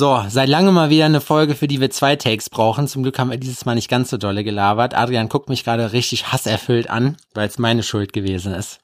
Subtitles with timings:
[0.00, 2.88] So, seit langem mal wieder eine Folge, für die wir zwei Takes brauchen.
[2.88, 4.94] Zum Glück haben wir dieses Mal nicht ganz so dolle gelabert.
[4.94, 8.80] Adrian guckt mich gerade richtig hasserfüllt an, weil es meine Schuld gewesen ist.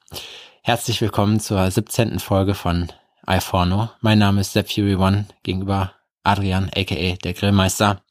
[0.61, 2.19] Herzlich willkommen zur 17.
[2.19, 2.91] Folge von
[3.25, 3.89] iPhone.
[4.01, 5.93] Mein Name ist Sepp Fury One, gegenüber
[6.23, 8.03] Adrian, aka der Grillmeister.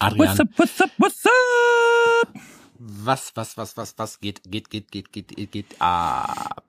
[0.00, 0.36] Adrian.
[0.36, 2.42] What's up, what's up, what's up?
[2.80, 6.64] Was, was, was, was, was geht, geht, geht, geht, geht, geht, geht ab.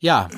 [0.00, 0.28] Ja,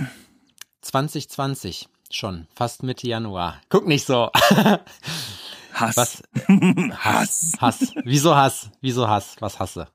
[0.83, 3.61] 2020 schon, fast Mitte Januar.
[3.69, 4.31] Guck nicht so.
[5.75, 5.97] Hass.
[5.97, 6.23] Was?
[6.99, 7.53] Hass.
[7.59, 7.93] Hass.
[8.05, 8.71] Wieso Hass?
[8.81, 9.37] Wieso Hass?
[9.41, 9.89] Was hasse?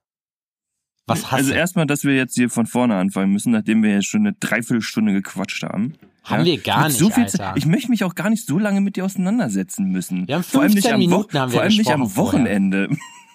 [1.06, 1.36] Was hasse?
[1.36, 4.34] Also erstmal, dass wir jetzt hier von vorne anfangen müssen, nachdem wir jetzt schon eine
[4.34, 5.94] Dreiviertelstunde gequatscht haben.
[6.24, 7.38] Haben wir gar Mit nicht, so viel Alter.
[7.38, 10.28] Zeit- Ich möchte mich auch gar nicht so lange mit dir auseinandersetzen müssen.
[10.28, 12.90] Wir haben vor allem nicht 15 am, Minuten haben wir vor allem nicht am Wochenende.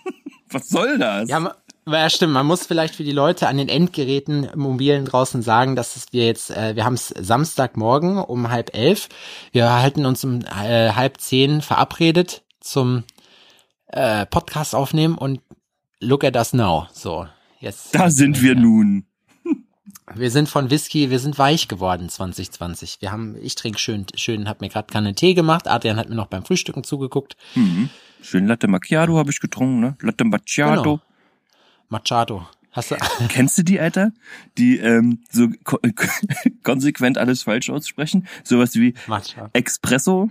[0.50, 1.30] Was soll das?
[1.30, 1.54] Ja,
[1.86, 2.32] ja, stimmt.
[2.32, 6.26] Man muss vielleicht für die Leute an den Endgeräten mobilen draußen sagen, dass es wir
[6.26, 9.08] jetzt, äh, wir haben es Samstagmorgen um halb elf.
[9.50, 13.04] Wir halten uns um äh, halb zehn verabredet zum
[13.88, 15.40] äh, Podcast aufnehmen und
[16.00, 16.86] look at us now.
[16.92, 17.26] So,
[17.60, 17.94] jetzt.
[17.94, 19.06] da sind wir nun.
[20.14, 22.98] Wir sind von Whisky, wir sind weich geworden 2020.
[23.00, 25.68] Wir haben, ich trinke schön, schön, hab mir gerade Kanne Tee gemacht.
[25.68, 27.36] Adrian hat mir noch beim Frühstücken zugeguckt.
[27.54, 27.88] Mhm.
[28.20, 29.96] Schön Latte Macchiato habe ich getrunken, ne?
[30.00, 30.82] Latte Macchiato.
[30.82, 31.00] Genau.
[31.92, 32.46] Machado.
[32.72, 32.96] Hast du?
[33.28, 34.12] Kennst du die, Alter?
[34.58, 35.78] Die ähm, so ko
[36.64, 38.26] konsequent alles falsch aussprechen?
[38.44, 39.50] Sowas wie Machado.
[39.52, 40.30] Espresso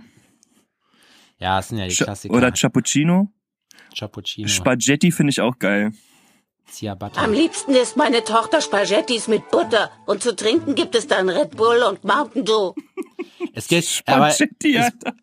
[1.38, 2.34] Ja, das sind ja die Cha- Klassiker.
[2.34, 3.30] oder Cappuccino.
[3.96, 4.48] Cappuccino.
[4.48, 5.92] Spaghetti finde ich auch geil.
[6.68, 7.22] Ciabatta.
[7.22, 9.90] Am liebsten isst meine Tochter Spaghettis mit Butter.
[10.06, 12.72] Und zu trinken gibt es dann Red Bull und Mountain Dew.
[13.54, 15.14] Es geht, aber es, Spaghetti, Alter.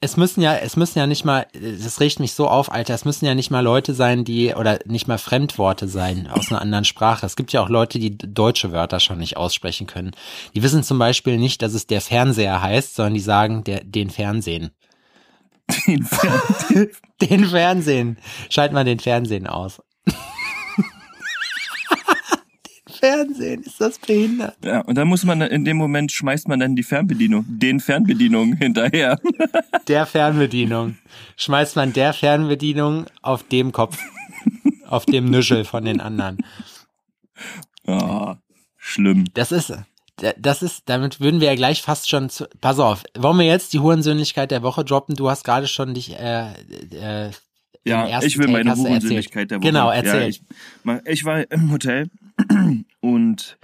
[0.00, 3.04] Es müssen ja, es müssen ja nicht mal, das regt mich so auf, Alter, es
[3.04, 6.84] müssen ja nicht mal Leute sein, die, oder nicht mal Fremdworte sein aus einer anderen
[6.84, 7.26] Sprache.
[7.26, 10.12] Es gibt ja auch Leute, die deutsche Wörter schon nicht aussprechen können.
[10.54, 14.10] Die wissen zum Beispiel nicht, dass es der Fernseher heißt, sondern die sagen der, den
[14.10, 14.70] Fernsehen.
[15.86, 16.88] Den Fer-
[17.20, 18.18] Den Fernsehen.
[18.48, 19.82] Schalt mal den Fernsehen aus.
[22.98, 24.56] Fernsehen, ist das behindert?
[24.64, 28.54] ja, und dann muss man in dem Moment schmeißt man dann die Fernbedienung, den Fernbedienung
[28.56, 29.18] hinterher.
[29.86, 30.98] Der Fernbedienung.
[31.36, 33.98] Schmeißt man der Fernbedienung auf dem Kopf.
[34.88, 36.38] auf dem Nüschel von den anderen.
[37.86, 38.36] Ah,
[38.76, 39.24] schlimm.
[39.34, 39.72] Das ist,
[40.38, 43.72] das ist, damit würden wir ja gleich fast schon zu, pass auf, wollen wir jetzt
[43.72, 45.14] die Hurensöhnlichkeit der Woche droppen?
[45.14, 46.52] Du hast gerade schon dich, äh,
[46.92, 47.30] äh,
[47.84, 48.76] Ja, ich will Take meine.
[48.76, 49.68] Hurensöhnlichkeit der Woche.
[49.68, 50.20] Genau, erzähl.
[50.20, 50.42] Ja, ich,
[51.06, 52.08] ich war im Hotel
[53.00, 53.58] und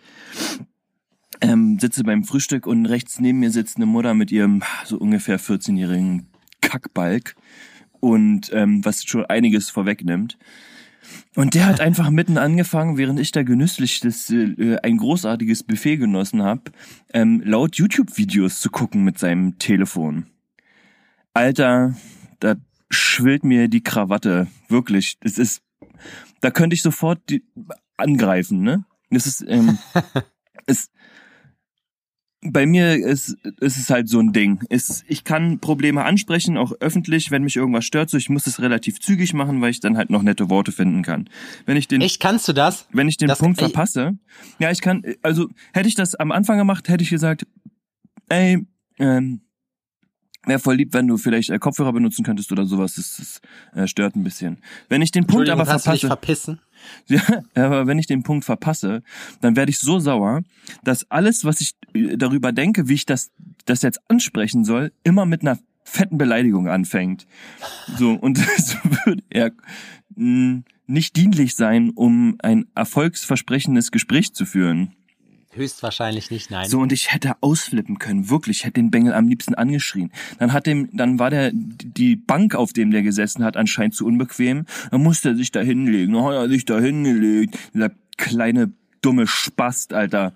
[1.40, 5.38] ähm, sitze beim Frühstück und rechts neben mir sitzt eine Mutter mit ihrem so ungefähr
[5.38, 6.28] 14-jährigen
[6.60, 7.34] Kackbalg
[8.00, 10.38] und ähm, was schon einiges vorwegnimmt.
[11.34, 15.98] Und der hat einfach mitten angefangen, während ich da genüsslich das, äh, ein großartiges Buffet
[15.98, 16.72] genossen habe,
[17.12, 20.26] ähm, laut YouTube-Videos zu gucken mit seinem Telefon.
[21.34, 21.94] Alter,
[22.40, 22.54] da
[22.90, 24.46] schwillt mir die Krawatte.
[24.68, 25.18] Wirklich.
[25.20, 25.62] Das ist,
[26.40, 27.44] da könnte ich sofort die,
[27.96, 28.84] angreifen, ne?
[29.10, 29.78] Das ist, ähm,
[30.66, 30.90] ist,
[32.46, 34.60] bei mir ist, ist es halt so ein Ding.
[34.68, 38.10] Ist, ich kann Probleme ansprechen, auch öffentlich, wenn mich irgendwas stört.
[38.10, 41.02] So, ich muss es relativ zügig machen, weil ich dann halt noch nette Worte finden
[41.02, 41.30] kann.
[41.64, 42.86] Wenn ich den, Echt, kannst du das?
[42.92, 44.18] wenn ich den das- Punkt verpasse,
[44.58, 47.46] ja, ich kann, also hätte ich das am Anfang gemacht, hätte ich gesagt,
[48.28, 48.66] ey,
[48.98, 49.40] ähm,
[50.46, 52.94] wäre voll lieb, wenn du vielleicht äh, Kopfhörer benutzen könntest oder sowas.
[52.94, 53.40] Das, das
[53.80, 54.58] äh, stört ein bisschen.
[54.88, 56.60] Wenn ich den Punkt aber kannst du dich verpasse, verpissen?
[57.56, 59.02] ja, aber wenn ich den Punkt verpasse,
[59.40, 60.42] dann werde ich so sauer,
[60.82, 63.30] dass alles, was ich äh, darüber denke, wie ich das,
[63.64, 67.26] das jetzt ansprechen soll, immer mit einer fetten Beleidigung anfängt.
[67.98, 69.52] So, und das würde er
[70.16, 74.94] mh, nicht dienlich sein, um ein erfolgsversprechendes Gespräch zu führen.
[75.54, 76.68] Höchstwahrscheinlich nicht, nein.
[76.68, 80.10] So, und ich hätte ausflippen können, wirklich, ich hätte den Bengel am liebsten angeschrien.
[80.38, 84.04] Dann hat dem, dann war der, die Bank, auf dem der gesessen hat, anscheinend zu
[84.06, 84.66] unbequem.
[84.90, 86.14] Dann musste er sich da hinlegen.
[86.14, 87.56] Dann hat er sich da hingelegt.
[87.72, 90.32] Dieser kleine, dumme Spast, Alter.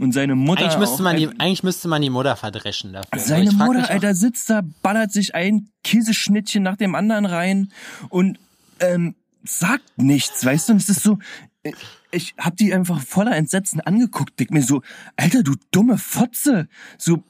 [0.00, 0.62] Und seine Mutter.
[0.62, 3.18] eigentlich müsste man die, eigentlich müsste man die Mutter verdreschen dafür.
[3.18, 7.72] Seine Mutter, Alter, sitzt da, ballert sich ein Käseschnittchen nach dem anderen rein
[8.08, 8.38] und
[8.80, 10.72] ähm, sagt nichts, weißt du?
[10.74, 11.18] Und es ist so,
[11.62, 11.72] äh,
[12.12, 14.82] ich hab die einfach voller Entsetzen angeguckt, denk mir so,
[15.16, 16.68] Alter, du dumme Fotze,
[16.98, 17.22] so,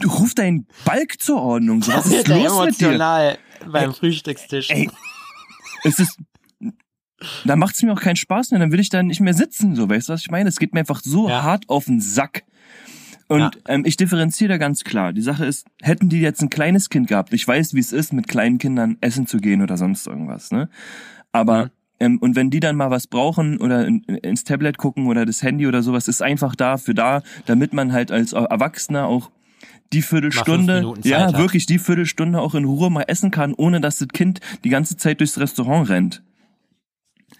[0.00, 2.86] du ruf deinen Balk zur Ordnung, so, was ist los mit dir?
[2.88, 3.38] emotional
[3.70, 4.70] beim Frühstückstisch.
[4.70, 4.90] Ey,
[5.84, 6.18] es ist,
[7.44, 9.88] da macht's mir auch keinen Spaß mehr, dann will ich da nicht mehr sitzen, so,
[9.88, 10.48] weißt du, was ich meine?
[10.48, 11.42] Es geht mir einfach so Ja.
[11.42, 12.44] hart auf den Sack.
[13.28, 13.50] Und Ja.
[13.68, 15.14] ähm, ich differenziere da ganz klar.
[15.14, 18.12] Die Sache ist, hätten die jetzt ein kleines Kind gehabt, ich weiß, wie es ist,
[18.12, 20.68] mit kleinen Kindern essen zu gehen oder sonst irgendwas, ne?
[21.32, 21.70] Aber Mhm.
[22.00, 25.42] Ähm, und wenn die dann mal was brauchen oder in, ins Tablet gucken oder das
[25.42, 29.30] Handy oder sowas, ist einfach dafür da, damit man halt als Erwachsener auch
[29.92, 31.38] die Viertelstunde, ja, hat.
[31.38, 34.96] wirklich die Viertelstunde auch in Ruhe mal essen kann, ohne dass das Kind die ganze
[34.96, 36.22] Zeit durchs Restaurant rennt.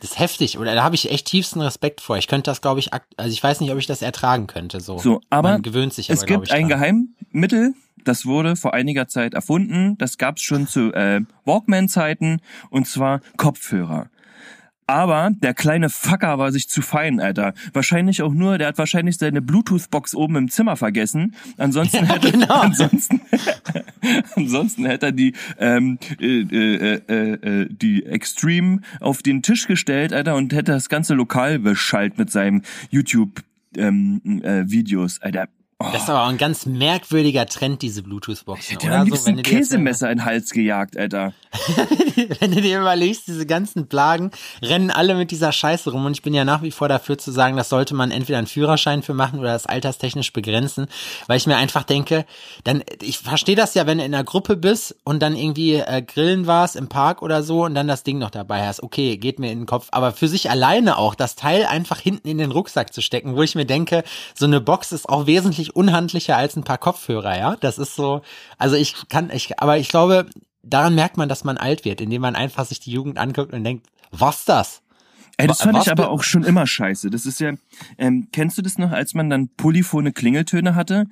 [0.01, 0.59] Das ist heftig.
[0.59, 2.17] Oder da habe ich echt tiefsten Respekt vor.
[2.17, 4.81] Ich könnte das, glaube ich, also ich weiß nicht, ob ich das ertragen könnte.
[4.81, 6.69] So, So, aber Man gewöhnt sich aber, es gibt ich, ein.
[6.69, 7.75] Geheimmittel,
[8.05, 9.97] das wurde vor einiger Zeit erfunden.
[9.99, 12.41] Das gab's schon zu äh, Walkman-Zeiten
[12.71, 14.11] und zwar Kopfhörer.
[14.87, 17.55] Aber der kleine Fucker war sich zu fein, Alter.
[17.73, 21.35] Wahrscheinlich auch nur, der hat wahrscheinlich seine Bluetooth-Box oben im Zimmer vergessen.
[21.57, 22.61] Ansonsten hätte, genau.
[22.61, 23.21] ansonsten,
[24.37, 30.13] ansonsten hätte er die, ähm, äh, äh, äh, äh, die Extreme auf den Tisch gestellt,
[30.13, 32.61] Alter, und hätte das ganze Lokal beschallt mit seinem
[32.91, 33.43] YouTube,
[33.77, 35.49] ähm, äh, Videos, Alter.
[35.81, 35.87] Oh.
[35.93, 38.99] Das ist aber auch ein ganz merkwürdiger Trend, diese Bluetooth-Boxen, Der oder?
[38.99, 41.33] hat am So, liebsten jetzt, Käsemesser in den Hals gejagt, Alter.
[42.41, 44.31] wenn du dir überlegst, diese ganzen Plagen
[44.63, 47.33] rennen alle mit dieser Scheiße rum und ich bin ja nach wie vor dafür zu
[47.33, 50.87] sagen, das sollte man entweder einen Führerschein für machen oder das alterstechnisch begrenzen,
[51.27, 52.25] weil ich mir einfach denke,
[52.63, 56.03] dann, ich verstehe das ja, wenn du in einer Gruppe bist und dann irgendwie äh,
[56.03, 59.39] grillen warst im Park oder so und dann das Ding noch dabei hast, okay, geht
[59.39, 62.53] mir in den Kopf, aber für sich alleine auch, das Teil einfach hinten in den
[62.53, 64.05] Rucksack zu stecken, wo ich mir denke,
[64.35, 68.23] so eine Box ist auch wesentlich unhandlicher als ein paar Kopfhörer, ja, das ist so,
[68.59, 70.27] also ich kann, ich, aber ich glaube,
[70.63, 73.65] daran merkt man, dass man alt wird, indem man einfach sich die Jugend anguckt und
[73.65, 74.81] denkt, was das?
[75.37, 77.11] Ey, das fand was ich aber be- auch schon immer scheiße.
[77.11, 77.55] Das ist ja,
[77.99, 81.07] ähm, kennst du das noch, als man dann polyphone Klingeltöne hatte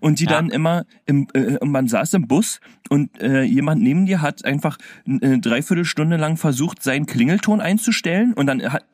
[0.00, 0.30] und die Ja.
[0.30, 4.44] dann immer, im, äh, und man saß im Bus und äh, jemand neben dir hat
[4.44, 4.78] einfach
[5.08, 8.84] eine Dreiviertelstunde lang versucht, seinen Klingelton einzustellen und dann hat,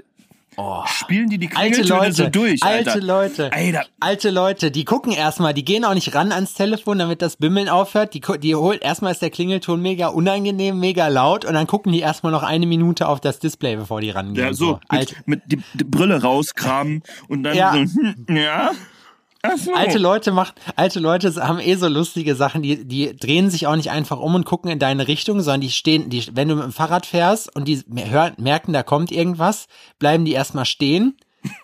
[0.56, 0.82] Oh.
[0.86, 2.92] spielen die die Alte Klingeltöne Leute, so durch, Alter.
[2.92, 3.84] alte Leute, Alter.
[4.00, 7.68] alte Leute, die gucken erstmal, die gehen auch nicht ran ans Telefon, damit das Bimmeln
[7.68, 8.14] aufhört.
[8.14, 12.00] Die, die holt erstmal ist der Klingelton mega unangenehm, mega laut und dann gucken die
[12.00, 14.44] erstmal noch eine Minute auf das Display, bevor die rangehen.
[14.44, 17.72] Ja, so, Alte, mit, mit die, die Brille rauskramen und dann Ja.
[17.86, 18.72] so, hm, ja.
[19.56, 19.72] So.
[19.72, 23.76] alte Leute machen, alte Leute haben eh so lustige Sachen, die, die drehen sich auch
[23.76, 26.64] nicht einfach um und gucken in deine Richtung, sondern die stehen, die, wenn du mit
[26.64, 29.66] dem Fahrrad fährst und die hören, merken, da kommt irgendwas,
[29.98, 31.16] bleiben die erstmal stehen.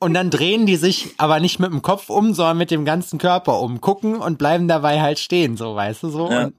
[0.00, 3.18] Und dann drehen die sich aber nicht mit dem Kopf um, sondern mit dem ganzen
[3.18, 6.30] Körper um, gucken und bleiben dabei halt stehen, so, weißt du, so.
[6.30, 6.44] Ja.
[6.44, 6.54] Und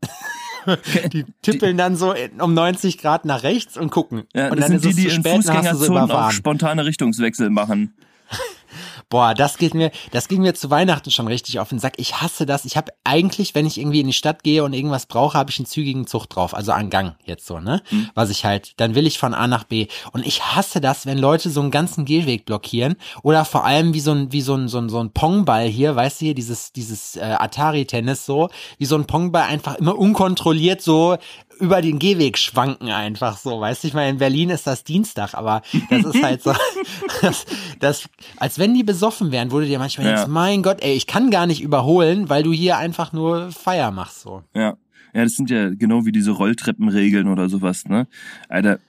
[1.13, 4.23] die tippeln dann so um 90 Grad nach rechts und gucken.
[4.33, 7.51] Ja, und das dann sind die, ist es die zu in Fußgängerzonen auch spontane Richtungswechsel
[7.51, 7.93] machen.
[9.09, 11.93] Boah, das geht mir, das ging mir zu Weihnachten schon richtig auf den Sack.
[11.97, 12.65] Ich hasse das.
[12.65, 15.59] Ich habe eigentlich, wenn ich irgendwie in die Stadt gehe und irgendwas brauche, habe ich
[15.59, 17.81] einen zügigen Zug drauf, also an Gang jetzt so, ne?
[18.13, 19.87] Was ich halt, dann will ich von A nach B.
[20.11, 23.99] Und ich hasse das, wenn Leute so einen ganzen Gehweg blockieren oder vor allem wie
[23.99, 26.71] so ein, wie so ein, so ein, so ein Pongball hier, weißt du hier, dieses,
[26.71, 31.17] dieses äh, Atari-Tennis so, wie so ein Pongball einfach immer unkontrolliert so
[31.59, 35.33] über den Gehweg schwanken einfach so, weißt du, ich meine, in Berlin ist das Dienstag,
[35.33, 36.53] aber das ist halt so,
[37.21, 37.45] das,
[37.79, 40.13] das, als wenn die besoffen wären, wurde dir manchmal Ja.
[40.15, 43.91] denkst, mein Gott, ey, ich kann gar nicht überholen, weil du hier einfach nur Feier
[43.91, 44.43] machst, so.
[44.53, 44.75] Ja.
[45.13, 48.05] Ja, das sind ja genau wie diese Rolltreppenregeln oder sowas, ne?
[48.49, 48.79] Alter,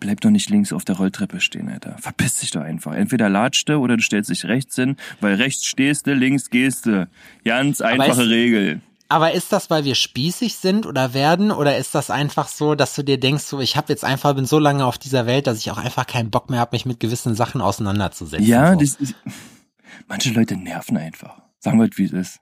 [0.00, 1.96] bleib doch nicht links auf der Rolltreppe stehen, Alter.
[1.98, 2.94] Verpiss dich doch einfach.
[2.94, 6.86] Entweder latscht du oder du stellst dich rechts hin, weil rechts stehst du, links gehst
[6.86, 7.06] du.
[7.44, 8.80] Ganz einfache ist- Regel.
[9.08, 12.94] Aber ist das, weil wir spießig sind oder werden, oder ist das einfach so, dass
[12.94, 15.58] du dir denkst, so, ich habe jetzt einfach, bin so lange auf dieser Welt, dass
[15.58, 18.46] ich auch einfach keinen Bock mehr habe, mich mit gewissen Sachen auseinanderzusetzen?
[18.46, 18.80] Ja, so.
[18.80, 19.14] das ist,
[20.08, 21.40] manche Leute nerven einfach.
[21.60, 22.40] Sagen wir, wie es ist.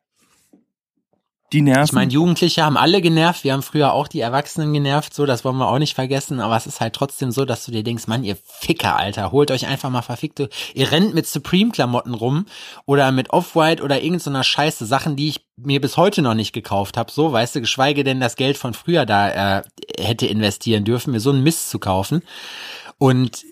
[1.55, 1.85] Die nerven.
[1.85, 5.45] Ich meine, Jugendliche haben alle genervt, wir haben früher auch die Erwachsenen genervt, so, das
[5.45, 8.09] wollen wir auch nicht vergessen, aber es ist halt trotzdem so, dass du dir denkst,
[8.09, 12.47] Mann, ihr Ficker, Alter, holt euch einfach mal verfickte, ihr rennt mit Supreme-Klamotten rum
[12.87, 16.53] oder mit Off-White oder irgend so Scheiße, Sachen, die ich mir bis heute noch nicht
[16.53, 19.63] gekauft habe, so, weißt du, geschweige denn das Geld von früher da äh,
[19.97, 22.25] hätte investieren dürfen, mir so einen Mist zu kaufen.
[22.99, 23.45] Und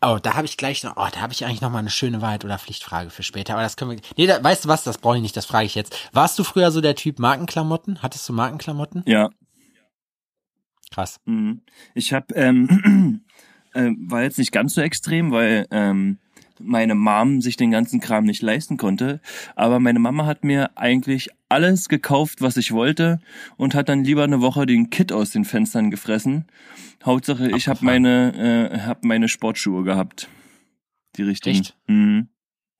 [0.00, 2.22] Oh, da habe ich gleich noch, oh, da habe ich eigentlich noch mal eine schöne
[2.22, 4.98] Wahrheit oder Pflichtfrage für später, aber das können wir, nee, da, weißt du was, das
[4.98, 5.96] brauche ich nicht, das frage ich jetzt.
[6.12, 8.02] Warst du früher so der Typ Markenklamotten?
[8.02, 9.02] Hattest du Markenklamotten?
[9.06, 9.30] ja.
[10.90, 11.20] Krass.
[11.26, 11.60] Mhm.
[11.94, 13.22] Ich habe ähm,
[13.74, 16.18] äh, war jetzt nicht ganz so extrem, weil ähm,
[16.60, 19.20] meine Mom sich den ganzen Kram nicht leisten konnte.
[19.56, 23.20] Aber meine Mama hat mir eigentlich alles gekauft, was ich wollte
[23.56, 26.46] und hat dann lieber eine Woche den Kit aus den Fenstern gefressen.
[27.04, 30.28] Hauptsache, ich habe meine äh, hab meine Sportschuhe gehabt,
[31.16, 31.60] die richtigen.
[31.60, 31.76] Echt?
[31.86, 32.28] Mhm.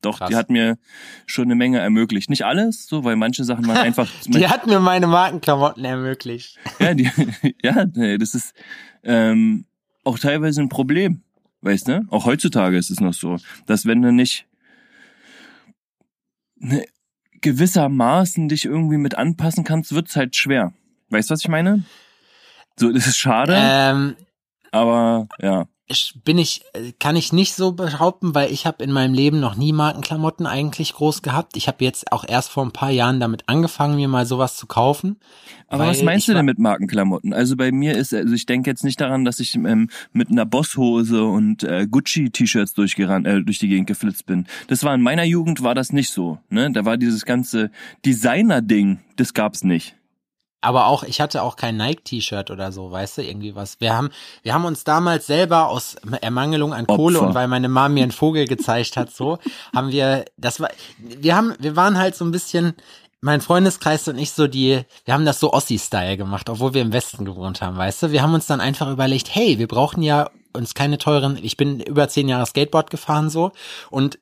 [0.00, 0.28] Doch, Krass.
[0.28, 0.78] die hat mir
[1.26, 2.30] schon eine Menge ermöglicht.
[2.30, 4.08] Nicht alles, so, weil manche Sachen waren einfach.
[4.26, 6.58] Die hat mir meine Markenklamotten ermöglicht.
[6.78, 7.10] Ja, die,
[7.62, 8.54] ja, nee, das ist
[9.02, 9.66] ähm,
[10.04, 11.22] auch teilweise ein Problem.
[11.60, 12.06] Weißt du?
[12.10, 13.36] Auch heutzutage ist es noch so,
[13.66, 14.46] dass wenn du nicht
[16.56, 16.84] ne,
[17.40, 20.72] gewissermaßen dich irgendwie mit anpassen kannst, wird's halt schwer.
[21.10, 21.84] Weißt du, was ich meine?
[22.76, 24.16] So, das ist schade, Ähm,
[24.70, 25.66] aber ja.
[26.24, 29.56] Bin ich, äh, kann ich nicht so behaupten, weil ich habe in meinem Leben noch
[29.56, 31.56] nie Markenklamotten eigentlich groß gehabt.
[31.56, 34.66] Ich habe jetzt auch erst vor ein paar Jahren damit angefangen, mir mal sowas zu
[34.66, 35.16] kaufen.
[35.66, 37.32] Aber was meinst du denn mit Markenklamotten?
[37.32, 40.46] Also bei mir ist, also ich denke jetzt nicht daran, dass ich ähm, mit einer
[40.46, 44.46] Bosshose und äh, Gucci-T-Shirts durchgerannt, äh, durch die Gegend geflitzt bin.
[44.68, 46.38] Das war in meiner Jugend war das nicht so.
[46.50, 46.70] Ne?
[46.72, 47.70] Da war dieses ganze
[48.04, 49.97] Designer-Ding, das gab's nicht
[50.60, 53.80] aber auch, ich hatte auch kein Nike-T-Shirt oder so, weißt du, irgendwie was.
[53.80, 54.10] Wir haben,
[54.42, 57.28] wir haben uns damals selber aus Ermangelung an Kohle Opfer.
[57.28, 59.38] und weil meine Mama mir einen Vogel gezeigt hat, so,
[59.74, 62.74] haben wir, das war, wir haben, wir waren halt so ein bisschen,
[63.20, 66.92] mein Freundeskreis und ich so die, wir haben das so Ossi-Style gemacht, obwohl wir im
[66.92, 68.12] Westen gewohnt haben, weißt du.
[68.12, 71.80] Wir haben uns dann einfach überlegt, hey, wir brauchen ja uns keine teuren, ich bin
[71.80, 73.52] über zehn Jahre Skateboard gefahren so
[73.90, 74.18] und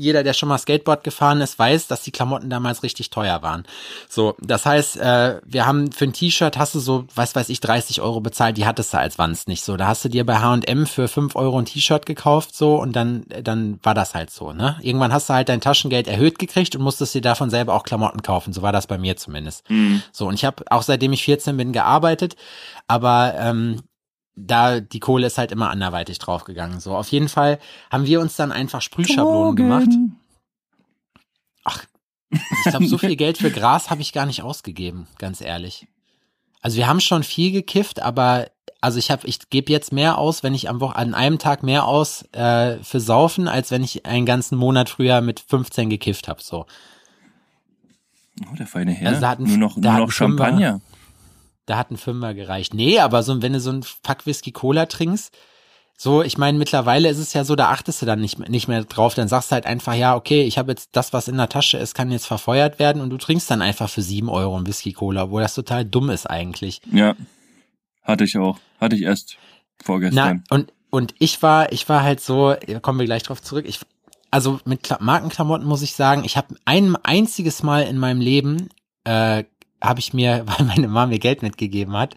[0.00, 3.64] jeder, der schon mal Skateboard gefahren ist, weiß, dass die Klamotten damals richtig teuer waren.
[4.08, 7.60] So, das heißt, äh, wir haben für ein T-Shirt hast du so, was weiß ich,
[7.60, 9.76] 30 Euro bezahlt, die hattest du als Wands nicht so.
[9.76, 13.24] Da hast du dir bei H&M für 5 Euro ein T-Shirt gekauft so und dann,
[13.42, 14.76] dann war das halt so, ne?
[14.80, 18.22] Irgendwann hast du halt dein Taschengeld erhöht gekriegt und musstest dir davon selber auch Klamotten
[18.22, 18.52] kaufen.
[18.52, 19.68] So war das bei mir zumindest.
[19.70, 20.02] Mhm.
[20.12, 22.36] So, und ich habe auch seitdem ich 14 bin gearbeitet,
[22.88, 23.82] aber ähm,
[24.36, 26.80] da die Kohle ist halt immer anderweitig draufgegangen.
[26.80, 27.58] So, auf jeden Fall
[27.90, 29.88] haben wir uns dann einfach Sprühschablonen gemacht.
[31.64, 31.84] Ach,
[32.30, 35.86] ich glaube, so viel Geld für Gras habe ich gar nicht ausgegeben, ganz ehrlich.
[36.62, 38.48] Also wir haben schon viel gekifft, aber
[38.80, 41.62] also ich habe, ich gebe jetzt mehr aus, wenn ich am Woche an einem Tag
[41.62, 46.28] mehr aus äh, für Saufen, als wenn ich einen ganzen Monat früher mit 15 gekifft
[46.28, 46.42] habe.
[46.42, 46.66] So.
[48.50, 49.08] Oh, der feine Herr.
[49.10, 50.80] Also da hatten, nur noch, nur noch Champagner.
[51.70, 52.74] Da hat ein Fünfer gereicht.
[52.74, 55.32] Nee, aber so, wenn du so ein Fuck Whisky Cola trinkst,
[55.96, 58.82] so, ich meine, mittlerweile ist es ja so, da achtest du dann nicht, nicht mehr
[58.82, 61.48] drauf, dann sagst du halt einfach, ja, okay, ich habe jetzt das, was in der
[61.48, 64.66] Tasche ist, kann jetzt verfeuert werden und du trinkst dann einfach für sieben Euro ein
[64.66, 66.80] Whisky Cola, obwohl das total dumm ist eigentlich.
[66.90, 67.14] Ja,
[68.02, 69.36] hatte ich auch, hatte ich erst
[69.80, 70.42] vorgestern.
[70.50, 73.78] Na, und, und ich war, ich war halt so, kommen wir gleich drauf zurück, ich,
[74.32, 78.70] also mit Kla Markenklamotten muss ich sagen, ich habe ein einziges Mal in meinem Leben
[79.04, 79.44] äh,
[79.82, 82.14] habe ich mir, weil meine Mama mir Geld mitgegeben hat,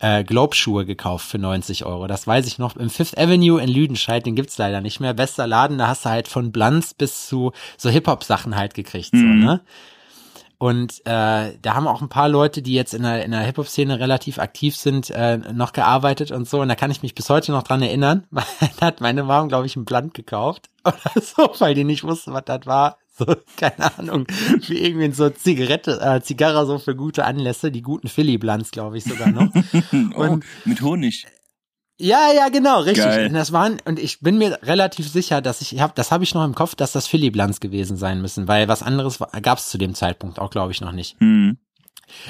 [0.00, 2.06] äh, Globeschuhe gekauft für 90 Euro.
[2.06, 2.76] Das weiß ich noch.
[2.76, 5.14] Im Fifth Avenue in Lüdenscheid, den gibt's leider nicht mehr.
[5.14, 9.12] Bester Laden, da hast du halt von Blanz bis zu so Hip-Hop-Sachen halt gekriegt.
[9.12, 9.18] Mhm.
[9.18, 9.60] So, ne?
[10.58, 14.00] Und äh, da haben auch ein paar Leute, die jetzt in der, in der Hip-Hop-Szene
[14.00, 16.60] relativ aktiv sind, äh, noch gearbeitet und so.
[16.60, 18.26] Und da kann ich mich bis heute noch dran erinnern.
[18.80, 22.32] da hat meine Mom, glaube ich, ein Blunt gekauft oder so, weil die nicht wusste,
[22.32, 22.96] was das war.
[23.26, 24.26] So, keine Ahnung,
[24.66, 28.98] wie irgendwie so Zigarette, äh, Zigarre so für gute Anlässe, die guten Philly Blunts, glaube
[28.98, 29.48] ich sogar noch.
[29.92, 31.26] Und oh, mit Honig.
[31.98, 33.04] Ja, ja, genau, richtig.
[33.04, 33.28] Geil.
[33.28, 36.34] Und das waren und ich bin mir relativ sicher, dass ich hab, das habe ich
[36.34, 39.70] noch im Kopf, dass das Philly Blunts gewesen sein müssen, weil was anderes gab es
[39.70, 41.18] zu dem Zeitpunkt auch, glaube ich, noch nicht.
[41.20, 41.56] Mhm.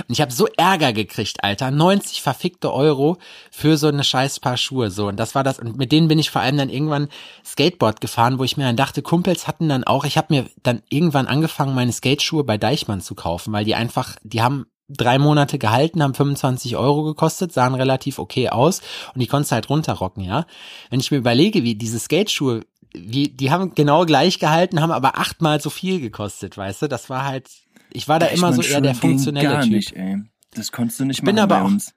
[0.08, 1.70] Und ich habe so Ärger gekriegt, Alter.
[1.70, 3.18] 90 verfickte Euro
[3.50, 4.90] für so eine scheiß Paar Schuhe.
[4.90, 5.08] So.
[5.08, 5.58] Und das war das.
[5.58, 7.08] Und mit denen bin ich vor allem dann irgendwann
[7.44, 10.82] Skateboard gefahren, wo ich mir dann dachte, Kumpels hatten dann auch, ich habe mir dann
[10.88, 15.58] irgendwann angefangen, meine Skateschuhe bei Deichmann zu kaufen, weil die einfach, die haben drei Monate
[15.58, 18.80] gehalten, haben 25 Euro gekostet, sahen relativ okay aus
[19.14, 20.46] und die konntest halt runterrocken, ja.
[20.90, 22.64] Wenn ich mir überlege, wie diese Skateschuhe,
[22.94, 26.88] wie, die haben genau gleich gehalten, haben aber achtmal so viel gekostet, weißt du?
[26.88, 27.48] Das war halt,
[27.92, 29.72] ich war da ich immer so eher der funktionelle gar Typ.
[29.72, 30.22] Nicht, ey.
[30.54, 31.94] Das konntest du nicht machen bin aber bei uns.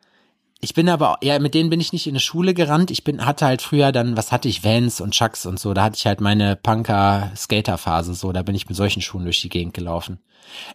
[0.62, 2.92] Ich bin aber, ja, mit denen bin ich nicht in eine Schule gerannt.
[2.92, 5.74] Ich bin, hatte halt früher dann, was hatte ich, Vans und Chucks und so.
[5.74, 8.34] Da hatte ich halt meine Punker-Skater-Phase so.
[8.34, 10.20] Da bin ich mit solchen Schuhen durch die Gegend gelaufen.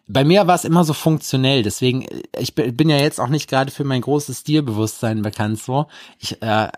[0.09, 1.63] Bei mir war es immer so funktionell.
[1.63, 2.07] Deswegen,
[2.39, 5.87] ich bin ja jetzt auch nicht gerade für mein großes Stilbewusstsein bekannt so.
[6.19, 6.69] Ich, äh,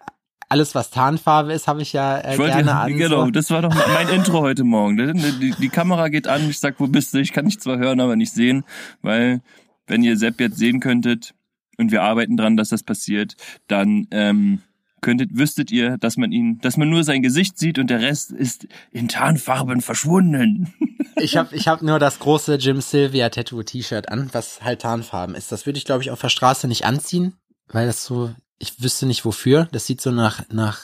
[0.49, 2.97] alles, was Tarnfarbe ist, habe ich ja äh, ich wollte, gerne an.
[2.97, 4.97] Genau, das war doch mein Intro heute Morgen.
[4.97, 7.19] Die, die, die, Kamera geht an, ich sag, wo bist du?
[7.19, 8.65] Ich kann dich zwar hören, aber nicht sehen,
[9.03, 9.41] weil
[9.87, 11.35] wenn ihr Sepp jetzt sehen könntet
[11.79, 13.35] und wir arbeiten dran, dass das passiert,
[13.67, 14.61] dann ähm,
[15.01, 18.33] könntet, wüsstet ihr, dass man ihn, dass man nur sein Gesicht sieht und der Rest
[18.33, 20.73] ist in Tarnfarben verschwunden.
[21.19, 25.35] Ich habe ich hab nur das große Jim Sylvia Tattoo T-Shirt an, was halt Tarnfarben
[25.35, 25.51] ist.
[25.51, 27.33] Das würde ich, glaube ich, auf der Straße nicht anziehen,
[27.69, 29.69] weil das so ich wüsste nicht wofür.
[29.73, 30.81] Das sieht so nach, nach,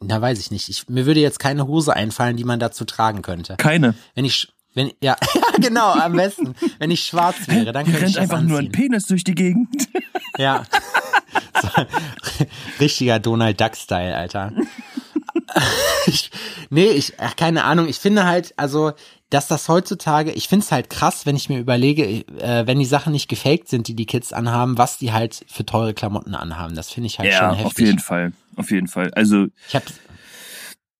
[0.00, 0.68] na weiß ich nicht.
[0.68, 3.56] Ich, mir würde jetzt keine Hose einfallen, die man dazu tragen könnte.
[3.56, 3.94] Keine.
[4.14, 5.16] Wenn ich, wenn, ja,
[5.60, 6.54] genau, am besten.
[6.78, 8.50] Wenn ich schwarz wäre, dann könnte ich das einfach anziehen.
[8.50, 9.88] nur ein Penis durch die Gegend.
[10.38, 10.64] Ja.
[11.62, 11.68] So,
[12.78, 14.52] richtiger Donald Duck-Style, Alter.
[16.06, 16.30] ich,
[16.68, 17.88] nee, ich, ach, keine Ahnung.
[17.88, 18.92] Ich finde halt, also
[19.30, 22.84] dass das heutzutage, ich finde es halt krass, wenn ich mir überlege, äh, wenn die
[22.84, 26.76] Sachen nicht gefaked sind, die die Kids anhaben, was die halt für teure Klamotten anhaben.
[26.76, 27.66] Das finde ich halt ja, schon heftig.
[27.66, 29.10] auf jeden Fall, auf jeden Fall.
[29.14, 29.86] Also ich habe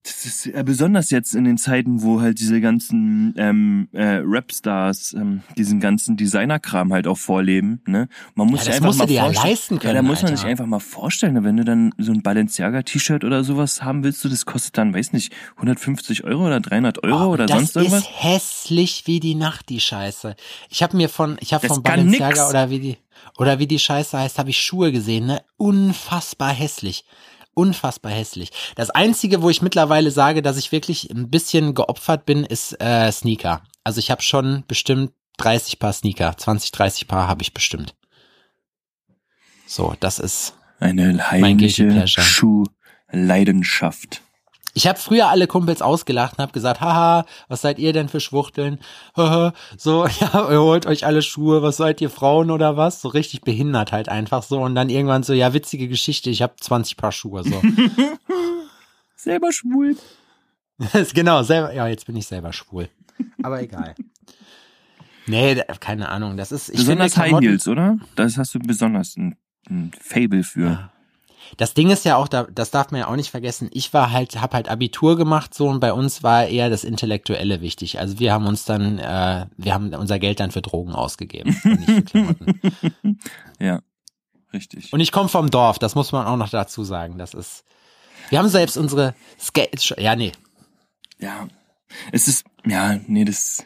[0.08, 5.14] Das ist äh, besonders jetzt in den Zeiten, wo halt diese ganzen ähm, äh, Rapstars
[5.14, 7.80] ähm, diesen ganzen Designerkram halt auch vorleben.
[7.86, 8.08] Ne?
[8.36, 9.50] Man muss Ja, sich das einfach mal dir ja vorstellen.
[9.50, 10.36] leisten ja, da können, muss man Alter.
[10.36, 14.28] sich einfach mal vorstellen, wenn du dann so ein Balenciaga-T-Shirt oder sowas haben willst, du,
[14.28, 18.02] das kostet dann, weiß nicht, 150 Euro oder 300 Euro Oh, oder das sonst irgendwas.
[18.02, 20.36] ist hässlich wie die Nacht, die Scheiße.
[20.68, 22.48] Ich habe mir von, ich habe Das von Balenciaga nix.
[22.50, 22.96] oder wie die,
[23.38, 25.42] oder wie die Scheiße heißt, habe ich Schuhe gesehen, ne?
[25.56, 27.04] Unfassbar hässlich.
[27.58, 28.50] Unfassbar hässlich.
[28.74, 33.10] Das einzige, wo ich mittlerweile sage, dass ich wirklich ein bisschen geopfert bin, ist äh,
[33.10, 33.62] Sneaker.
[33.82, 37.94] Also ich habe schon bestimmt 30 Paar Sneaker, 20, 30 Paar habe ich bestimmt.
[39.66, 42.06] So, das ist Eine heimliche.
[42.06, 44.20] Schuhleidenschaft.
[44.76, 48.20] Ich habe früher alle Kumpels ausgelacht und habe gesagt, haha, was seid ihr denn für
[48.20, 48.78] Schwuchteln?
[49.78, 53.00] So, ja, ihr holt euch alle Schuhe, was seid ihr Frauen oder was?
[53.00, 56.56] So richtig behindert halt einfach so und dann irgendwann so, ja, witzige Geschichte, ich habe
[56.60, 57.62] 20 Paar Schuhe so.
[59.16, 59.96] Selber schwul.
[61.14, 62.90] genau, selber, ja, jetzt bin ich selber schwul.
[63.42, 63.94] Aber egal.
[65.26, 67.98] Nee, keine Ahnung, das ist ich Besonders finde High Heels, oder?
[68.14, 69.36] Das hast du besonders ein,
[69.70, 70.66] ein Fable für.
[70.66, 70.92] Ja.
[71.56, 73.70] Das Ding ist ja auch, da, das darf man ja auch nicht vergessen.
[73.72, 77.60] Ich war halt, hab halt Abitur gemacht so und bei uns war eher das Intellektuelle
[77.60, 77.98] wichtig.
[77.98, 81.86] Also wir haben uns dann, äh, wir haben unser Geld dann für Drogen ausgegeben nicht
[81.86, 82.60] für Klamotten.
[83.58, 83.80] Ja,
[84.52, 84.92] richtig.
[84.92, 87.16] Und ich komme vom Dorf, das muss man auch noch dazu sagen.
[87.16, 87.64] Das ist,
[88.28, 90.32] wir haben selbst unsere Skate, ja nee,
[91.18, 91.48] Ja,
[92.12, 93.64] es ist, ja, nee, das,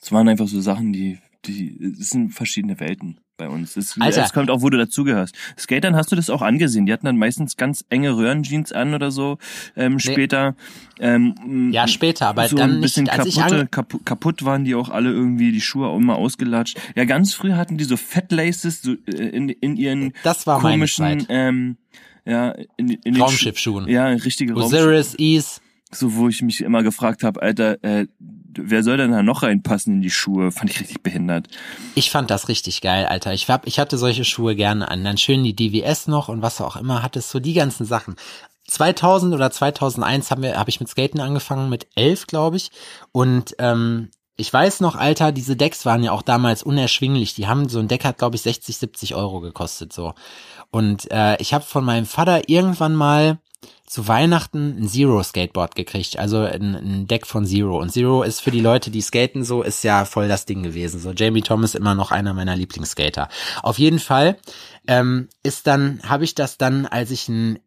[0.00, 3.76] es waren einfach so Sachen, die, die, es sind verschiedene Welten bei uns.
[3.76, 4.22] Es, Alter.
[4.24, 5.34] es kommt auch, wo du dazugehörst.
[5.58, 6.84] Skatern hast du das auch angesehen.
[6.84, 9.38] Die hatten dann meistens ganz enge Röhrenjeans an oder so,
[9.76, 10.54] ähm, später.
[11.00, 14.74] Ähm, ja später, aber so dann ein bisschen nicht, kaputte, an, kapu kaputt waren die
[14.74, 16.78] auch alle irgendwie, die Schuhe auch immer ausgelatscht.
[16.96, 20.60] Ja, ganz früh hatten die so Fat Laces so, äh, in, in ihren Das war
[20.60, 21.26] meine komischen, Zeit.
[21.30, 21.76] ähm,
[22.26, 23.84] ja, in, in Raumschiffschuhen.
[23.86, 24.80] Schu- Ja, richtige Raumschiff.
[24.80, 25.60] Osiris, Ease,
[25.92, 28.06] So, wo ich mich immer gefragt habe, Alter, äh,
[28.48, 30.50] wer soll denn da noch reinpassen in die Schuhe?
[30.50, 31.48] Fand ich richtig behindert.
[31.94, 33.32] Ich fand das richtig geil, Alter.
[33.32, 35.04] Ich hab, ich hatte solche Schuhe gerne an.
[35.04, 38.16] Dann schön die DWS noch und was auch immer hattest, so die ganzen Sachen.
[38.66, 42.70] 2000 oder 2001 haben wir, habe ich mit Skaten angefangen, mit elf, glaube ich.
[43.12, 47.34] Und ähm, ich weiß noch, Alter, diese Decks waren ja auch damals unerschwinglich.
[47.34, 50.14] Die haben so ein Deck hat, glaube ich, 60, 70 Euro gekostet so.
[50.70, 53.38] Und äh, ich habe von meinem Vater irgendwann mal
[53.86, 57.80] zu Weihnachten ein Zero Skateboard gekriegt, also ein, ein Deck von Zero.
[57.80, 61.00] Und Zero ist für die Leute, die skaten, so ist ja voll das Ding gewesen.
[61.00, 63.28] So Jamie Thomas immer noch einer meiner Lieblingsskater.
[63.62, 64.36] Auf jeden Fall
[64.86, 67.58] ähm, ist dann habe ich das dann, als ich ein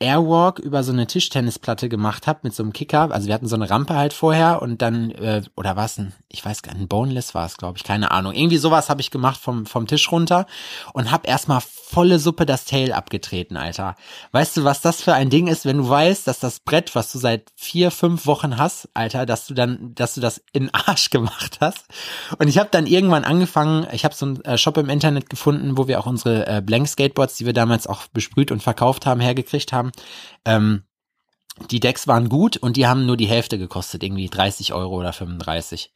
[0.00, 3.10] Airwalk über so eine Tischtennisplatte gemacht habe mit so einem Kicker.
[3.12, 6.44] Also wir hatten so eine Rampe halt vorher und dann, äh, oder was ein, ich
[6.44, 8.34] weiß gar nicht, ein Boneless war es, glaube ich, keine Ahnung.
[8.34, 10.46] Irgendwie sowas habe ich gemacht vom, vom Tisch runter
[10.92, 13.94] und habe erstmal volle Suppe das Tail abgetreten, Alter.
[14.32, 17.12] Weißt du, was das für ein Ding ist, wenn du weißt, dass das Brett, was
[17.12, 21.10] du seit vier, fünf Wochen hast, Alter, dass du dann, dass du das in Arsch
[21.10, 21.86] gemacht hast.
[22.38, 25.78] Und ich habe dann irgendwann angefangen, ich habe so einen äh, Shop im Internet gefunden,
[25.78, 29.20] wo wir auch unsere äh, Blank Skateboards, die wir damals auch besprüht und verkauft haben,
[29.20, 29.83] hergekriegt haben.
[30.44, 30.84] Ähm,
[31.70, 35.12] die Decks waren gut und die haben nur die Hälfte gekostet, irgendwie 30 Euro oder
[35.12, 35.92] 35.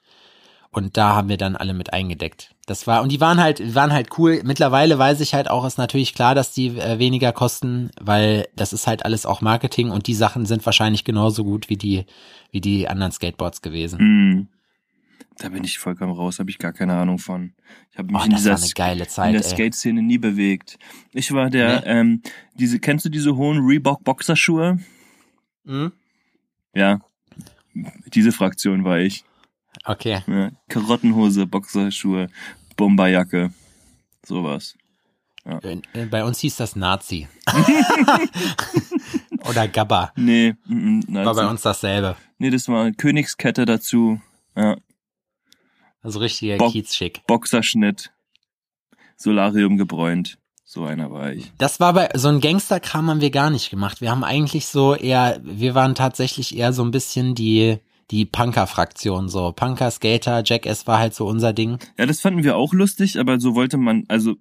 [0.70, 2.54] Und da haben wir dann alle mit eingedeckt.
[2.66, 4.42] Das war, und die waren halt, waren halt cool.
[4.44, 8.74] Mittlerweile weiß ich halt auch, ist natürlich klar, dass die äh, weniger kosten, weil das
[8.74, 12.04] ist halt alles auch Marketing und die Sachen sind wahrscheinlich genauso gut wie die,
[12.50, 13.98] wie die anderen Skateboards gewesen.
[13.98, 14.48] Hm.
[15.40, 17.52] Da bin ich vollkommen raus, habe ich gar keine Ahnung von.
[17.92, 19.42] Ich habe mich Oh, in dieser, geile in Zeit, der.
[19.42, 20.78] Skate-Szene nie bewegt.
[21.12, 21.86] Ich war der, Nee.
[21.86, 22.22] ähm,
[22.54, 24.78] diese, kennst du diese hohen Reebok-Boxerschuhe?
[25.64, 25.92] Mhm.
[26.74, 27.00] Ja.
[28.14, 29.24] Diese Fraktion war ich.
[29.84, 30.22] Okay.
[30.26, 30.50] Ja.
[30.68, 32.28] Karottenhose, Boxerschuhe,
[32.76, 33.52] Bomberjacke.
[34.26, 34.76] Sowas.
[35.44, 37.28] Äh, äh, Bei uns hieß das Nazi.
[39.48, 40.12] Oder Gabba.
[40.16, 41.50] Nee, mm, mm, War bei Nazi.
[41.50, 42.16] uns dasselbe.
[42.38, 44.20] nee, das war Königskette dazu.
[44.56, 44.76] Ja.
[46.02, 46.72] Also richtiger Bock.
[46.72, 47.26] Kiezschick.
[47.26, 48.12] Boxerschnitt,
[49.16, 50.38] Solarium gebräunt.
[50.64, 51.50] So einer war ich.
[51.56, 54.02] Das war bei, so ein Gangsterkram haben wir gar nicht gemacht.
[54.02, 57.78] Wir haben eigentlich so eher, wir waren tatsächlich eher so ein bisschen die,
[58.10, 59.52] die Punker-Fraktion, so.
[59.52, 61.78] Punker, Skater, Jackass war halt so unser Ding.
[61.98, 64.36] Ja, das fanden wir auch lustig, aber so wollte man, also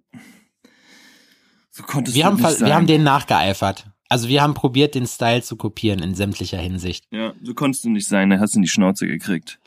[1.69, 2.65] so konntest Wir du haben, nicht sagen.
[2.65, 3.85] wir haben den nachgeeifert.
[4.09, 7.05] Also wir haben probiert, den Style zu kopieren in sämtlicher Hinsicht.
[7.11, 9.59] Ja, so konntest du nicht sein, da hast du in die Schnauze gekriegt.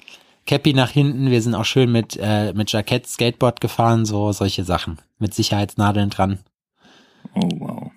[0.47, 4.65] Cappy nach hinten, wir sind auch schön mit, äh, mit Jackett Skateboard gefahren, so solche
[4.65, 4.99] Sachen.
[5.19, 6.41] Mit Sicherheitsnadeln dran.
[7.35, 7.91] Oh wow.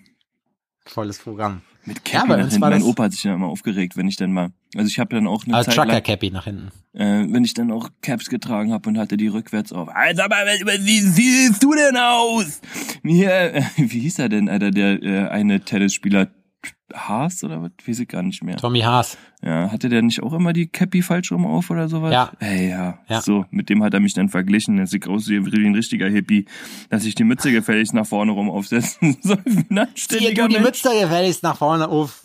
[0.86, 1.62] Volles Programm.
[1.86, 2.60] Mit Ja, Cappy bei nach hinten.
[2.60, 5.27] Mein Opa hat sich dann immer aufgeregt, wenn ich dann mal, also ich habe dann
[5.27, 6.71] auch eine Also Zeit Trucker lang, Cappy nach hinten.
[6.93, 9.89] äh, wenn ich dann auch Caps getragen habe und hatte die rückwärts auf.
[9.89, 12.62] Alter, aber wie siehst du denn aus?
[13.01, 16.27] Mir, äh, wie hieß er denn, Alter, der äh, eine Tennisspieler
[16.93, 17.71] Haas oder was?
[17.86, 18.58] Weiß ich gar nicht mehr.
[18.58, 19.17] Tommy Haas.
[19.41, 22.13] Ja, hatte der nicht auch immer die Cappy falsch rum auf oder sowas?
[22.13, 22.32] Ja.
[22.39, 22.99] Ey, ja.
[23.10, 23.21] Ja.
[23.21, 26.45] So, mit dem hat er mich dann verglichen, dass ich aussehe wie ein richtiger Hippie,
[26.89, 29.41] dass ich die Mütze gefälligst nach vorne rum aufsetzen soll.
[29.45, 29.88] wie ein
[30.36, 30.60] du die Mensch.
[30.60, 32.21] Mütze gefälligst nach vorne auf.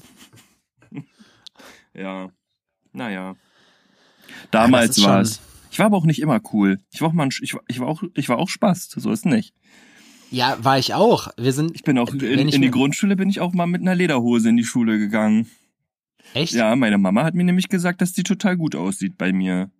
[1.94, 2.28] Ja.
[2.92, 3.30] Naja.
[3.30, 3.36] Ja,
[4.50, 5.40] Damals ist war's.
[5.70, 6.78] Ich war aber auch nicht immer cool.
[6.90, 8.88] Ich war auch mal ich war, ich war auch, ich war auch Spaß.
[8.96, 9.52] So ist nicht.
[10.30, 11.28] Ja, war ich auch.
[11.36, 11.74] Wir sind.
[11.74, 14.56] Ich bin auch in, in die Grundschule bin ich auch mal mit einer Lederhose in
[14.56, 15.48] die Schule gegangen.
[16.34, 16.52] Echt?
[16.52, 19.70] Ja, meine Mama hat mir nämlich gesagt, dass die total gut aussieht bei mir.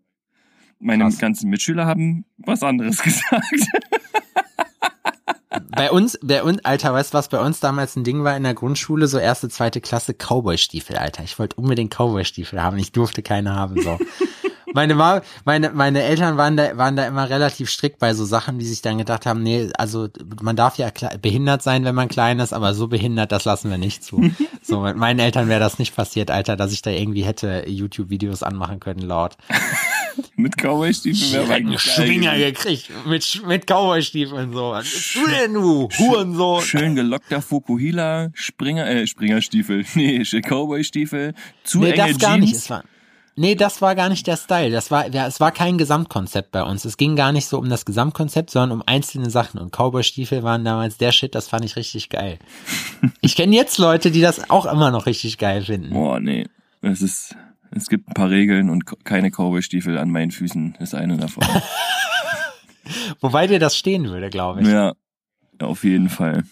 [0.80, 1.18] Meine Krass.
[1.18, 3.66] ganzen Mitschüler haben was anderes gesagt.
[5.70, 8.42] Bei uns, bei uns, Alter, weißt du, was bei uns damals ein Ding war in
[8.42, 11.24] der Grundschule, so erste, zweite Klasse, Cowboy-Stiefel, Alter.
[11.24, 13.98] Ich wollte unbedingt Cowboy-Stiefel haben, ich durfte keine haben, so.
[14.74, 18.58] Meine, Ma meine, meine Eltern waren da, waren da immer relativ strikt bei so Sachen,
[18.58, 20.08] die sich dann gedacht haben, nee, also
[20.42, 23.78] man darf ja behindert sein, wenn man klein ist, aber so behindert, das lassen wir
[23.78, 24.30] nicht zu.
[24.60, 28.42] So, mit meinen Eltern wäre das nicht passiert, Alter, dass ich da irgendwie hätte YouTube-Videos
[28.42, 29.36] anmachen können, laut.
[30.36, 34.72] mit Cowboy-Stiefeln wäre einen Schwinger gekriegt, mit, mit Cowboy-Stiefeln, so.
[34.72, 35.88] Was bist du denn, du?
[35.98, 36.62] Hurensohn.
[36.62, 39.84] Schön gelockter Fukuhila, Springer, äh, Springerstiefel.
[39.94, 41.34] Nee, Cowboy-Stiefel.
[41.64, 42.44] Zu Nee, enge das gar Jeans.
[42.44, 42.56] nicht.
[42.56, 42.70] Es
[43.38, 44.70] nee, das war gar nicht der Style.
[44.70, 46.84] Das war, ja, es war kein Gesamtkonzept bei uns.
[46.84, 49.58] Es ging gar nicht so um das Gesamtkonzept, sondern um einzelne Sachen.
[49.58, 52.38] Und Cowboy-Stiefel waren damals der Shit, das fand ich richtig geil.
[53.20, 55.90] ich kenne jetzt Leute, die das auch immer noch richtig geil finden.
[55.90, 56.46] Boah, nee.
[56.82, 57.36] Es ist,
[57.70, 61.46] es gibt ein paar Regeln und keine Cowboy-Stiefel an meinen Füßen ist eine davon.
[63.20, 64.68] Wobei dir das stehen würde, glaube ich.
[64.68, 64.92] ja.
[65.60, 66.44] Auf jeden Fall.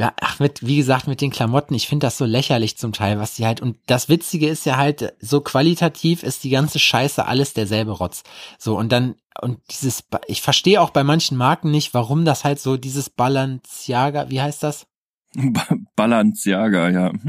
[0.00, 3.18] Ja, ach, mit, wie gesagt, mit den Klamotten, ich finde das so lächerlich zum Teil,
[3.18, 7.26] was die halt, und das Witzige ist ja halt, so qualitativ ist die ganze Scheiße
[7.26, 8.22] alles derselbe Rotz.
[8.56, 12.60] So, und dann, und dieses, ich verstehe auch bei manchen Marken nicht, warum das halt
[12.60, 14.86] so dieses Balenciaga, wie heißt das?
[15.34, 17.12] Ba Balenciaga, ja.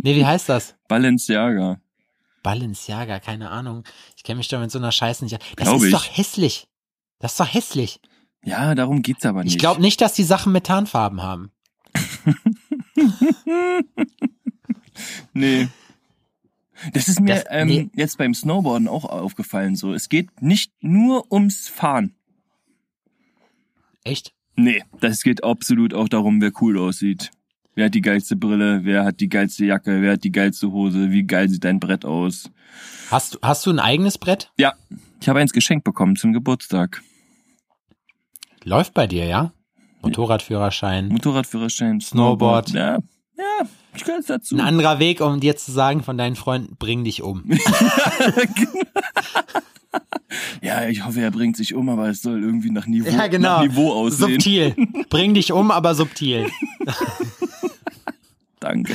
[0.00, 0.76] Nee, wie heißt das?
[0.86, 1.80] Balenciaga.
[2.44, 3.82] Balenciaga, keine Ahnung.
[4.16, 5.36] Ich kenne mich da mit so einer Scheiße nicht.
[5.56, 5.92] Das Glaub ist ich.
[5.92, 6.68] doch hässlich.
[7.18, 8.00] Das ist doch hässlich.
[8.44, 9.54] Ja, darum geht's aber nicht.
[9.54, 11.50] Ich glaube nicht, dass die Sachen Methanfarben haben.
[15.32, 15.68] Nee.
[16.92, 17.90] Das ist mir Das- ähm, nee.
[17.94, 19.74] jetzt beim Snowboarden auch aufgefallen.
[19.76, 22.14] So, es geht nicht nur ums Fahren.
[24.04, 24.32] Echt?
[24.56, 27.30] Nee, das geht absolut auch darum, wer cool aussieht.
[27.74, 28.80] Wer hat die geilste Brille?
[28.84, 30.02] Wer hat die geilste Jacke?
[30.02, 31.10] Wer hat die geilste Hose?
[31.12, 32.50] Wie geil sieht dein Brett aus?
[33.10, 34.50] Hast, du- hast du ein eigenes Brett?
[34.58, 34.74] Ja,
[35.20, 37.02] ich habe eins geschenkt bekommen zum Geburtstag.
[38.64, 39.52] Läuft bei dir, ja?
[40.02, 41.08] Motorradführerschein.
[41.08, 42.68] Motorradführerschein, Snowboard.
[42.70, 42.98] Snowboard.
[43.38, 44.54] Ja, ja, ich gehöre dazu.
[44.56, 47.44] Ein anderer Weg, um dir zu sagen von deinen Freunden, bring dich um.
[50.60, 53.56] Ja, ich hoffe, er bringt sich um, aber es soll irgendwie nach Niveau, Ja, genau.
[53.58, 54.32] nach Niveau aussehen.
[54.32, 54.76] Subtil.
[55.08, 56.48] Bring dich um, aber subtil.
[58.60, 58.94] Danke.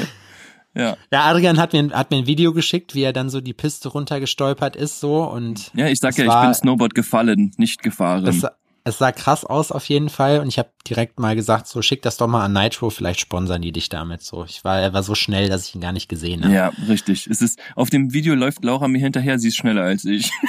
[0.75, 0.95] Ja.
[1.11, 3.89] Ja, Adrian hat mir, hat mir ein Video geschickt, wie er dann so die Piste
[3.89, 8.31] runtergestolpert ist, so, und Ja, ich sag ja, ich bin Snowboard gefallen, nicht gefahren.
[8.31, 8.51] sah-
[8.85, 10.39] es sah krass aus auf jeden Fall.
[10.39, 13.61] Und ich habe direkt mal gesagt, so, schick das doch mal an Nitro, vielleicht sponsern
[13.61, 14.43] die dich damit, so.
[14.45, 16.53] Ich war, er war so schnell, dass ich ihn gar nicht gesehen habe.
[16.53, 17.27] Ja, richtig.
[17.27, 20.31] Es ist, auf dem Video läuft Laura mir hinterher, sie ist schneller als ich.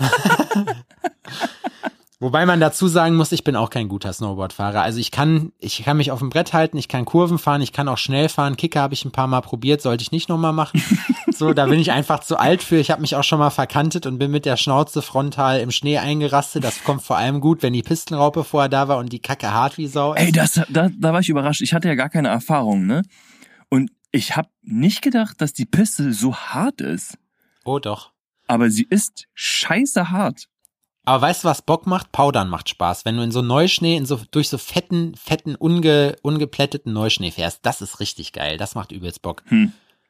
[2.20, 4.82] Wobei man dazu sagen muss, ich bin auch kein guter Snowboardfahrer.
[4.82, 7.72] Also ich kann, ich kann mich auf dem Brett halten, ich kann Kurven fahren, ich
[7.72, 8.56] kann auch schnell fahren.
[8.56, 10.82] Kicker habe ich ein paar Mal probiert, sollte ich nicht nochmal machen.
[11.36, 12.76] So, da bin ich einfach zu alt für.
[12.76, 15.98] Ich habe mich auch schon mal verkantet und bin mit der Schnauze frontal im Schnee
[15.98, 16.62] eingerastet.
[16.62, 19.76] Das kommt vor allem gut, wenn die Pistenraupe vorher da war und die Kacke hart
[19.76, 20.20] wie Sau ist.
[20.20, 21.60] Ey, das, da, da war ich überrascht.
[21.60, 23.02] Ich hatte ja gar keine Erfahrung, ne?
[23.68, 27.18] Und ich habe nicht gedacht, dass die Piste so hart ist.
[27.64, 28.12] Oh doch.
[28.46, 30.46] Aber sie ist scheiße hart.
[31.06, 32.12] Aber weißt du, was Bock macht?
[32.12, 33.04] Powdern macht Spaß.
[33.04, 37.60] Wenn du in so Neuschnee, in so, durch so fetten, fetten, unge, ungeplätteten Neuschnee fährst,
[37.62, 38.56] das ist richtig geil.
[38.56, 39.42] Das macht übelst Bock.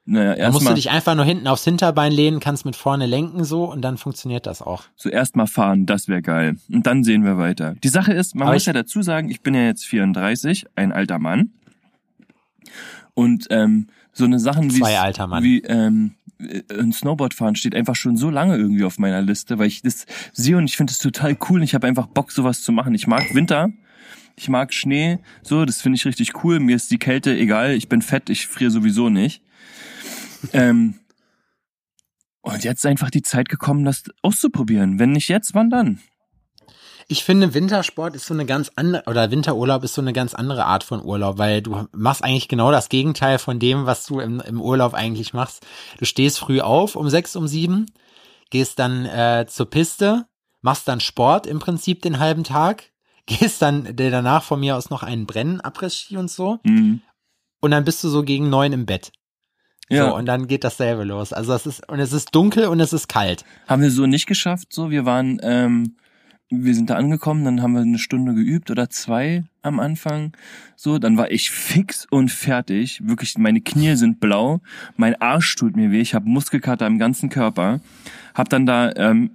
[0.07, 3.07] Naja, Da musst du erstmal dich einfach nur hinten aufs Hinterbein lehnen, kannst mit vorne
[3.07, 4.83] lenken so und dann funktioniert das auch.
[4.97, 6.57] zuerst mal fahren, das wäre geil.
[6.71, 7.75] Und dann sehen wir weiter.
[7.83, 10.93] Die Sache ist, man Aber muss ja dazu sagen, ich bin ja jetzt 34, ein
[10.93, 11.55] alter Mann.
[13.15, 15.43] Und ähm, so eine Sachen wie, Zwei alter Mann.
[15.43, 16.15] wie ähm,
[16.49, 20.07] äh, ein Snowboardfahren steht einfach schon so lange irgendwie auf meiner Liste, weil ich das
[20.33, 22.95] sehe und ich finde es total cool und ich habe einfach Bock, sowas zu machen.
[22.95, 23.71] Ich mag Winter,
[24.37, 26.61] ich mag Schnee, so, das finde ich richtig cool.
[26.61, 29.43] Mir ist die Kälte egal, ich bin fett, ich friere sowieso nicht.
[30.53, 30.95] Ähm,
[32.43, 34.99] und jetzt ist einfach die Zeit gekommen, das auszuprobieren.
[34.99, 36.01] Wenn nicht jetzt, wann dann?
[37.09, 40.65] Ich finde, Wintersport ist so eine ganz andere, oder Winterurlaub ist so eine ganz andere
[40.65, 44.41] Art von Urlaub, weil du machst eigentlich genau das Gegenteil von dem, was du im,
[44.41, 45.67] im Urlaub eigentlich machst.
[45.99, 47.87] Du stehst früh auf um sechs, um sieben,
[48.51, 50.27] gehst dann äh, zur Piste,
[50.63, 52.85] machst dann Sport im Prinzip den halben Tag,
[53.27, 57.01] gehst dann der danach von mir aus noch einen Brennen, Après-Ski und so Mhm.
[57.61, 59.13] und dann bist du so gegen neun im Bett.
[59.91, 60.09] Ja.
[60.09, 61.35] So, und dann geht dasselbe los.
[61.35, 63.45] Also es ist, und es ist dunkel und es ist kalt.
[63.69, 64.91] Haben wir so nicht geschafft, so.
[64.91, 65.97] Wir waren, ähm,
[66.63, 70.33] wir sind da angekommen, dann haben wir eine Stunde geübt oder zwei am Anfang.
[70.77, 73.01] So, dann war ich fix und fertig.
[73.03, 74.61] Wirklich, meine Knie sind blau,
[74.97, 77.81] mein Arsch tut mir weh, ich habe Muskelkater im ganzen Körper.
[78.35, 79.31] Hab dann da ähm,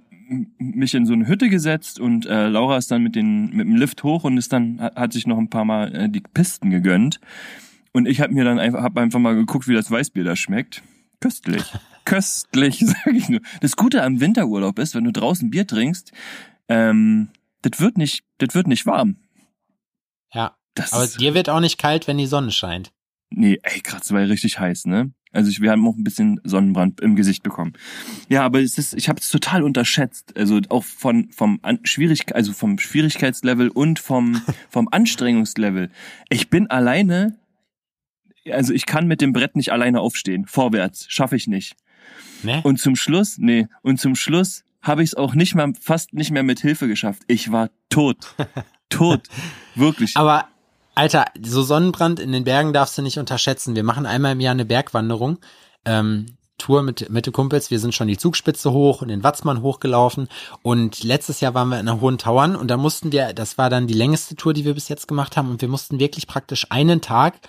[0.58, 3.76] mich in so eine Hütte gesetzt und äh, Laura ist dann mit, den, mit dem
[3.76, 6.70] Lift hoch und ist dann hat, hat sich noch ein paar Mal äh, die Pisten
[6.70, 7.20] gegönnt.
[7.92, 10.82] Und ich habe mir dann einfach, hab einfach mal geguckt, wie das Weißbier da schmeckt.
[11.20, 11.64] Köstlich.
[12.04, 13.40] Köstlich, sage ich nur.
[13.60, 16.12] Das Gute am Winterurlaub ist, wenn du draußen Bier trinkst,
[16.70, 17.28] ähm,
[17.62, 19.16] das wird nicht, das wird nicht warm.
[20.32, 20.56] Ja.
[20.74, 22.92] Das Aber dir wird auch nicht kalt, wenn die Sonne scheint.
[23.30, 25.12] nee, ey, gerade war ja richtig heiß, ne?
[25.32, 27.74] Also ich, wir haben auch ein bisschen Sonnenbrand im Gesicht bekommen.
[28.28, 30.36] Ja, aber es ist, ich habe es total unterschätzt.
[30.36, 35.90] Also auch von vom An Schwierig, also vom Schwierigkeitslevel und vom vom Anstrengungslevel.
[36.30, 37.38] Ich bin alleine,
[38.50, 40.46] also ich kann mit dem Brett nicht alleine aufstehen.
[40.46, 41.76] Vorwärts schaffe ich nicht.
[42.42, 42.60] Ne?
[42.62, 46.30] Und zum Schluss, nee, und zum Schluss habe ich es auch nicht mehr, fast nicht
[46.30, 47.22] mehr mit Hilfe geschafft.
[47.26, 48.34] Ich war tot.
[48.88, 49.22] tot.
[49.74, 50.16] Wirklich.
[50.16, 50.46] Aber,
[50.94, 53.76] Alter, so Sonnenbrand in den Bergen darfst du nicht unterschätzen.
[53.76, 55.38] Wir machen einmal im Jahr eine Bergwanderung.
[55.84, 56.26] Ähm,
[56.60, 57.70] Tour mit, mit den Kumpels.
[57.70, 60.28] Wir sind schon die Zugspitze hoch und den Watzmann hochgelaufen.
[60.62, 63.70] Und letztes Jahr waren wir in der Hohen Tauern und da mussten wir, das war
[63.70, 65.50] dann die längste Tour, die wir bis jetzt gemacht haben.
[65.50, 67.40] Und wir mussten wirklich praktisch einen Tag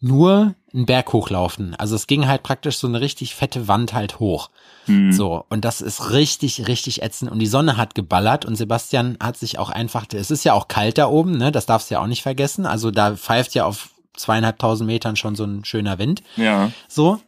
[0.00, 1.74] nur einen Berg hochlaufen.
[1.74, 4.50] Also es ging halt praktisch so eine richtig fette Wand halt hoch.
[4.86, 5.12] Hm.
[5.12, 7.30] So, und das ist richtig, richtig ätzend.
[7.30, 10.68] Und die Sonne hat geballert und Sebastian hat sich auch einfach, es ist ja auch
[10.68, 11.52] kalt da oben, ne?
[11.52, 12.66] Das darfst du ja auch nicht vergessen.
[12.66, 16.22] Also da pfeift ja auf zweieinhalbtausend Metern schon so ein schöner Wind.
[16.36, 16.70] Ja.
[16.88, 17.20] So.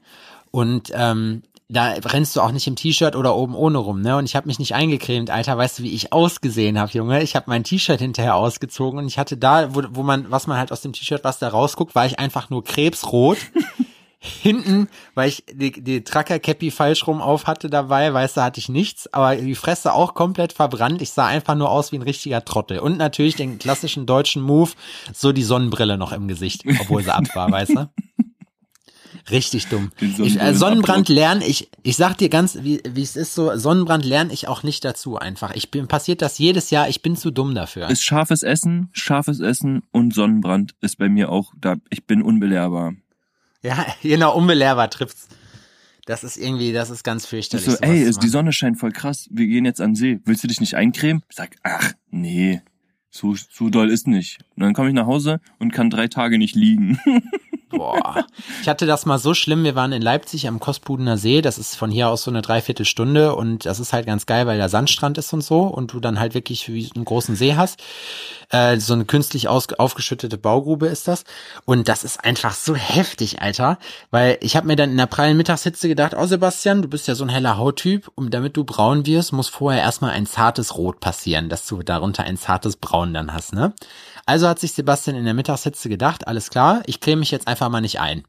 [0.50, 4.16] Und ähm, da rennst du auch nicht im T-Shirt oder oben ohne rum, ne?
[4.16, 7.22] Und ich habe mich nicht eingecremt, Alter, weißt du, wie ich ausgesehen habe, Junge?
[7.22, 10.58] Ich habe mein T-Shirt hinterher ausgezogen und ich hatte da, wo, wo man, was man
[10.58, 13.38] halt aus dem T-Shirt, was da rausguckt, war ich einfach nur krebsrot.
[14.24, 18.68] Hinten, weil ich die, die Tracker-Cappy falsch rum auf hatte dabei, weißt du, hatte ich
[18.68, 21.02] nichts, aber die Fresse auch komplett verbrannt.
[21.02, 22.78] Ich sah einfach nur aus wie ein richtiger Trottel.
[22.78, 24.70] Und natürlich den klassischen deutschen Move,
[25.12, 27.90] so die Sonnenbrille noch im Gesicht, obwohl sie ab war, weißt du?
[29.30, 29.92] Richtig dumm.
[30.00, 30.54] Ich, äh.
[30.54, 34.62] Sonnenbrand lerne ich, ich sag dir ganz, wie, es ist so, Sonnenbrand lerne ich auch
[34.62, 35.54] nicht dazu einfach.
[35.54, 37.88] Ich bin, passiert das jedes Jahr, ich bin zu dumm dafür.
[37.88, 41.76] Ist scharfes Essen, scharfes Essen und Sonnenbrand ist bei mir auch da.
[41.90, 42.94] Ich bin unbelehrbar.
[43.62, 45.28] Ja, genau, unbelehrbar trifft's.
[46.04, 47.64] Das ist irgendwie, das ist ganz Ich fürchterlich.
[47.64, 48.28] so, sowas ey, ist, die.
[48.28, 49.28] Sonne scheint voll krass.
[49.30, 50.20] Wir gehen jetzt an den See.
[50.24, 51.22] Willst du dich nicht eincremen?
[51.28, 52.60] Ich sag, ach, nee.
[53.08, 54.38] So, so doll ist nicht.
[54.56, 56.98] Und dann komme ich nach Hause und kann drei Tage nicht liegen.
[57.72, 58.24] Boah.
[58.60, 61.74] Ich hatte das mal so schlimm, wir waren in Leipzig am Kospudener See, das ist
[61.74, 65.18] von hier aus so eine Dreiviertelstunde und das ist halt ganz geil, weil da Sandstrand
[65.18, 67.82] ist und so und du dann halt wirklich wie einen großen See hast.
[68.50, 71.24] Äh, so eine künstlich aufgeschüttete Baugrube ist das
[71.64, 73.78] und das ist einfach so heftig, Alter,
[74.10, 77.14] weil ich habe mir dann in der prallen Mittagshitze gedacht, oh Sebastian, du bist ja
[77.14, 81.00] so ein heller Hauttyp und damit du braun wirst, muss vorher erstmal ein zartes Rot
[81.00, 83.72] passieren, dass du darunter ein zartes Braun dann hast, ne?
[84.24, 87.61] Also hat sich Sebastian in der Mittagshitze gedacht, alles klar, ich creme mich jetzt einfach
[87.68, 88.24] mal nicht ein.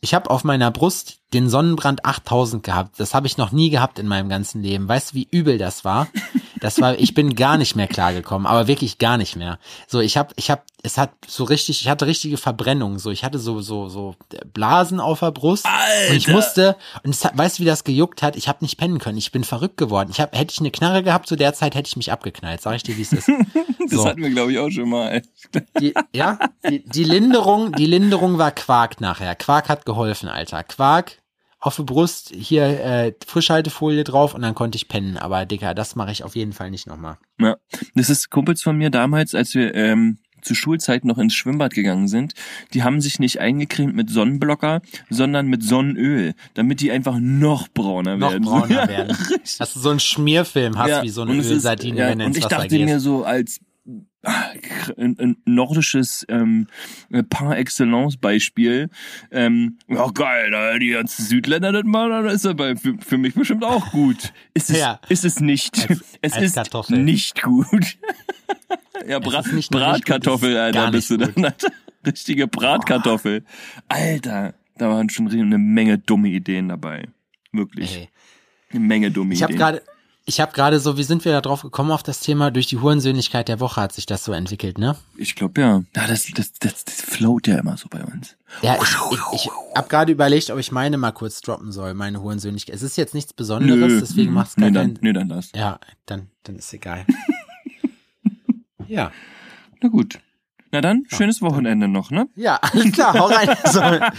[0.00, 3.00] Ich habe auf meiner Brust den Sonnenbrand 8000 gehabt.
[3.00, 4.88] Das habe ich noch nie gehabt in meinem ganzen Leben.
[4.88, 6.08] Weißt du, wie übel das war?
[6.60, 9.58] Das war, ich bin gar nicht mehr klargekommen, aber wirklich gar nicht mehr.
[9.86, 12.98] So, ich habe, ich habe, es hat so richtig, ich hatte richtige Verbrennungen.
[12.98, 14.14] So, ich hatte so, so, so
[14.52, 16.32] Blasen auf der Brust und ich Alter!
[16.32, 18.36] musste und es weißt du, wie das gejuckt hat?
[18.36, 19.18] Ich habe nicht pennen können.
[19.18, 20.10] Ich bin verrückt geworden.
[20.10, 22.60] Ich habe, hätte ich eine Knarre gehabt zu der Zeit, hätte ich mich abgeknallt.
[22.60, 23.28] Sag ich dir, wie es ist.
[23.90, 24.06] Das So.
[24.06, 25.22] hatten wir, glaube ich, auch schon mal.
[25.80, 29.34] Die, ja, die, die Linderung, die Linderung war Quark nachher.
[29.34, 30.62] Quark hat geholfen, Alter.
[30.62, 31.18] Quark
[31.68, 35.16] auf die Brust, hier äh, Frischhaltefolie drauf und dann konnte ich pennen.
[35.16, 37.18] Aber Dicker, das mache ich auf jeden Fall nicht nochmal.
[37.40, 37.56] Ja.
[37.94, 42.06] Das ist Kumpels von mir damals, als wir ähm, zur Schulzeit noch ins Schwimmbad gegangen
[42.08, 42.32] sind.
[42.72, 48.16] Die haben sich nicht eingecremt mit Sonnenblocker, sondern mit Sonnenöl, damit die einfach noch brauner
[48.16, 48.44] Noch werden.
[48.44, 49.16] brauner Ja, werden.
[49.58, 52.24] Dass du so einen Schmierfilm hast, Ja, wie so eine und Ölsardine, ja, wenn du
[52.24, 52.84] Und ins ich Wasser dachte gehst.
[52.84, 53.60] mir so als
[54.22, 56.66] ein, ein nordisches ähm,
[57.10, 58.90] äh, par excellence Beispiel
[59.30, 63.34] ähm, ja geil da die ganzen Südländer das mal dann ist aber für, für mich
[63.34, 65.00] bestimmt auch gut ist es Ja.
[65.08, 66.98] ist es nicht Als- es als ist Kartoffel.
[66.98, 67.98] nicht gut
[69.08, 71.68] ja Bra nicht gut, Bratkartoffel ist Alter bist du dann Alter.
[72.06, 73.44] richtige Bratkartoffel
[73.88, 77.06] Alter da waren schon eine Menge dumme Ideen dabei
[77.52, 78.08] wirklich Ey.
[78.70, 79.82] eine Menge dumme Ich habe Ideen gerade
[80.28, 82.50] ich habe gerade so, wie sind wir da drauf gekommen auf das Thema?
[82.50, 84.94] Durch die Hurensöhnlichkeit der Woche hat sich das so entwickelt, ne?
[85.16, 85.82] Ich glaube ja.
[85.96, 88.36] Ja, das, das, das, das float ja immer so bei uns.
[88.60, 92.20] Ja, ich, ich, ich habe gerade überlegt, ob ich meine mal kurz droppen soll, meine
[92.20, 92.74] Hurensöhnlichkeit.
[92.74, 94.94] Es ist jetzt nichts Besonderes, deswegen macht es gar nee, keinen...
[94.94, 95.50] dann, nee, dann das.
[95.54, 97.06] Ja, dann, dann ist egal.
[98.86, 99.10] ja,
[99.80, 100.18] Na gut.
[100.70, 102.28] Na dann, schönes Wochenende noch, ne?
[102.36, 103.48] Ja, alles klar, hau rein.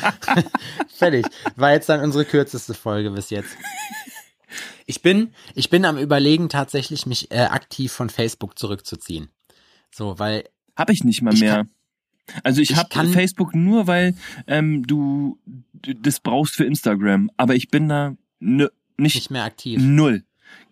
[0.88, 1.28] Fertig.
[1.56, 3.56] War jetzt dann unsere kürzeste Folge bis jetzt.
[4.86, 9.30] Ich bin, ich bin am überlegen, tatsächlich mich äh, aktiv von Facebook zurückzuziehen.
[9.92, 11.56] So, weil Hab ich nicht mal Ich mehr.
[11.56, 11.70] kann-
[12.44, 14.16] also ich, ich hab kann- Facebook nur, weil
[14.48, 15.40] ähm, du
[15.74, 17.32] das brauchst für Instagram.
[17.38, 19.80] Aber ich bin da nicht, nicht mehr aktiv.
[19.82, 20.24] null.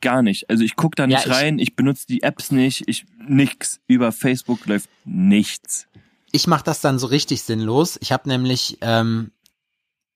[0.01, 0.49] Gar nicht.
[0.49, 3.79] Also ich guck da nicht Ja, ich- rein, ich benutze die Apps nicht, ich nix.
[3.87, 5.87] Über Facebook läuft nichts.
[6.31, 7.97] Ich mache das dann so richtig sinnlos.
[8.01, 9.31] Ich habe nämlich, ähm,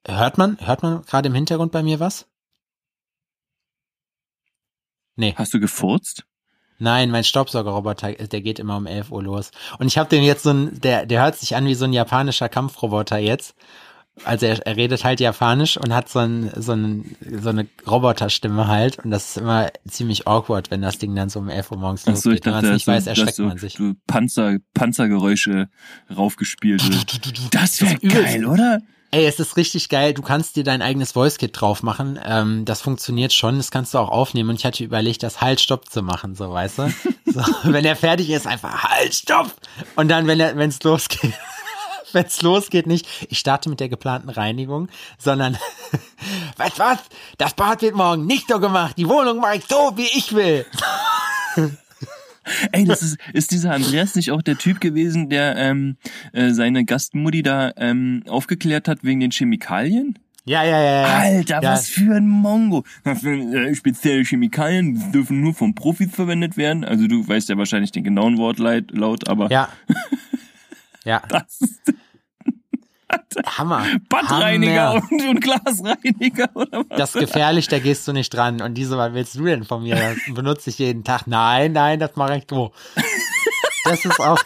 [0.08, 2.28] hört man, hört man gerade im Hintergrund bei mir was?
[5.21, 5.36] Nee.
[5.38, 6.25] Hast du gefurzt?
[6.79, 9.51] Nein, mein Staubsaugerroboter, der geht immer um 11 Uhr los.
[9.77, 11.93] Und ich habe den jetzt so ein, der, der hört sich an wie so ein
[11.93, 13.53] japanischer Kampfroboter jetzt.
[14.23, 18.67] Also er, er redet halt japanisch und hat so, ein, so, ein, so eine Roboterstimme
[18.67, 18.97] halt.
[18.97, 22.07] Und das ist immer ziemlich awkward, wenn das Ding dann so um 11 Uhr morgens
[22.07, 22.45] Ach so, ich losgeht.
[22.47, 23.75] Wenn man dachte, es nicht weiß, erschreckt du, man sich.
[23.75, 25.69] du Panzer, Panzergeräusche
[26.10, 26.81] raufgespielt.
[26.81, 27.05] Das
[27.51, 28.81] Das wäre geil, oder?
[29.13, 30.13] Ey, es ist richtig geil.
[30.13, 32.17] Du kannst dir dein eigenes Voice-Kit drauf machen.
[32.24, 33.58] Ähm, das funktioniert schon.
[33.58, 34.52] Das kannst du auch aufnehmen.
[34.52, 36.93] Und ich hatte überlegt, das Halt, Stopp zu machen, so, weißt du?
[37.34, 39.54] So, wenn er fertig ist, einfach Halt, Stopp!
[39.95, 41.34] Und dann, wenn er, wenn es losgeht,
[42.12, 45.58] wenn es losgeht, nicht, ich starte mit der geplanten Reinigung, sondern,
[46.58, 47.00] weißt was?
[47.38, 48.97] Das Bad wird morgen nicht so gemacht.
[48.97, 50.65] Die Wohnung mache ich so, wie ich will.
[52.72, 55.98] Ey, das ist, ist dieser Andreas nicht auch der Typ gewesen, der ähm,
[56.34, 60.18] äh, seine Gastmutti da ähm, aufgeklärt hat wegen den Chemikalien?
[60.46, 61.02] Ja, ja, ja.
[61.02, 61.18] ja.
[61.20, 61.74] Alter, ja.
[61.74, 62.84] was für ein Mongo.
[63.04, 66.84] Äh, spezielle Chemikalien dürfen nur von Profis verwendet werden.
[66.84, 69.70] Also du weißt ja wahrscheinlich den genauen Wortlaut, laut, aber Ja.
[71.04, 71.94] Ja, das ist
[73.46, 73.86] Hammer.
[74.10, 75.08] Badreiniger Hammer.
[75.12, 76.98] und, und Glasreiniger oder was?
[76.98, 78.62] Das ist gefährlich, da gehst du nicht dran.
[78.62, 79.96] Und diese, was willst du denn von mir?
[79.96, 81.28] Das benutze ich jeden Tag.
[81.28, 82.72] Nein, nein, das mache ich so.
[83.86, 84.38] Das ist auch,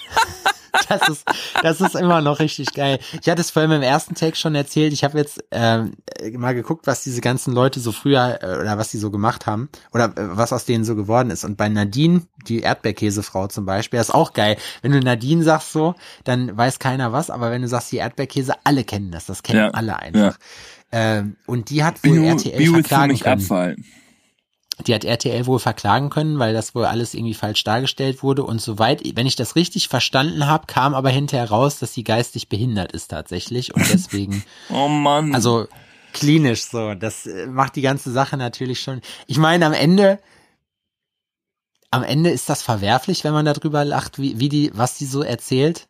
[0.89, 1.25] das ist,
[1.61, 2.99] das ist immer noch richtig geil.
[3.21, 4.93] Ich hatte es vorhin im ersten Take schon erzählt.
[4.93, 5.93] Ich habe jetzt ähm,
[6.33, 9.69] mal geguckt, was diese ganzen Leute so früher äh, oder was die so gemacht haben
[9.93, 11.43] oder äh, was aus denen so geworden ist.
[11.43, 14.57] Und bei Nadine, die Erdbeerkäsefrau zum Beispiel, das ist auch geil.
[14.81, 17.29] Wenn du Nadine sagst so, dann weiß keiner was.
[17.29, 19.25] Aber wenn du sagst die Erdbeerkäse, alle kennen das.
[19.25, 20.38] Das kennen Ja, alle einfach.
[20.91, 23.41] Ähm, und die hat wohl Bio, RTL Bio verklagen können.
[23.41, 23.75] Abfall.
[24.85, 28.43] Die hat RTL wohl verklagen können, weil das wohl alles irgendwie falsch dargestellt wurde.
[28.43, 32.49] Und soweit, wenn ich das richtig verstanden habe, kam aber hinterher raus, dass sie geistig
[32.49, 33.73] behindert ist tatsächlich.
[33.73, 35.33] Und deswegen, Oh Mann.
[35.33, 35.67] also
[36.11, 39.01] klinisch so, das äh, macht die ganze Sache natürlich schon.
[39.27, 40.19] Ich meine, am Ende,
[41.89, 45.21] am Ende ist das verwerflich, wenn man darüber lacht, wie, wie die, was die so
[45.21, 45.88] erzählt.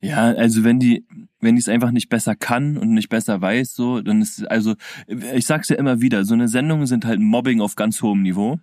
[0.00, 1.06] Ja, also wenn die,
[1.46, 4.74] wenn die es einfach nicht besser kann und nicht besser weiß, so, dann ist also,
[5.06, 8.58] ich sag's ja immer wieder, so eine Sendungen sind halt Mobbing auf ganz hohem Niveau.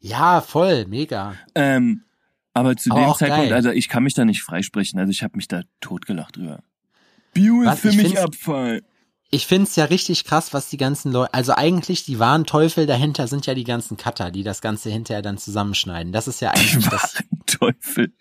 [0.00, 1.34] Ja, voll, mega.
[1.54, 2.02] Ähm,
[2.52, 3.52] aber zu Aber dem Zeitpunkt, geil.
[3.54, 6.60] also ich kann mich da nicht freisprechen, also ich habe mich da totgelacht drüber.
[7.32, 7.80] Bio ist Was?
[7.80, 8.82] für Ich mich Abfall.
[9.30, 13.26] Ich find's ja richtig krass, was die ganzen Leute, also eigentlich die wahren Teufel dahinter
[13.26, 16.12] sind ja die ganzen Cutter, die das Ganze hinterher dann zusammenschneiden.
[16.12, 17.24] Das ist ja eigentlich das.
[17.46, 18.12] Teufel.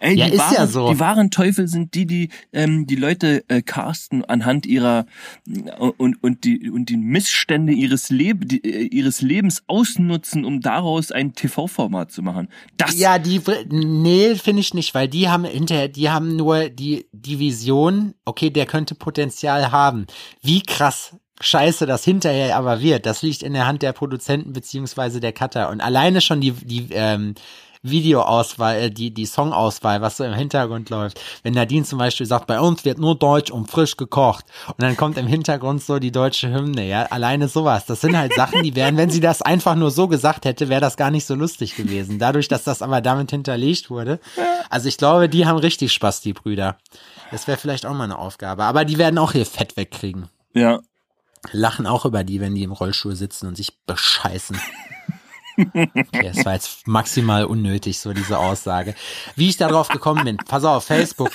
[0.00, 0.92] Ey, Ja, die, ist wahren, ja so.
[0.92, 5.06] die wahren Teufel sind die, die ähm, die Leute äh, casten anhand ihrer
[5.96, 11.10] und und die und die Missstände ihres Leb die, äh, ihres Lebens ausnutzen, um daraus
[11.12, 12.48] ein TV-Format zu machen.
[12.76, 17.06] Das Ja, die, nee, finde ich nicht, weil die haben hinterher, die haben nur die,
[17.12, 20.06] die Vision, okay, der könnte Potenzial haben.
[20.42, 25.20] Wie krass scheiße das hinterher aber wird, das liegt in der Hand der Produzenten beziehungsweise
[25.20, 25.70] der Cutter.
[25.70, 27.34] Und alleine schon die, die, ähm,
[27.82, 31.20] Videoauswahl, äh, die, die Songauswahl, was so im Hintergrund läuft.
[31.42, 34.44] Wenn Nadine zum Beispiel sagt, bei uns wird nur Deutsch und frisch gekocht.
[34.66, 37.04] Und dann kommt im Hintergrund so die deutsche Hymne, ja.
[37.06, 37.86] Alleine sowas.
[37.86, 40.80] Das sind halt Sachen, die wären, wenn sie das einfach nur so gesagt hätte, wäre
[40.80, 42.18] das gar nicht so lustig gewesen.
[42.18, 44.20] Dadurch, dass das aber damit hinterlegt wurde.
[44.70, 46.78] Also ich glaube, die haben richtig Spaß, die Brüder.
[47.30, 48.64] Das wäre vielleicht auch mal eine Aufgabe.
[48.64, 50.28] Aber die werden auch hier Fett wegkriegen.
[50.54, 50.80] ja.
[51.52, 54.58] Lachen auch über die, wenn die im Rollstuhl sitzen und sich bescheißen.
[55.58, 58.94] Okay, das war jetzt maximal unnötig, so diese Aussage.
[59.34, 61.30] Wie ich darauf gekommen bin, pass auf, Facebook,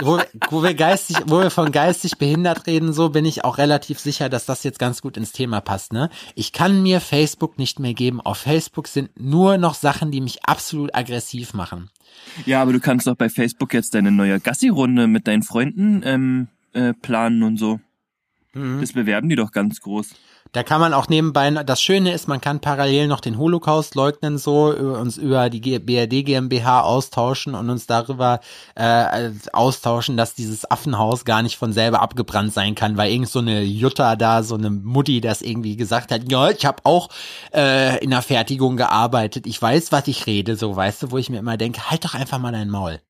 [0.00, 3.98] wo, wo wir geistig, wo wir von geistig behindert reden, so bin ich auch relativ
[3.98, 6.08] sicher, dass das jetzt ganz gut ins Thema passt, ne?
[6.34, 8.20] Ich kann mir Facebook nicht mehr geben.
[8.20, 11.90] Auf Facebook sind nur noch Sachen, die mich absolut aggressiv machen.
[12.46, 16.48] Ja, aber du kannst doch bei Facebook jetzt deine neue Gassi-Runde mit deinen Freunden ähm,
[16.72, 17.80] äh, planen und so.
[18.54, 18.80] Mhm.
[18.80, 20.14] Das bewerben die doch ganz groß.
[20.52, 24.38] Da kann man auch nebenbei, das Schöne ist, man kann parallel noch den Holocaust leugnen,
[24.38, 28.40] so uns über die BRD GmbH austauschen und uns darüber
[28.74, 33.40] äh, austauschen, dass dieses Affenhaus gar nicht von selber abgebrannt sein kann, weil irgend so
[33.40, 37.08] eine Jutta da, so eine Mutti, das irgendwie gesagt hat, ja, ich habe auch
[37.54, 41.30] äh, in der Fertigung gearbeitet, ich weiß, was ich rede, so weißt du, wo ich
[41.30, 43.00] mir immer denke, halt doch einfach mal dein Maul.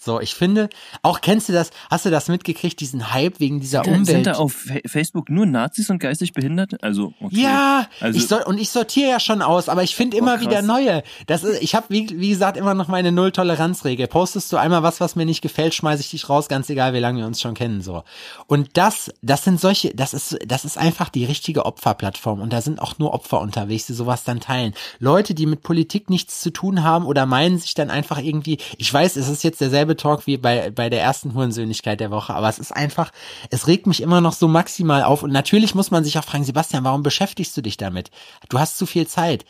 [0.00, 0.68] So, ich finde,
[1.02, 4.06] auch kennst du das, hast du das mitgekriegt, diesen Hype wegen dieser Da Umwelt?
[4.06, 6.78] Sind da auf Fa- Facebook nur Nazis und geistig Behinderte?
[6.82, 7.42] Also, okay.
[7.42, 10.46] Ja, also, ich soll, und ich sortiere ja schon aus, aber ich finde immer krass.
[10.46, 11.02] wieder neue.
[11.26, 14.06] Das ist, ich habe wie, wie gesagt immer noch meine Null-Toleranz-Regel.
[14.06, 17.00] Postest du einmal was, was mir nicht gefällt, schmeiße ich dich raus, ganz egal, wie
[17.00, 18.04] lange wir uns schon kennen so.
[18.46, 22.60] Und das, das sind solche, das ist, das ist einfach die richtige Opferplattform und da
[22.60, 24.74] sind auch nur Opfer unterwegs, die sowas dann teilen.
[25.00, 28.94] Leute, die mit Politik nichts zu tun haben oder meinen sich dann einfach irgendwie, ich
[28.94, 32.48] weiß, es ist jetzt derselbe Talk wie bei bei der ersten Hurensöhnlichkeit der Woche, aber
[32.48, 33.10] es ist einfach,
[33.50, 36.44] es regt mich immer noch so maximal auf und natürlich muss man sich auch fragen,
[36.44, 38.10] Sebastian, warum beschäftigst du dich damit?
[38.48, 39.44] Du hast zu viel Zeit.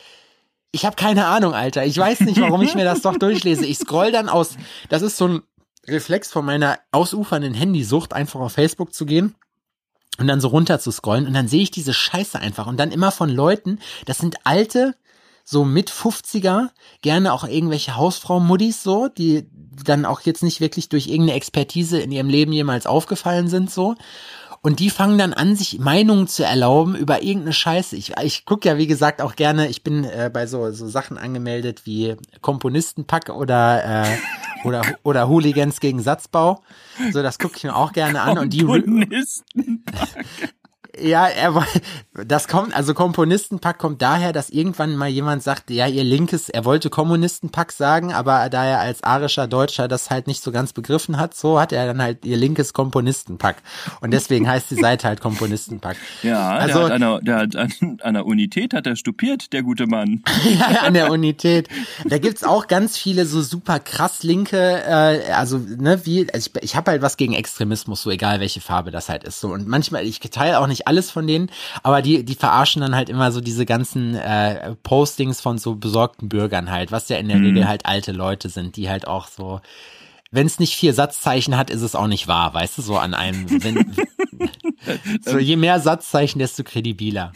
[0.71, 1.85] Ich habe keine Ahnung, Alter.
[1.85, 3.65] Ich weiß nicht, warum ich mir das doch durchlese.
[3.65, 4.55] Ich scroll dann aus.
[4.89, 5.41] Das ist so ein
[5.87, 9.35] Reflex von meiner ausufernden Handysucht, einfach auf Facebook zu gehen
[10.19, 12.91] und dann so runter zu scrollen und dann sehe ich diese Scheiße einfach und dann
[12.91, 14.95] immer von Leuten, das sind alte,
[15.43, 16.69] so mit 50er,
[17.01, 19.49] gerne auch irgendwelche Hausfrau-Muddis so, die
[19.83, 23.95] dann auch jetzt nicht wirklich durch irgendeine Expertise in ihrem Leben jemals aufgefallen sind so.
[24.61, 27.95] Und die fangen dann an, sich Meinungen zu erlauben über irgendeine Scheiße.
[27.95, 31.17] Ich, ich gucke ja, wie gesagt, auch gerne, ich bin äh, bei so, so Sachen
[31.17, 34.17] angemeldet wie Komponistenpack oder, äh,
[34.65, 36.61] oder, oder Hooligans gegen Satzbau.
[37.13, 38.37] So, das gucke ich mir auch gerne an.
[38.37, 38.65] Und die.
[41.01, 41.65] Ja, er
[42.13, 46.65] das kommt, also Komponistenpack kommt daher, dass irgendwann mal jemand sagt, ja, ihr linkes, er
[46.65, 51.17] wollte Kommunistenpack sagen, aber da er als arischer Deutscher das halt nicht so ganz begriffen
[51.17, 53.57] hat, so hat er dann halt ihr linkes Komponistenpack.
[54.01, 55.97] Und deswegen heißt die Seite halt Komponistenpack.
[56.23, 59.53] Ja, Also- der hat, an der, der hat an, an der Unität hat er stupiert,
[59.53, 60.23] der gute Mann.
[60.59, 61.69] ja, an der Unität.
[62.05, 66.63] Da gibt's auch ganz viele so super krass linke, äh, also ne, wie, also ich,
[66.63, 69.39] ich habe halt was gegen Extremismus, so egal welche Farbe das halt ist.
[69.39, 71.49] So und manchmal, ich teile auch nicht alles von denen,
[71.83, 76.27] aber die, die verarschen dann halt immer so diese ganzen äh, Postings von so besorgten
[76.29, 79.61] Bürgern halt, was ja in der Regel halt alte Leute sind, die halt auch so.
[80.31, 83.13] Wenn es nicht vier Satzzeichen hat, ist es auch nicht wahr, weißt du, so an
[83.15, 83.45] einem.
[83.63, 83.95] Wenn,
[85.25, 87.31] so je mehr Satzzeichen, desto kredibiler.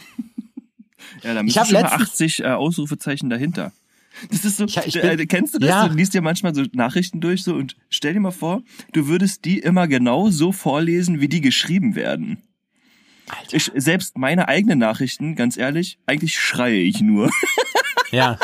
[1.22, 3.72] Ja, da Ich müssen schon mal letztens- 80 äh, Ausrufezeichen dahinter.
[4.30, 5.68] Das ist so, Ich- ich äh, bin- kennst du das?
[5.68, 5.88] ja.
[5.88, 9.44] Du liest dir manchmal so Nachrichten durch so und stell dir mal vor, du würdest
[9.44, 12.38] die immer genau so vorlesen, wie die geschrieben werden.
[13.28, 13.56] Alter.
[13.56, 17.30] Ich, selbst meine eigenen Nachrichten, ganz ehrlich, eigentlich schreie ich nur.
[18.10, 18.38] Ja.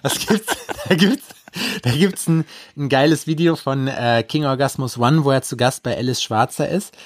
[0.00, 0.56] Was gibt's?
[0.88, 1.26] Da gibt's,
[1.82, 2.46] da gibt's ein,
[2.78, 6.66] ein geiles Video von äh, King Orgasmus One, wo er zu Gast bei Alice Schwarzer
[6.66, 6.96] ist.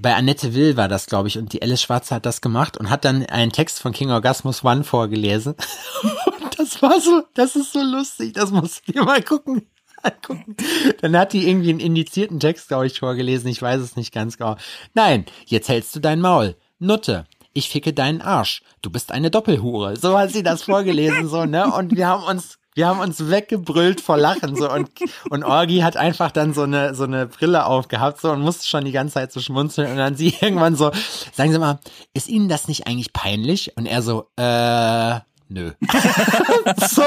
[0.00, 2.90] Bei Annette Will war das, glaube ich, und die Alice Schwarzer hat das gemacht und
[2.90, 5.54] hat dann einen Text von King Orgasmus One vorgelesen.
[6.40, 9.66] Und das war so, das ist so lustig, das musst du dir mal gucken.
[11.00, 13.48] Dann hat die irgendwie einen indizierten Text, glaube ich, vorgelesen.
[13.48, 14.56] Ich weiß es nicht ganz genau.
[14.94, 16.56] Nein, jetzt hältst du dein Maul.
[16.78, 17.24] Nutte.
[17.52, 18.62] Ich ficke deinen Arsch.
[18.82, 19.96] Du bist eine Doppelhure.
[19.96, 21.72] So hat sie das vorgelesen, so, ne?
[21.72, 24.70] Und wir haben uns, wir haben uns weggebrüllt vor Lachen, so.
[24.70, 24.90] Und,
[25.30, 28.84] und Orgi hat einfach dann so eine, so eine Brille aufgehabt, so, und musste schon
[28.84, 29.90] die ganze Zeit so schmunzeln.
[29.90, 30.92] Und dann sie irgendwann so,
[31.32, 31.80] sagen Sie mal,
[32.14, 33.76] ist Ihnen das nicht eigentlich peinlich?
[33.76, 35.18] Und er so, äh,
[35.48, 35.72] nö.
[36.90, 37.02] so.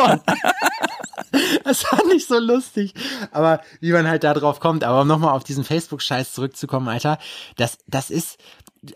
[1.64, 2.94] Das war nicht so lustig.
[3.32, 4.84] Aber wie man halt da drauf kommt.
[4.84, 7.18] Aber um nochmal auf diesen Facebook-Scheiß zurückzukommen, Alter,
[7.56, 8.38] das, das ist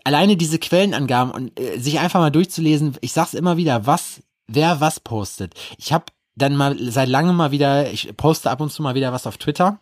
[0.04, 2.96] alleine diese Quellenangaben und äh, sich einfach mal durchzulesen.
[3.00, 5.54] Ich sag's immer wieder, was, wer was postet.
[5.78, 9.12] Ich habe dann mal seit langem mal wieder, ich poste ab und zu mal wieder
[9.12, 9.80] was auf Twitter.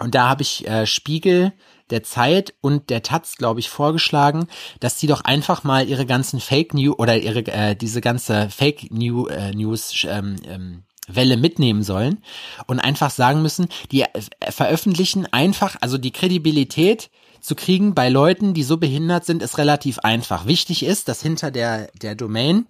[0.00, 1.52] Und da habe ich äh, Spiegel,
[1.90, 4.46] der Zeit und der Taz, glaube ich, vorgeschlagen,
[4.80, 8.90] dass die doch einfach mal ihre ganzen Fake News oder ihre äh, diese ganze Fake
[8.90, 12.22] New, äh, News ähm, ähm, Welle mitnehmen sollen
[12.66, 14.08] und einfach sagen müssen, die äh,
[14.50, 17.10] veröffentlichen einfach, also die Kredibilität
[17.40, 20.46] zu kriegen bei Leuten, die so behindert sind, ist relativ einfach.
[20.46, 22.66] Wichtig ist, dass hinter der der Domain,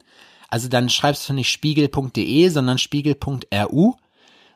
[0.49, 3.95] also dann schreibst du nicht spiegel.de, sondern spiegel.ru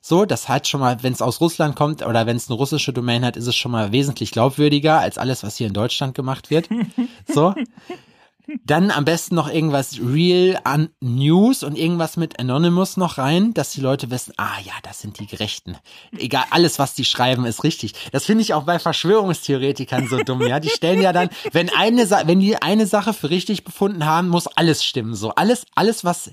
[0.08, 2.94] so, das hat schon mal, wenn es aus Russland kommt oder wenn es eine russische
[2.94, 6.50] Domain hat, ist es schon mal wesentlich glaubwürdiger als alles, was hier in Deutschland gemacht
[6.50, 6.68] wird.
[7.30, 7.54] So.
[8.64, 13.72] Dann am besten noch irgendwas Real an News und irgendwas mit Anonymous noch rein, dass
[13.72, 15.76] die Leute wissen, ah ja, das sind die Gerechten.
[16.16, 17.92] Egal, alles, was die schreiben, ist richtig.
[18.10, 20.60] Das finde ich auch bei Verschwörungstheoretikern so dumm, ja.
[20.60, 24.46] Die stellen ja dann, wenn eine, wenn die eine Sache für richtig befunden haben, muss
[24.46, 25.14] alles stimmen.
[25.14, 26.30] So, alles, alles, was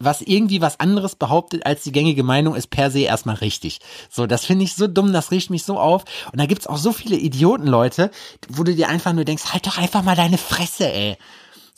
[0.00, 3.78] was irgendwie was anderes behauptet als die gängige Meinung, ist per se erstmal richtig.
[4.10, 6.04] So, das finde ich so dumm, das riecht mich so auf.
[6.32, 8.10] Und da gibt's auch so viele Idiotenleute,
[8.48, 11.16] wo du dir einfach nur denkst, halt doch einfach mal deine Fresse, ey.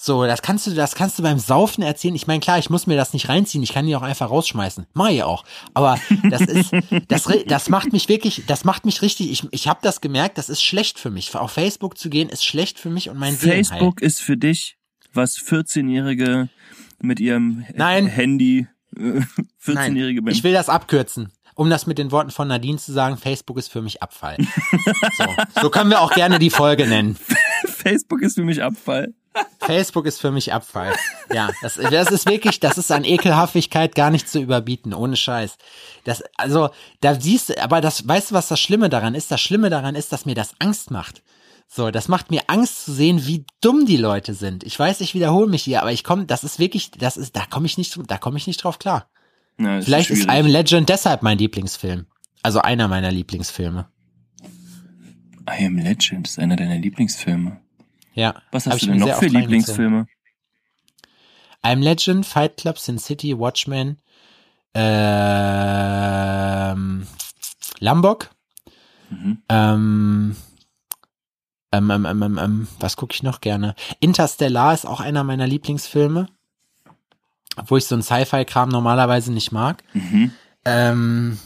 [0.01, 2.14] So, das kannst du, das kannst du beim Saufen erzählen.
[2.14, 4.87] Ich meine, klar, ich muss mir das nicht reinziehen, ich kann die auch einfach rausschmeißen.
[4.95, 5.45] Mach ich auch.
[5.75, 5.99] Aber
[6.31, 6.71] das ist,
[7.09, 10.51] das, das macht mich wirklich, das macht mich richtig, ich, ich habe das gemerkt, das
[10.51, 11.35] ist schlecht für mich.
[11.35, 13.64] Auf Facebook zu gehen, ist schlecht für mich und mein Seelenheil.
[13.64, 14.77] Facebook ist für dich,
[15.12, 16.49] was 14-Jährige
[17.01, 18.07] mit ihrem Nein.
[18.07, 19.21] Handy, äh,
[19.65, 21.33] 14-Jährige Nein, beim ich will das abkürzen.
[21.55, 24.37] um das mit den Worten von Nadine zu sagen, Facebook ist für mich Abfall.
[25.17, 25.25] so,
[25.63, 27.17] so können wir auch gerne die Folge nennen.
[27.67, 29.13] Facebook ist für mich Abfall.
[29.61, 30.95] Facebook ist für mich Abfall.
[31.33, 35.57] Ja, das, das ist wirklich, das ist an Ekelhaftigkeit gar nicht zu überbieten, ohne Scheiß.
[36.05, 36.71] Das, also,
[37.01, 39.31] da siehst du, aber das, weißt du, was das Schlimme daran ist?
[39.31, 41.23] Das Schlimme daran ist, dass mir das Angst macht.
[41.71, 44.64] So, das macht mir Angst zu sehen, wie dumm die Leute sind.
[44.64, 47.45] Ich weiß, ich wiederhole mich hier, aber ich komme, das ist wirklich, das ist, da
[47.45, 49.11] komme ich nicht, da komme ich nicht drauf klar.
[49.59, 52.07] Na, Vielleicht ist, ist I Am Legend deshalb mein Lieblingsfilm.
[52.43, 53.87] Also einer meiner Lieblingsfilme.
[55.51, 57.61] I Am Legend ist einer deiner Lieblingsfilme.
[58.14, 58.41] Ja.
[58.51, 59.27] Was hast du denn noch für.
[59.27, 60.07] Lieblingsfilme?
[61.64, 63.99] I Am Legend, Fight Club, Sin City, Watchmen,
[65.69, 67.07] ähm,
[67.81, 68.31] Lombok,
[69.11, 69.43] Mhm.
[69.49, 70.37] ähm,
[71.73, 73.75] ähm, ähm, ähm, ähm, ähm, was gucke ich noch gerne?
[74.01, 76.29] Interstellar ist auch einer meiner Lieblingsfilme,
[77.66, 79.83] wo ich so einen Sci-Fi-Kram normalerweise nicht mag.
[79.93, 80.33] Mhm.
[80.64, 81.39] Ähm,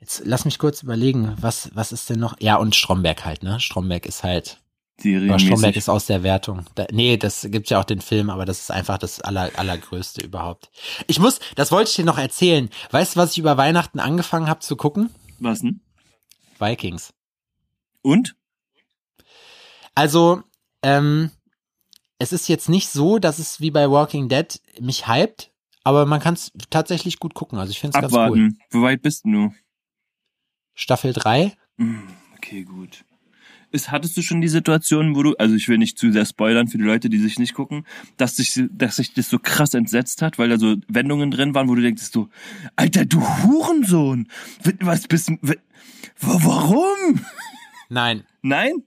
[0.00, 2.36] jetzt lass mich kurz überlegen, was, was ist denn noch?
[2.40, 3.60] Ja, und Stromberg halt, ne?
[3.60, 4.58] Stromberg ist halt
[5.04, 6.64] aber Stromberg ist aus der Wertung.
[6.74, 10.24] Da, nee, das gibt's ja auch den Film, aber das ist einfach das aller, allergrößte
[10.24, 10.70] überhaupt.
[11.06, 12.68] Ich muss, das wollte ich dir noch erzählen.
[12.90, 15.10] Weißt du, was ich über Weihnachten angefangen habe zu gucken?
[15.40, 15.80] Was denn?
[16.58, 17.12] Vikings.
[18.02, 18.36] Und?
[19.94, 20.42] Also,
[20.82, 21.30] ähm,
[22.18, 25.50] es ist jetzt nicht so, dass es wie bei Walking Dead mich hypt,
[25.84, 27.58] aber man kann es tatsächlich gut gucken.
[27.58, 28.20] Also ich finde es ganz cool.
[28.20, 28.58] Abwarten.
[28.70, 29.52] Wie weit bist du?
[30.74, 31.52] Staffel 3?
[31.78, 33.04] Hm, Okay, gut.
[33.70, 36.68] Ist, hattest du schon die Situation, wo du, also ich will nicht zu sehr spoilern
[36.68, 37.86] für die Leute, die sich nicht gucken,
[38.18, 41.68] dass sich, dass sich das so krass entsetzt hat, weil da so Wendungen drin waren,
[41.70, 42.28] wo du denkst so,
[42.76, 44.28] Alter, du Hurensohn!
[44.80, 45.54] Was bist du, wa-
[46.20, 47.24] warum?
[47.88, 48.82] Nein, Nein?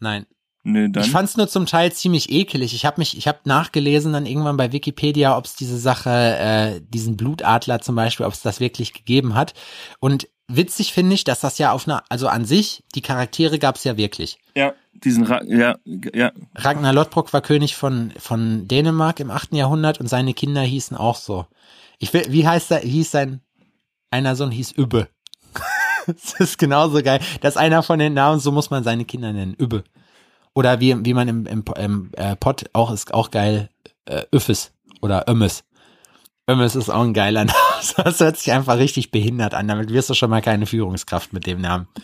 [0.00, 0.26] nein.
[0.66, 1.04] Dann.
[1.04, 2.74] Ich fand es nur zum Teil ziemlich ekelig.
[2.74, 6.80] Ich habe mich, ich habe nachgelesen dann irgendwann bei Wikipedia, ob es diese Sache, äh,
[6.88, 9.54] diesen Blutadler zum Beispiel, ob es das wirklich gegeben hat.
[10.00, 13.76] Und witzig finde ich, dass das ja auf einer, also an sich, die Charaktere gab
[13.76, 14.38] es ja wirklich.
[14.56, 19.52] ja, diesen, Ra ja, ja, Ragnar Lothbrok war König von, von Dänemark im 8.
[19.52, 21.46] Jahrhundert und seine Kinder hießen auch so.
[21.98, 23.40] Ich will, wie heißt er, hieß sein,
[24.10, 25.08] einer Sohn hieß Übbe.
[26.06, 27.20] das ist genauso geil.
[27.40, 29.84] Das ist einer von den Namen, so muss man seine Kinder nennen, Übbe.
[30.56, 33.68] Oder wie, wie man im, im, im äh, Pott auch ist auch geil,
[34.06, 35.64] äh, Üffes oder Ömmes.
[36.48, 37.58] Ömmes ist auch ein geiler Name.
[37.98, 39.68] Das hört sich einfach richtig behindert an.
[39.68, 41.88] Damit wirst du schon mal keine Führungskraft mit dem Namen.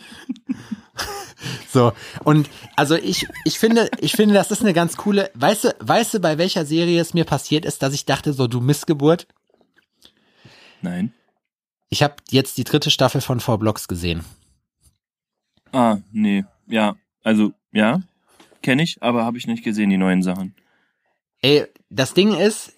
[1.69, 1.91] So,
[2.23, 6.13] und also ich, ich finde, ich finde, das ist eine ganz coole, weißt du, weißt
[6.13, 9.27] du, bei welcher Serie es mir passiert ist, dass ich dachte, so, du Missgeburt?
[10.81, 11.11] nein.
[11.89, 14.23] Ich habe jetzt die dritte Staffel von Four Blocks gesehen.
[15.73, 17.99] Ah, nee, ja, also, ja,
[18.63, 20.55] kenne ich, aber habe ich nicht gesehen, die neuen Sachen.
[21.41, 22.73] Ey, das Ding ist,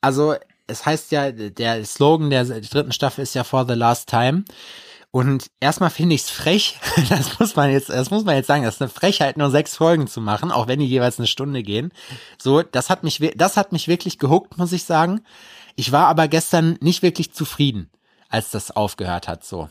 [0.00, 0.34] also,
[0.66, 4.44] es heißt ja, der Slogan der dritten Staffel ist ja For the Last Time.
[5.10, 8.64] Und erstmal finde ich es frech, das muss man jetzt, das muss man jetzt sagen,
[8.64, 11.62] das ist eine Frechheit, nur sechs Folgen zu machen, auch wenn die jeweils eine Stunde
[11.62, 11.90] gehen.
[12.36, 15.22] So, das hat mich, das hat mich wirklich gehuckt, muss ich sagen.
[15.74, 17.90] Ich war aber gestern nicht wirklich zufrieden,
[18.28, 19.70] als das aufgehört hat, so.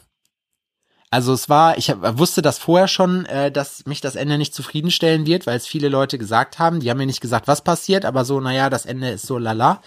[1.16, 4.54] Also es war, ich hab, wusste das vorher schon, äh, dass mich das Ende nicht
[4.54, 6.82] zufriedenstellen wird, weil es viele Leute gesagt haben.
[6.82, 9.82] Die haben mir nicht gesagt, was passiert, aber so, naja, das Ende ist so lala.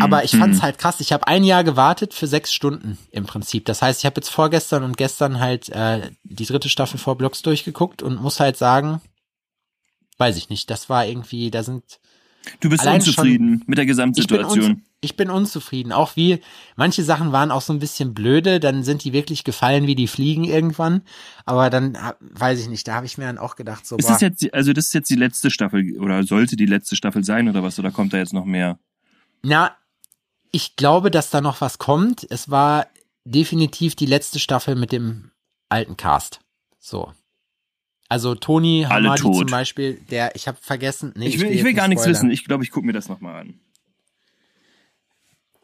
[0.00, 1.00] Aber ich fand's halt krass.
[1.00, 3.66] Ich habe ein Jahr gewartet für sechs Stunden im Prinzip.
[3.66, 7.42] Das heißt, ich habe jetzt vorgestern und gestern halt äh, die dritte Staffel vor Blocks
[7.42, 9.02] durchgeguckt und muss halt sagen,
[10.16, 12.00] weiß ich nicht, das war irgendwie, da sind
[12.60, 14.82] Du bist unzufrieden mit der Gesamtsituation.
[15.02, 15.92] Ich bin unzufrieden.
[15.92, 16.40] Auch wie,
[16.76, 20.08] manche Sachen waren auch so ein bisschen blöde, dann sind die wirklich gefallen wie die
[20.08, 21.02] Fliegen irgendwann.
[21.44, 24.12] Aber dann, weiß ich nicht, da habe ich mir dann auch gedacht, so, Ist boah,
[24.12, 27.48] das jetzt, also das ist jetzt die letzte Staffel oder sollte die letzte Staffel sein
[27.48, 27.78] oder was?
[27.78, 28.78] Oder kommt da jetzt noch mehr?
[29.42, 29.76] na,
[30.52, 32.26] ich glaube, dass da noch was kommt.
[32.30, 32.86] Es war
[33.24, 35.30] definitiv die letzte Staffel mit dem
[35.68, 36.40] alten Cast.
[36.78, 37.12] So.
[38.08, 41.70] Also Tony Alle Hamadi zum Beispiel, der, ich habe vergessen, nee, ich will, ich will
[41.70, 42.30] nicht gar nichts wissen.
[42.30, 43.54] Ich glaube, ich gucke mir das nochmal an.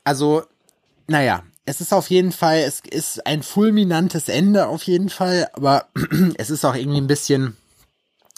[0.05, 0.43] Also,
[1.07, 5.87] naja, es ist auf jeden Fall, es ist ein fulminantes Ende auf jeden Fall, aber
[6.39, 7.57] es ist auch irgendwie ein bisschen,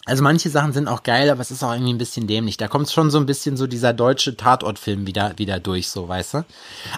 [0.06, 2.56] also manche Sachen sind auch geil, aber es ist auch irgendwie ein bisschen dämlich.
[2.56, 6.34] Da kommt schon so ein bisschen so dieser deutsche Tatortfilm wieder, wieder durch, so, weißt
[6.34, 6.44] du?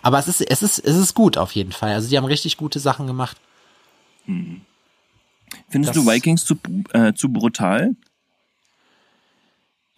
[0.02, 1.92] Aber es ist, es ist, es ist gut auf jeden Fall.
[1.92, 3.36] Also die haben richtig gute Sachen gemacht.
[4.24, 6.54] Findest Das- du Vikings zu,
[6.94, 7.94] äh, zu brutal?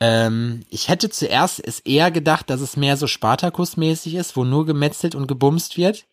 [0.06, 4.66] Ähm, ich hätte zuerst es eher gedacht, dass es mehr so Spartakus-mäßig ist, wo nur
[4.66, 6.04] gemetzelt und gebumst wird.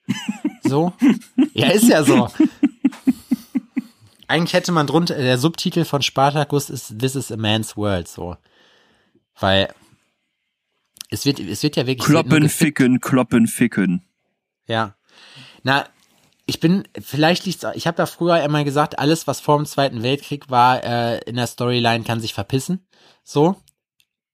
[0.64, 0.94] So.
[1.54, 2.30] ja, ist ja so.
[4.30, 8.38] Eigentlich hätte man drunter, der Subtitel von Spartacus ist This is a Man's World, so.
[9.38, 9.74] Weil
[11.10, 12.08] es wird, es wird ja wirklich.
[12.08, 14.06] Kloppen, ficken, kloppen, ficken.
[14.68, 14.96] Ja.
[15.64, 15.86] Na,
[16.46, 20.02] ich bin, vielleicht liegt's, ich habe ja früher immer gesagt, alles, was vor dem Zweiten
[20.02, 22.88] Weltkrieg war, äh, in der Storyline kann sich verpissen.
[23.26, 23.58] So.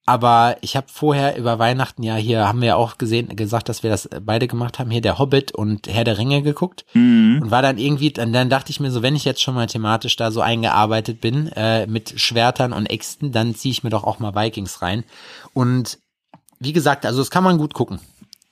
[0.08, 3.84] Aber ich habe vorher über Weihnachten ja hier, haben wir ja auch gesehen, gesagt, dass
[3.84, 6.86] wir das beide gemacht haben, hier der Hobbit und Herr der Ringe geguckt.
[6.94, 7.42] Mhm.
[7.44, 9.68] Und war dann irgendwie, dann, dann dachte ich mir so, wenn ich jetzt schon mal
[9.68, 14.06] thematisch da so eingearbeitet bin, äh, mit Schwertern und Äxten, dann ziehe ich mir doch
[14.06, 15.04] auch mal Vikings rein.
[15.54, 16.00] Und
[16.60, 18.00] wie gesagt, also das kann man gut gucken.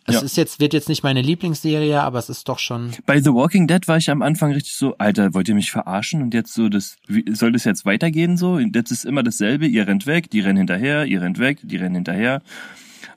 [0.08, 0.22] Es Ja.
[0.22, 2.92] ist jetzt, wird jetzt nicht meine Lieblingsserie, aber es ist doch schon.
[3.08, 6.22] Bei The Walking Dead war ich am Anfang richtig so, Alter, wollt ihr mich verarschen?
[6.22, 8.54] Und jetzt so, das, wie, soll das jetzt weitergehen so?
[8.54, 11.78] Und jetzt ist immer dasselbe, ihr rennt weg, die rennen hinterher, ihr rennt weg, die
[11.78, 12.44] rennen hinterher.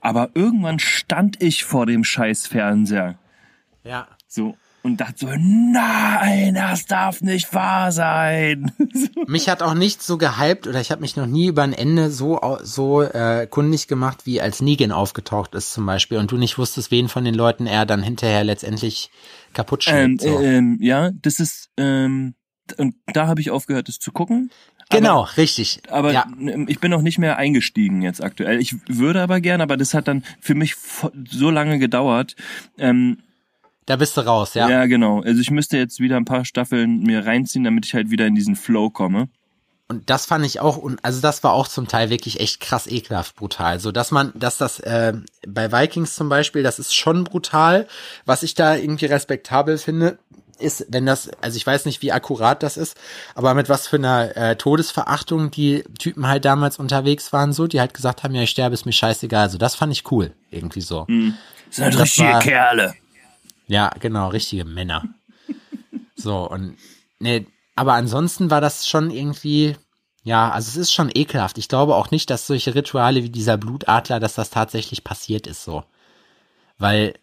[0.01, 3.19] Aber irgendwann stand ich vor dem scheiß Fernseher.
[3.85, 4.07] Ja.
[4.27, 4.57] So.
[4.83, 8.73] Und dachte so, nein, das darf nicht wahr sein.
[9.27, 12.11] Mich hat auch nicht so gehypt oder ich habe mich noch nie über ein Ende
[12.11, 16.59] so so äh, kundig gemacht, wie als Negan aufgetaucht ist zum Beispiel und du nicht
[16.59, 19.11] wusstest, wen von den Leuten er dann hinterher letztendlich
[19.53, 20.23] kaputt ähm, schlägt.
[20.23, 20.41] so.
[20.41, 22.35] ähm, ja, das ist, ähm,
[22.77, 24.51] und da habe ich aufgehört, das zu gucken.
[24.91, 25.83] genau, richtig.
[25.91, 26.27] Aber ja.
[26.39, 28.61] ähm, ich bin noch nicht mehr eingestiegen jetzt aktuell.
[28.61, 30.77] Ich würde aber gern, aber das hat dann für mich
[31.29, 32.37] so lange gedauert.
[32.79, 33.19] Ähm,
[33.89, 34.69] Da bist du raus, ja.
[34.69, 34.85] ja.
[34.85, 35.23] genau.
[35.23, 38.35] Also ich müsste jetzt wieder ein paar Staffeln mir reinziehen, damit ich halt wieder in
[38.35, 39.29] diesen Flow komme.
[39.89, 42.87] Und das fand ich auch, und also das war auch zum Teil wirklich echt krass
[42.87, 43.81] ekelhaft brutal.
[43.81, 45.15] So dass man, dass das äh,
[45.47, 47.89] bei Vikings zum Beispiel, das ist schon brutal.
[48.27, 50.19] Was ich da irgendwie respektabel finde,
[50.59, 52.95] ist, wenn das, also ich weiß nicht, wie akkurat das ist,
[53.35, 57.81] aber mit was für einer äh, Todesverachtung die Typen halt damals unterwegs waren, so, die
[57.81, 59.45] halt gesagt haben, ja, ich sterbe, ist mir scheißegal.
[59.45, 61.07] Also das fand ich cool, irgendwie so.
[61.69, 62.95] Das sind halt richtige Kerle.
[63.69, 65.05] Ja, genau, richtige Männer.
[66.17, 66.77] So, und
[67.21, 67.47] ne,
[67.77, 69.77] aber ansonsten war das schon irgendwie,
[70.25, 71.59] ja, also es ist schon ekelhaft.
[71.59, 75.63] Ich glaube auch nicht, dass solche Rituale wie dieser Blutadler, dass das tatsächlich passiert ist
[75.63, 75.85] so.
[76.79, 77.15] Weil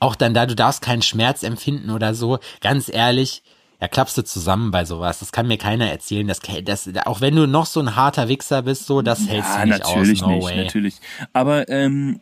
[0.00, 3.42] auch dann da, du darfst keinen Schmerz empfinden oder so, ganz ehrlich,
[3.80, 5.20] ja, klappst du zusammen bei sowas.
[5.20, 6.26] Das kann mir keiner erzählen.
[6.26, 9.62] Das, das, auch wenn du noch so ein harter Wichser bist, so, das hältst Ja,
[9.62, 10.28] du nicht natürlich aus.
[10.28, 10.64] No nicht, way.
[10.64, 10.96] natürlich.
[11.32, 12.18] Aber ähm,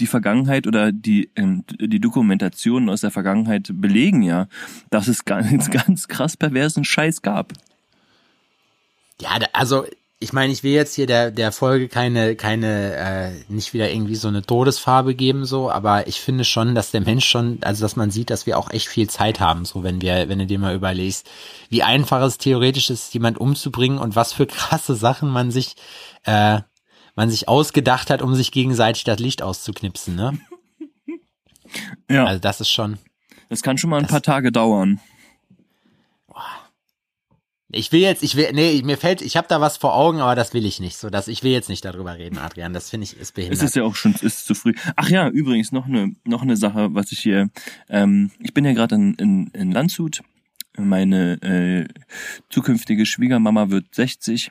[0.00, 4.48] die Vergangenheit oder die ähm, die Dokumentationen aus der Vergangenheit belegen ja,
[4.90, 7.52] dass es ganz ganz krass perversen Scheiß gab.
[9.20, 9.86] Ja, also
[10.18, 14.14] ich meine, ich will jetzt hier der der Folge keine keine äh, nicht wieder irgendwie
[14.14, 17.96] so eine Todesfarbe geben so, aber ich finde schon, dass der Mensch schon, also dass
[17.96, 20.58] man sieht, dass wir auch echt viel Zeit haben, so wenn wir wenn du dir
[20.58, 21.28] mal überlegst,
[21.68, 25.76] wie einfach es theoretisch ist, jemand umzubringen und was für krasse Sachen man sich
[26.24, 26.60] äh,
[27.14, 30.38] man sich ausgedacht hat, um sich gegenseitig das Licht auszuknipsen, ne?
[32.08, 32.98] Ja, Also das ist schon
[33.48, 35.00] das kann schon mal ein paar Tage dauern.
[37.76, 40.34] Ich will jetzt, ich will, nee, mir fällt, ich habe da was vor Augen, aber
[40.34, 40.96] das will ich nicht.
[40.96, 42.72] So, dass ich will jetzt nicht darüber reden, Adrian.
[42.72, 43.58] Das finde ich ist behindert.
[43.58, 44.74] Es ist ja auch schon, ist zu früh.
[44.96, 47.50] Ach ja, übrigens noch eine noch eine Sache, was ich hier.
[47.88, 50.22] Ähm, ich bin ja gerade in, in, in Landshut.
[50.78, 51.88] Meine äh,
[52.50, 54.50] zukünftige Schwiegermama wird 60.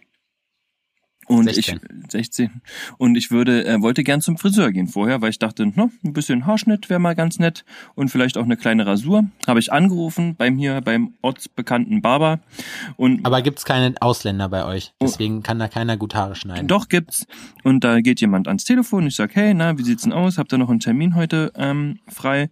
[1.27, 1.79] Und 16.
[2.05, 2.61] ich 16
[2.97, 6.13] und ich würde äh, wollte gern zum Friseur gehen vorher, weil ich dachte, no, ein
[6.13, 7.65] bisschen Haarschnitt wäre mal ganz nett
[7.95, 9.25] und vielleicht auch eine kleine Rasur.
[9.47, 12.39] Habe ich angerufen beim hier beim ortsbekannten Barber
[12.95, 14.93] und Aber gibt's keine Ausländer bei euch?
[15.01, 16.67] Deswegen kann da keiner gut Haare schneiden.
[16.67, 17.25] Doch gibt's.
[17.63, 19.07] Und da geht jemand ans Telefon.
[19.07, 20.37] Ich sag, hey, na, wie sieht's denn aus?
[20.37, 22.49] Habt ihr noch einen Termin heute ähm, frei?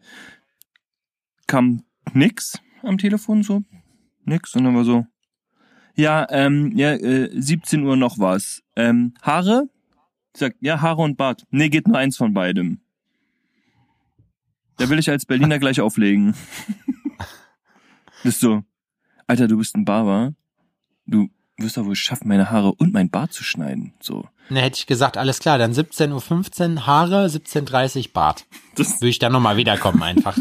[1.46, 3.62] Kam nix am Telefon so,
[4.26, 4.56] nix.
[4.56, 5.06] Und dann war so,
[5.96, 8.64] ja, ähm, ja, äh, 17 Uhr noch was.
[8.76, 9.70] Ähm, Haare?
[10.34, 11.46] Ich sag, ja, Haare und Bart.
[11.52, 12.80] Nee, geht nur eins von beidem.
[14.78, 16.34] Da will ich als Berliner gleich auflegen.
[18.24, 18.64] Das ist so,
[19.28, 20.34] Alter, du bist ein Barber.
[21.06, 23.94] Du wirst doch wohl schaffen, meine Haare und mein Bart zu schneiden.
[24.00, 24.28] So.
[24.50, 28.46] Ne, hätte ich gesagt, alles klar, dann 17.15 Uhr Haare, 17.30 Uhr Bart.
[28.76, 30.38] Das, Würde ich dann nochmal wiederkommen einfach.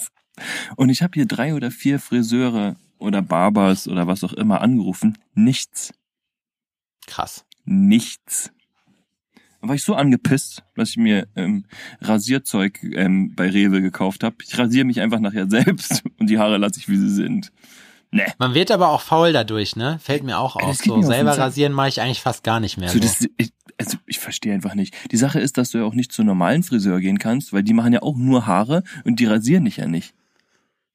[0.76, 5.18] und ich habe hier drei oder vier Friseure oder Barbers oder was auch immer angerufen.
[5.34, 5.92] Nichts.
[7.06, 7.44] Krass.
[7.64, 8.52] Nichts.
[9.60, 11.66] Da war ich so angepisst, dass ich mir ähm,
[12.00, 14.36] Rasierzeug ähm, bei Rewe gekauft habe.
[14.46, 17.52] Ich rasiere mich einfach nachher selbst und die Haare lasse ich, wie sie sind.
[18.12, 18.26] Ne.
[18.38, 19.98] Man wird aber auch faul dadurch, ne?
[20.02, 20.76] Fällt mir auch auf.
[20.76, 22.88] So auf selber rasieren mache ich eigentlich fast gar nicht mehr.
[22.88, 23.00] So, So.
[23.00, 24.94] das, ich, also ich verstehe einfach nicht.
[25.12, 27.72] Die Sache ist, dass du ja auch nicht zu normalen Friseur gehen kannst, weil die
[27.72, 30.14] machen ja auch nur Haare und die rasieren dich ja nicht.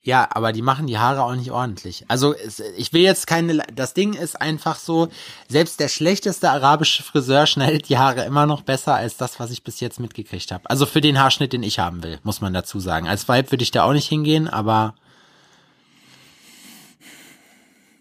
[0.05, 2.05] Ja, aber die machen die Haare auch nicht ordentlich.
[2.09, 2.35] Also
[2.77, 3.63] ich will jetzt keine.
[3.73, 5.07] Das Ding ist einfach so,
[5.49, 9.63] selbst der schlechteste arabische Friseur schneidet die Haare immer noch besser als das, was ich
[9.63, 10.69] bis jetzt mitgekriegt habe.
[10.69, 13.07] Also für den Haarschnitt, den ich haben will, muss man dazu sagen.
[13.07, 14.93] Als Vibe würde ich da auch nicht hingehen, aber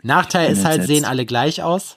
[0.02, 1.96] Nachteil ist halt, sehen alle gleich aus.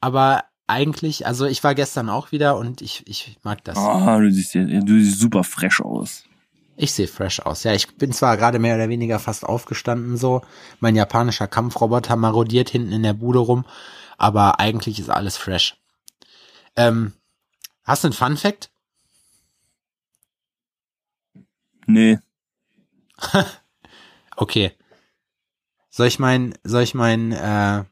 [0.00, 3.78] Aber eigentlich, also ich war gestern auch wieder und ich, ich mag das.
[3.78, 6.24] Ah, du siehst du siehst super fresh aus.
[6.76, 7.62] Ich sehe fresh aus.
[7.62, 10.42] Ja, ich bin zwar gerade mehr oder weniger fast aufgestanden so.
[10.80, 13.64] Mein japanischer Kampfroboter marodiert hinten in der Bude rum,
[14.18, 15.76] aber eigentlich ist alles fresh.
[16.76, 17.12] Ähm,
[17.84, 18.70] hast du einen Fun Fact?
[21.86, 22.18] Nee.
[24.36, 24.72] Okay.
[25.90, 27.84] Soll ich mein, soll ich mein, äh,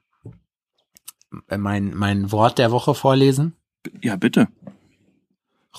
[1.57, 3.55] mein, mein Wort der Woche vorlesen?
[4.01, 4.49] Ja, bitte.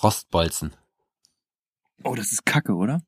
[0.02, 0.74] Rostbolzen.
[2.04, 3.02] Oh, das ist Kacke, oder?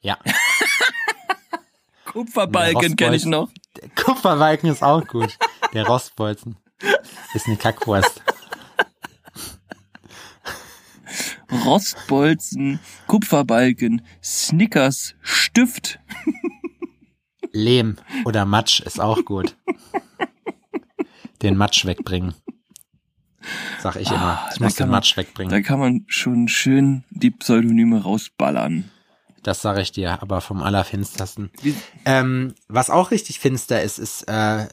[0.00, 0.18] Ja.
[2.06, 3.50] Kupferbalken kenne ich noch.
[3.76, 5.38] Der Kupferbalken ist auch gut.
[5.72, 6.56] Der Rostbolzen
[7.34, 8.22] ist eine Kackwurst.
[11.64, 15.98] Rostbolzen, Kupferbalken, Snickers, Stift.
[17.52, 19.56] Lehm oder Matsch ist auch gut.
[21.42, 22.34] Den Matsch wegbringen.
[23.80, 24.46] Sag ich immer.
[24.52, 25.50] Ich da muss den man- Matsch wegbringen.
[25.50, 28.90] Da kann man schon schön die Pseudonyme rausballern.
[29.42, 31.50] Das sage ich dir, aber vom allerfinstersten.
[32.04, 34.68] Ähm, was auch richtig finster ist, ist äh,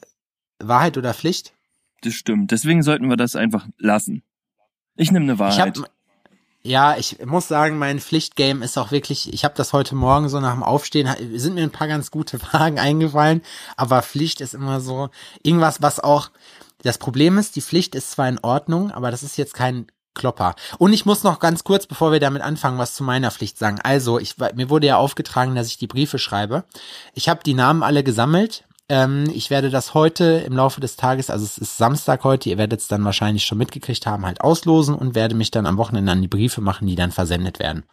[0.59, 1.53] Wahrheit oder Pflicht.
[2.01, 2.51] Das stimmt.
[2.51, 4.23] Deswegen sollten wir das einfach lassen.
[4.95, 5.77] Ich nehme eine Ich Wahrheit.
[5.79, 5.89] hab,
[6.61, 10.39] ja, ich muss sagen, mein Pflichtgame ist auch wirklich, ich habe das heute Morgen so
[10.39, 11.09] nach dem Aufstehen,
[11.39, 13.41] sind mir ein paar ganz gute Fragen eingefallen,
[13.75, 15.09] aber Pflicht ist immer so
[15.41, 16.29] irgendwas, was auch,
[16.83, 20.55] das Problem ist, die Pflicht ist zwar in Ordnung, aber das ist jetzt kein Klopper.
[20.77, 23.79] Und ich muss noch ganz kurz, bevor wir damit anfangen, was zu meiner Pflicht sagen.
[23.81, 26.65] Also, ich, mir wurde ja aufgetragen, dass ich die Briefe schreibe.
[27.13, 28.65] Ich habe die Namen alle gesammelt.
[28.89, 32.57] Ähm, ich werde das heute im Laufe des Tages, also es ist Samstag heute, ihr
[32.57, 36.11] werdet es dann wahrscheinlich schon mitgekriegt haben, halt auslosen und werde mich dann am Wochenende
[36.11, 37.83] an die Briefe machen, die dann versendet werden.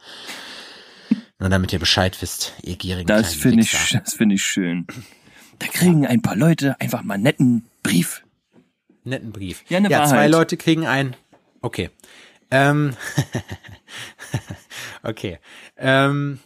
[1.38, 4.86] Nur damit ihr Bescheid wisst, ihr gierigen das finde ich, das finde ich schön.
[5.58, 8.22] Da kriegen ein paar Leute einfach mal netten Brief.
[9.06, 9.64] Netten Brief.
[9.68, 10.26] Ja, eine ja zwei.
[10.26, 11.16] Leute kriegen einen.
[11.62, 11.90] Okay.
[12.50, 12.96] Ähm.
[15.02, 15.38] okay.
[15.76, 16.40] Ähm.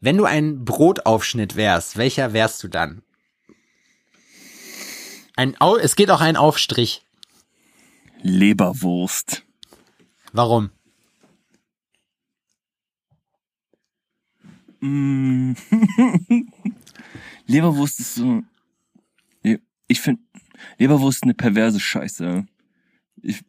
[0.00, 3.02] Wenn du ein Brotaufschnitt wärst, welcher wärst du dann?
[5.34, 7.04] Ein Au es geht auch ein Aufstrich.
[8.22, 9.44] Leberwurst.
[10.32, 10.70] Warum?
[14.80, 15.54] Mm.
[17.46, 18.42] Leberwurst ist so.
[19.88, 20.22] Ich finde
[20.78, 22.46] Leberwurst eine perverse Scheiße.
[23.22, 23.42] Ich,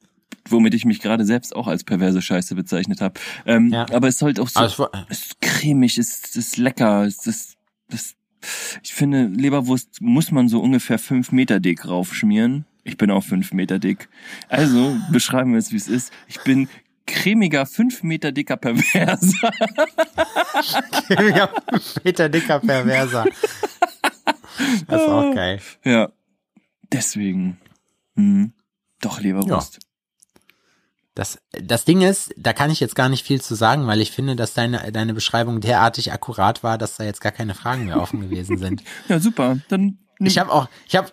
[0.50, 3.20] womit ich mich gerade selbst auch als perverse Scheiße bezeichnet habe.
[3.46, 3.86] Ähm, Ja.
[3.92, 4.60] Aber es ist halt auch so.
[4.60, 7.58] Aber es ist cremig, es ist, ist lecker, es ist,
[7.92, 8.16] es,
[8.84, 12.66] ich finde, Leberwurst muss man so ungefähr fünf Meter dick raufschmieren.
[12.84, 14.08] Ich bin auch fünf Meter dick.
[14.48, 16.14] Also, beschreiben wir es, wie es ist.
[16.28, 16.70] Ich bin
[17.06, 19.52] cremiger, fünf Meter dicker Perverser.
[21.36, 21.50] ja,
[22.04, 23.26] Peter Dicker Perverser.
[24.88, 25.60] Das ist auch geil.
[25.84, 26.10] Ja.
[26.92, 27.60] Deswegen.
[28.16, 28.54] Hm.
[29.02, 29.80] Doch, Leberwurst.
[31.14, 34.12] Das, das Ding ist, da kann ich jetzt gar nicht viel zu sagen, weil ich
[34.12, 38.00] finde, dass deine, deine Beschreibung derartig akkurat war, dass da jetzt gar keine Fragen mehr
[38.00, 38.84] offen gewesen sind.
[39.08, 39.58] Ja, super.
[39.68, 41.12] Dann Ich habe auch, ich habe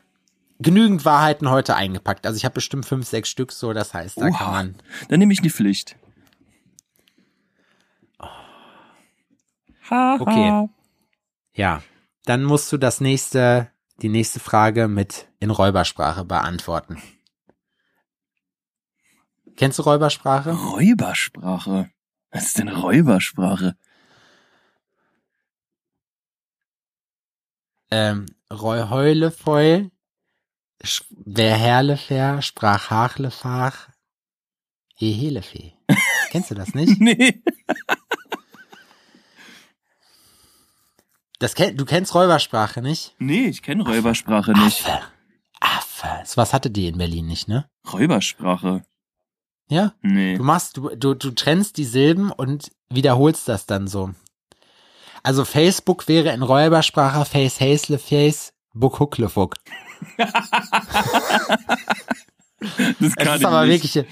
[0.58, 2.26] genügend Wahrheiten heute eingepackt.
[2.26, 4.38] Also ich habe bestimmt fünf, sechs Stück so, das heißt, da Oha.
[4.38, 4.74] kann man.
[5.08, 5.96] dann nehme ich die Pflicht.
[9.90, 10.68] Okay.
[11.54, 11.82] Ja.
[12.24, 13.70] Dann musst du das nächste,
[14.02, 17.00] die nächste Frage mit in Räubersprache beantworten.
[19.56, 20.52] Kennst du Räubersprache?
[20.52, 21.90] Räubersprache.
[22.30, 23.76] Was ist denn Räubersprache?
[27.90, 29.90] Ähm, Roy Heule Feul,
[30.82, 33.90] Sch- Wer Herlefer, sprach Hachlefach,
[34.98, 35.72] Ehelefe.
[36.30, 37.00] Kennst du das nicht?
[37.00, 37.42] Nee.
[41.38, 43.14] Das kenn, du kennst Räubersprache nicht?
[43.18, 44.86] Nee, ich kenne Räubersprache nicht.
[44.86, 45.00] Affe.
[45.60, 46.08] Affe.
[46.26, 47.68] So was hattet ihr in Berlin nicht, ne?
[47.92, 48.84] Räubersprache.
[49.68, 49.94] Ja?
[50.02, 50.36] Nee.
[50.36, 54.10] Du machst, du, du, du trennst die Silben und wiederholst das dann so.
[55.22, 59.54] Also Facebook wäre in Räubersprache Face Hasle Face Buckhucklefuck.
[62.60, 63.94] Das Es kann ist ich aber nicht.
[63.94, 64.06] wirklich.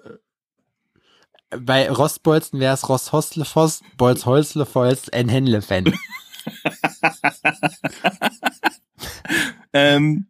[0.00, 5.92] äh, Bei Rostbolzen wäre es Rosthoslefoss, Bolzholzlefols, en Henlefen.
[9.72, 10.26] Ähm,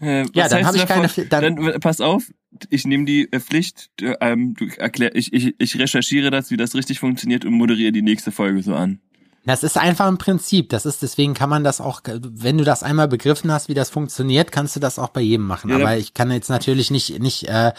[0.00, 1.06] äh, Ja, dann heißt hab ich davon?
[1.06, 2.24] keine dann- Dann, pass auf,
[2.70, 6.56] ich nehme die äh, Pflicht, äh, ähm, du erklär, ich, ich, ich recherchiere das, wie
[6.56, 9.00] das richtig funktioniert und moderiere die nächste Folge so an.
[9.46, 10.70] Das ist einfach ein Prinzip.
[10.70, 13.90] Das ist, deswegen kann man das auch, wenn du das einmal begriffen hast, wie das
[13.90, 15.68] funktioniert, kannst du das auch bei jedem machen.
[15.68, 17.72] Ja, Aber ich kann jetzt natürlich nicht, nicht äh,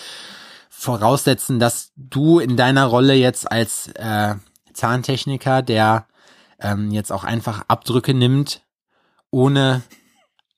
[0.69, 4.36] voraussetzen, dass du in deiner Rolle jetzt als äh,
[4.73, 6.05] Zahntechniker, der
[6.59, 8.61] ähm, jetzt auch einfach Abdrücke nimmt,
[9.31, 9.83] ohne,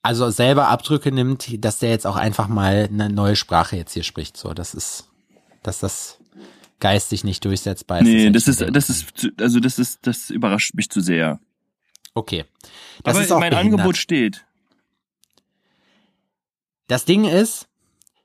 [0.02, 4.04] also selber Abdrücke nimmt, dass der jetzt auch einfach mal eine neue Sprache jetzt hier
[4.04, 4.36] spricht.
[4.36, 5.08] So, das ist,
[5.62, 6.18] dass das
[6.80, 8.04] geistig nicht durchsetzbar ist.
[8.04, 11.40] Nee, das ist, das ist, also das ist, das überrascht mich zu sehr.
[12.14, 12.44] Okay.
[13.02, 13.80] Das Aber ist auch mein behindert.
[13.80, 14.44] Angebot steht.
[16.86, 17.68] Das Ding ist,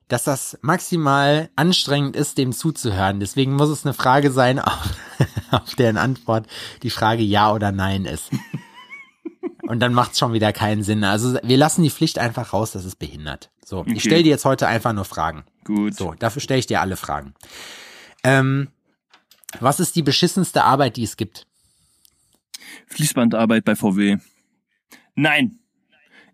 [0.07, 3.19] dass das maximal anstrengend ist, dem zuzuhören.
[3.19, 4.89] Deswegen muss es eine Frage sein, auf,
[5.53, 6.47] auf deren Antwort
[6.83, 8.29] die Frage ja oder nein ist.
[9.67, 11.03] Und dann macht es schon wieder keinen Sinn.
[11.05, 13.49] Also wir lassen die Pflicht einfach raus, das ist behindert.
[13.65, 13.93] So, Okay.
[13.95, 15.43] ich stelle dir jetzt heute einfach nur Fragen.
[15.63, 15.95] Gut.
[15.95, 17.33] So, dafür stelle ich dir alle Fragen.
[18.25, 18.67] Ähm,
[19.59, 21.47] was ist die beschissenste Arbeit, die es gibt?
[22.87, 24.17] Fließbandarbeit bei VW.
[25.15, 25.59] Nein.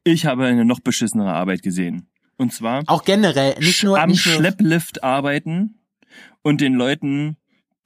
[0.04, 2.10] Ich habe eine noch beschissenere Arbeit gesehen.
[2.38, 5.80] Und zwar Auch generell, nicht nur, am nicht nur Schlepplift arbeiten
[6.42, 7.38] und den Leuten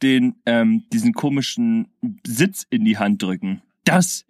[0.03, 1.87] den ähm, diesen komischen
[2.25, 3.61] Sitz in die Hand drücken.
[3.85, 4.25] Das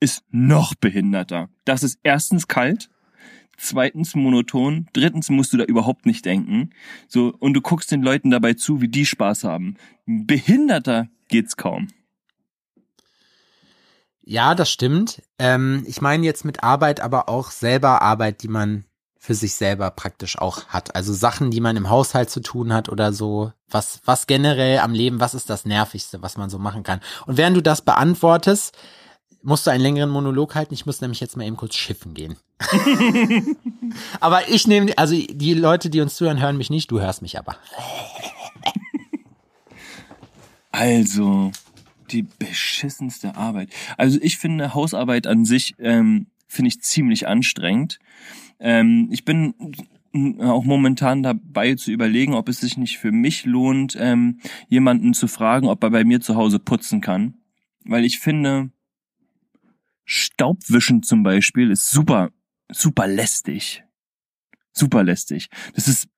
[0.00, 1.48] ist noch behinderter.
[1.64, 2.90] Das ist erstens kalt,
[3.56, 6.70] zweitens monoton, drittens musst du da überhaupt nicht denken.
[7.08, 9.76] So und du guckst den Leuten dabei zu, wie die Spaß haben.
[10.06, 11.88] Behinderter geht's kaum.
[14.24, 15.22] Ja, das stimmt.
[15.38, 18.84] Ähm, ich meine jetzt mit Arbeit aber auch selber Arbeit, die man
[19.24, 20.96] für sich selber praktisch auch hat.
[20.96, 23.52] Also Sachen, die man im Haushalt zu tun hat oder so.
[23.70, 27.00] Was, was generell am Leben, was ist das Nervigste, was man so machen kann?
[27.26, 28.76] Und während du das beantwortest,
[29.40, 30.74] musst du einen längeren Monolog halten.
[30.74, 32.36] Ich muss nämlich jetzt mal eben kurz schiffen gehen.
[34.20, 37.38] aber ich nehme, also die Leute, die uns zuhören, hören mich nicht, du hörst mich
[37.38, 37.56] aber.
[40.72, 41.52] Also,
[42.10, 43.68] die beschissenste Arbeit.
[43.96, 48.00] Also ich finde Hausarbeit an sich, ähm, finde ich ziemlich anstrengend.
[48.62, 49.54] Ähm, ich bin
[50.40, 55.26] auch momentan dabei zu überlegen, ob es sich nicht für mich lohnt, ähm, jemanden zu
[55.26, 57.34] fragen, ob er bei mir zu Hause putzen kann.
[57.84, 58.70] Weil ich finde,
[60.04, 62.30] Staubwischen zum Beispiel ist super,
[62.70, 63.82] super lästig.
[64.72, 65.48] Super lästig.
[65.74, 66.08] Das ist,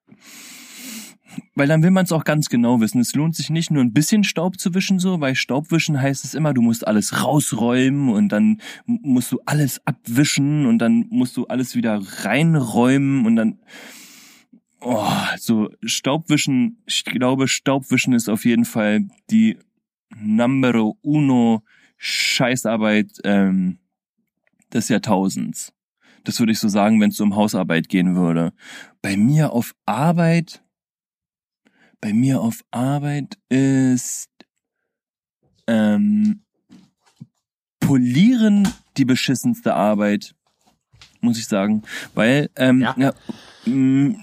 [1.55, 3.01] weil dann will man es auch ganz genau wissen.
[3.01, 6.35] Es lohnt sich nicht nur ein bisschen Staub zu wischen so, weil Staubwischen heißt es
[6.35, 11.47] immer, du musst alles rausräumen und dann musst du alles abwischen und dann musst du
[11.47, 13.59] alles wieder reinräumen und dann
[14.81, 19.59] oh, so Staubwischen, ich glaube Staubwischen ist auf jeden Fall die
[20.17, 21.63] Numero uno
[21.97, 23.79] Scheißarbeit ähm,
[24.73, 25.73] des Jahrtausends.
[26.25, 28.53] Das würde ich so sagen, wenn es um Hausarbeit gehen würde.
[29.03, 30.64] Bei mir auf Arbeit
[32.05, 34.29] bei mir auf Arbeit ist
[35.67, 36.43] ähm,
[37.81, 40.35] Polieren die beschissenste Arbeit,
[41.23, 41.83] muss ich sagen.
[42.15, 42.95] Weil, ähm, Ja.
[42.99, 43.15] ja.
[43.65, 44.19] mh,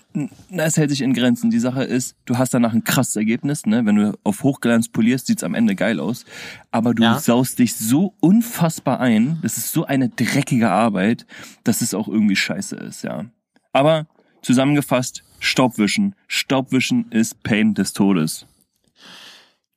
[0.49, 1.49] na, es hält sich in Grenzen.
[1.49, 3.83] Die Sache ist, du hast danach ein krasses Ergebnis, ne?
[3.83, 6.25] Wenn du auf Hochglanz polierst, sieht's am Ende geil aus.
[6.69, 7.17] Aber du Ja.
[7.19, 9.39] saust dich so unfassbar ein.
[9.41, 11.25] Das ist so eine dreckige Arbeit,
[11.63, 13.25] dass es auch irgendwie scheiße ist, ja.
[13.73, 14.05] Aber
[14.43, 16.15] zusammengefasst, Staubwischen.
[16.27, 18.45] Staubwischen ist Pain des Todes.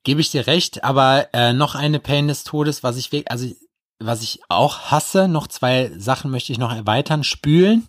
[0.04, 3.50] Gebe ich dir recht, aber äh, noch eine Pain des Todes, was ich wirklich, also
[3.98, 7.24] was ich auch hasse, noch zwei Sachen möchte ich noch erweitern.
[7.24, 7.88] Spülen.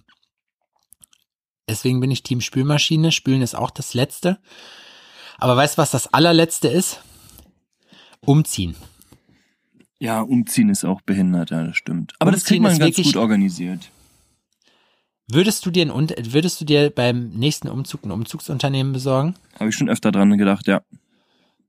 [1.67, 3.11] Deswegen bin ich Team Spülmaschine.
[3.11, 4.39] Spülen ist auch das Letzte.
[5.37, 7.01] Aber weißt du, was das allerletzte ist?
[8.21, 8.75] Umziehen.
[9.99, 12.13] Ja, umziehen ist auch behindert, ja, das stimmt.
[12.19, 13.89] Aber das kriegt Umziehen man ist ganz wirklich- gut organisiert.
[15.27, 19.35] Würdest du dir ein, würdest du dir beim nächsten Umzug ein Umzugsunternehmen besorgen?
[19.59, 20.81] Habe ich schon öfter dran gedacht, ja.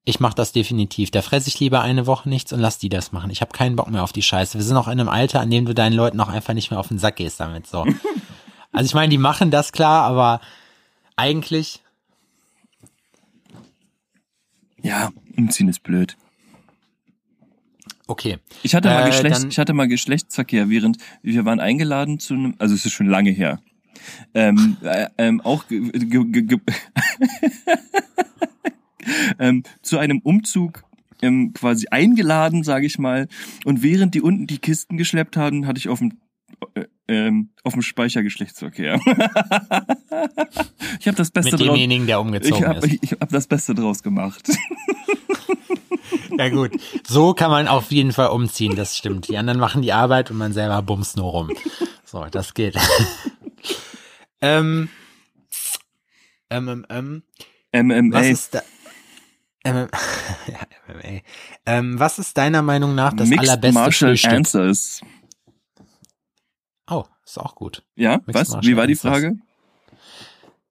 [0.04, 1.10] Ich mache das definitiv.
[1.10, 3.30] Da fresse ich lieber eine Woche nichts und lass die das machen.
[3.30, 4.56] Ich habe keinen Bock mehr auf die Scheiße.
[4.56, 6.78] Wir sind auch in einem Alter, an dem du deinen Leuten auch einfach nicht mehr
[6.78, 7.66] auf den Sack gehst damit.
[7.66, 7.84] So.
[8.72, 10.42] Also ich meine, die machen das klar, aber
[11.16, 11.80] eigentlich
[14.82, 16.16] Ja, umziehen ist blöd.
[18.06, 18.38] Okay.
[18.62, 22.34] Ich hatte mal Äh, Geschlechts, dann- ich hatte mal Geschlechtsverkehr, während wir waren eingeladen zu
[22.34, 23.60] einem, also es ist schon lange her.
[24.34, 26.58] Ähm, äh, ähm, auch ge, ge, ge,
[29.38, 30.84] ähm, zu einem Umzug
[31.22, 33.28] ähm, quasi eingeladen, sage ich mal.
[33.64, 36.18] Und während die unten die Kisten geschleppt haben, hatte ich auf dem
[36.74, 39.00] äh, ähm, auf dem Speicher Geschlechtsverkehr.
[41.00, 41.68] ich habe das Beste Mit draus.
[41.68, 42.92] demjenigen, der Ich umgezogen habe ist.
[42.94, 44.48] ich, ich hab das Beste draus gemacht.
[46.38, 46.72] Ja gut.
[47.06, 49.28] So kann man auf jeden Fall umziehen, das stimmt.
[49.28, 51.50] Die anderen machen die Arbeit und man selber bumst nur rum.
[52.04, 52.76] So, das geht.
[54.40, 54.88] ähm,
[56.50, 57.22] ähm, ähm,
[57.72, 58.16] MMA.
[58.16, 58.62] was ist da,
[59.64, 59.88] ähm,
[60.46, 61.20] ja, MMA.
[61.66, 64.32] Ähm, was ist deiner Meinung nach das Mixed allerbeste Martial Frühstück?
[64.32, 65.00] Answers.
[66.88, 67.82] Oh, ist auch gut.
[67.96, 68.48] Ja, Mixed was?
[68.50, 69.12] Martial Wie war die Answers.
[69.12, 69.38] Frage?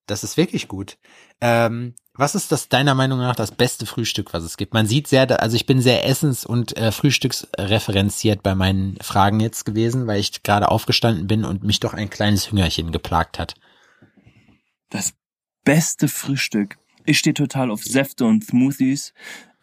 [0.07, 0.97] Das ist wirklich gut.
[1.41, 4.73] Ähm, was ist das deiner Meinung nach das beste Frühstück, was es gibt?
[4.73, 9.65] Man sieht sehr, also ich bin sehr essens- und äh, frühstücksreferenziert bei meinen Fragen jetzt
[9.65, 13.55] gewesen, weil ich gerade aufgestanden bin und mich doch ein kleines Hüngerchen geplagt hat.
[14.89, 15.13] Das
[15.63, 16.77] beste Frühstück.
[17.05, 19.13] Ich stehe total auf Säfte und Smoothies.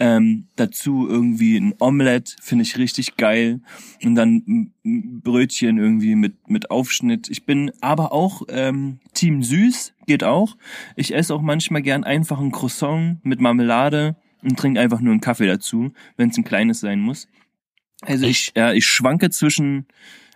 [0.05, 3.61] Ähm, dazu irgendwie ein Omelette, finde ich richtig geil.
[4.03, 7.29] Und dann Brötchen irgendwie mit, mit Aufschnitt.
[7.29, 10.57] Ich bin aber auch ähm, Team Süß, geht auch.
[10.97, 15.21] Ich esse auch manchmal gern einfach ein Croissant mit Marmelade und trinke einfach nur einen
[15.21, 17.29] Kaffee dazu, wenn es ein kleines sein muss.
[18.01, 19.87] Also ich, ja, ich schwanke zwischen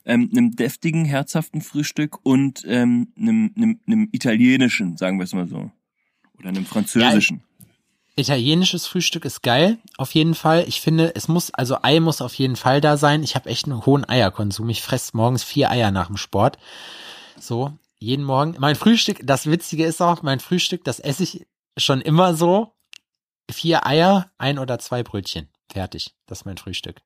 [0.05, 5.49] ähm, einem deftigen, herzhaften Frühstück und ähm, einem, einem, einem italienischen, sagen wir es mal
[5.49, 5.73] so.
[6.39, 7.39] Oder einem französischen.
[7.39, 7.46] Ja,
[8.17, 10.65] italienisches Frühstück ist geil, auf jeden Fall.
[10.67, 13.23] Ich finde, es muss, also Ei muss auf jeden Fall da sein.
[13.23, 14.69] Ich habe echt einen hohen Eierkonsum.
[14.71, 16.59] Ich fresse morgens vier Eier nach dem Sport.
[17.39, 18.57] So, jeden Morgen.
[18.59, 21.47] Mein Frühstück, das Witzige ist auch, mein Frühstück, das esse ich
[21.77, 22.73] schon immer so.
[23.51, 25.49] Vier Eier, ein oder zwei Brötchen.
[25.71, 26.15] Fertig.
[26.27, 27.03] Das ist mein Frühstück.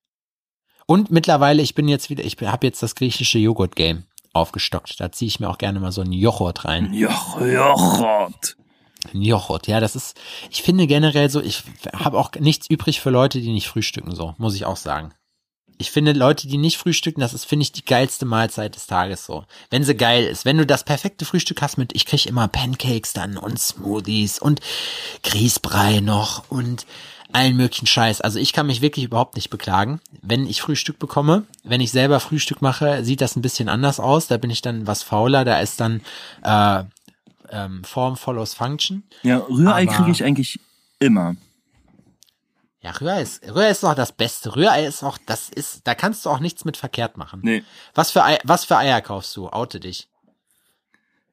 [0.86, 5.00] Und mittlerweile, ich bin jetzt wieder, ich habe jetzt das griechische Joghurt-Game aufgestockt.
[5.00, 6.94] Da ziehe ich mir auch gerne mal so einen Joghurt rein.
[6.94, 8.56] Joch, Joghurt.
[9.12, 10.18] Joghurt, ja, das ist,
[10.51, 11.62] ich finde generell so, ich
[11.94, 15.12] habe auch nichts übrig für Leute, die nicht frühstücken, so, muss ich auch sagen.
[15.78, 19.24] Ich finde Leute, die nicht frühstücken, das ist, finde ich, die geilste Mahlzeit des Tages
[19.24, 19.46] so.
[19.70, 20.44] Wenn sie geil ist.
[20.44, 24.61] Wenn du das perfekte Frühstück hast mit, ich krieg immer Pancakes dann und Smoothies und
[25.22, 26.84] Grießbrei noch und
[27.32, 28.20] allen möglichen Scheiß.
[28.20, 31.44] Also ich kann mich wirklich überhaupt nicht beklagen, wenn ich Frühstück bekomme.
[31.64, 34.26] Wenn ich selber Frühstück mache, sieht das ein bisschen anders aus.
[34.26, 35.44] Da bin ich dann was fauler.
[35.44, 36.03] Da ist dann
[36.42, 36.84] äh,
[37.51, 39.05] ähm, Form follows Function.
[39.22, 40.61] Ja, Rührei kriege ich eigentlich
[40.98, 41.36] immer.
[42.82, 44.57] Ja, Rührei ist, Rührei ist doch das Beste.
[44.57, 47.40] Rührei ist auch, das ist, da kannst du auch nichts mit verkehrt machen.
[47.42, 47.62] Nee.
[47.94, 49.51] Was für, Ei, was für Eier kaufst du?
[49.51, 50.09] Oute dich.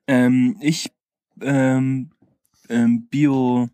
[0.07, 0.91] Ähm, ich,
[1.41, 2.11] ähm,
[2.69, 3.69] ähm, Bio,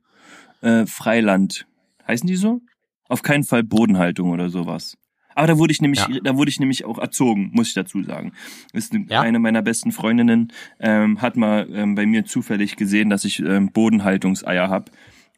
[0.61, 1.65] äh, Freiland
[2.07, 2.61] Heißen die so?
[3.07, 4.97] Auf keinen Fall Bodenhaltung oder sowas.
[5.35, 6.19] Aber da wurde ich nämlich, ja.
[6.23, 8.33] da wurde ich nämlich auch erzogen, muss ich dazu sagen.
[8.73, 9.21] Ist eine, ja.
[9.21, 13.71] eine meiner besten Freundinnen ähm, hat mal ähm, bei mir zufällig gesehen, dass ich ähm,
[13.71, 14.91] Bodenhaltungseier hab.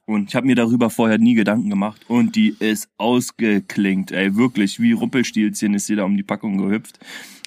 [0.06, 2.02] Und ich habe mir darüber vorher nie Gedanken gemacht.
[2.08, 4.80] Und die ist ausgeklingt, ey, wirklich.
[4.80, 7.00] Wie Rumpelstilzchen ist sie da um die Packung gehüpft.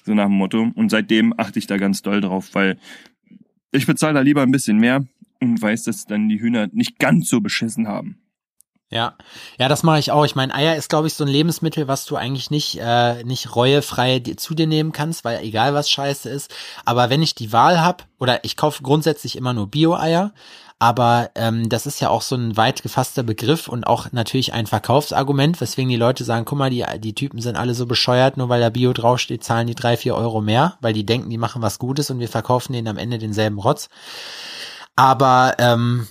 [0.05, 0.71] So nach dem Motto.
[0.75, 2.77] Und seitdem achte ich da ganz doll drauf, weil
[3.71, 5.05] ich bezahle da lieber ein bisschen mehr
[5.39, 8.17] und weiß, dass dann die Hühner nicht ganz so beschissen haben.
[8.91, 9.13] Ja,
[9.59, 10.25] ja, das mache ich auch.
[10.25, 13.55] Ich meine, Eier ist, glaube ich, so ein Lebensmittel, was du eigentlich nicht äh, nicht
[13.55, 16.51] reuefrei zu dir nehmen kannst, weil egal was Scheiße ist.
[16.85, 20.33] Aber wenn ich die Wahl habe, oder ich kaufe grundsätzlich immer nur Bio-Eier,
[20.79, 24.65] aber ähm, das ist ja auch so ein weit gefasster Begriff und auch natürlich ein
[24.65, 28.49] Verkaufsargument, weswegen die Leute sagen, guck mal, die, die Typen sind alle so bescheuert, nur
[28.49, 31.61] weil da Bio draufsteht, zahlen die drei, vier Euro mehr, weil die denken, die machen
[31.61, 33.89] was Gutes und wir verkaufen denen am Ende denselben Rotz.
[34.95, 36.07] Aber ähm,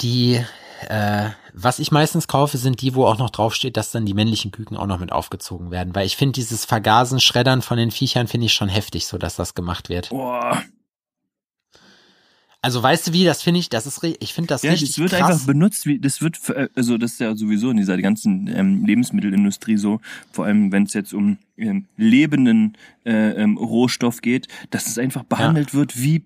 [0.00, 0.42] die
[0.88, 4.52] äh, was ich meistens kaufe, sind die, wo auch noch draufsteht, dass dann die männlichen
[4.52, 5.94] Küken auch noch mit aufgezogen werden.
[5.94, 9.36] Weil ich finde, dieses Vergasen, Schreddern von den Viechern finde ich schon heftig, so dass
[9.36, 10.10] das gemacht wird.
[10.10, 10.62] Boah.
[12.60, 14.98] Also weißt du wie, das finde ich, das ist, ich finde das ja, richtig das
[14.98, 15.30] wird krass.
[15.30, 16.38] einfach benutzt, wie, das wird,
[16.74, 20.00] also das ist ja sowieso in dieser ganzen ähm, Lebensmittelindustrie so,
[20.32, 25.22] vor allem wenn es jetzt um ähm, lebenden äh, ähm, Rohstoff geht, dass es einfach
[25.22, 25.78] behandelt ja.
[25.78, 26.24] wird wie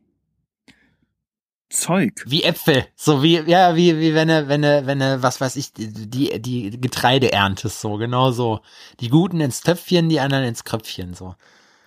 [1.72, 2.22] Zeug.
[2.26, 2.86] Wie Äpfel.
[2.94, 6.40] So wie, ja, wie, wie wenn er, wenn er, wenn er, was weiß ich, die,
[6.40, 8.60] die Getreide erntest, so, genau so.
[9.00, 11.34] Die Guten ins Töpfchen, die anderen ins Kröpfchen, so.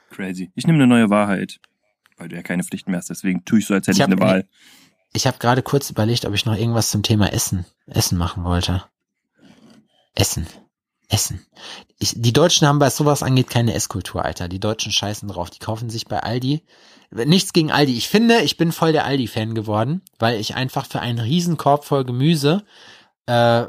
[0.10, 0.52] Crazy.
[0.56, 1.60] Ich nehme eine neue Wahrheit.
[2.18, 4.10] Weil du ja keine Pflichten mehr hast, deswegen tue ich so, als hätte ich, hab,
[4.10, 4.48] ich eine Wahl.
[5.14, 8.84] Ich habe gerade kurz überlegt, ob ich noch irgendwas zum Thema Essen, Essen machen wollte.
[10.16, 10.48] Essen.
[11.10, 11.46] Essen.
[12.00, 14.48] Ich, die Deutschen haben, was sowas angeht, keine Esskultur, Alter.
[14.48, 15.50] Die Deutschen scheißen drauf.
[15.50, 16.64] Die kaufen sich bei Aldi
[17.16, 17.96] Nichts gegen Aldi.
[17.96, 22.04] Ich finde, ich bin voll der Aldi-Fan geworden, weil ich einfach für einen Riesenkorb voll
[22.04, 22.66] Gemüse
[23.26, 23.66] äh,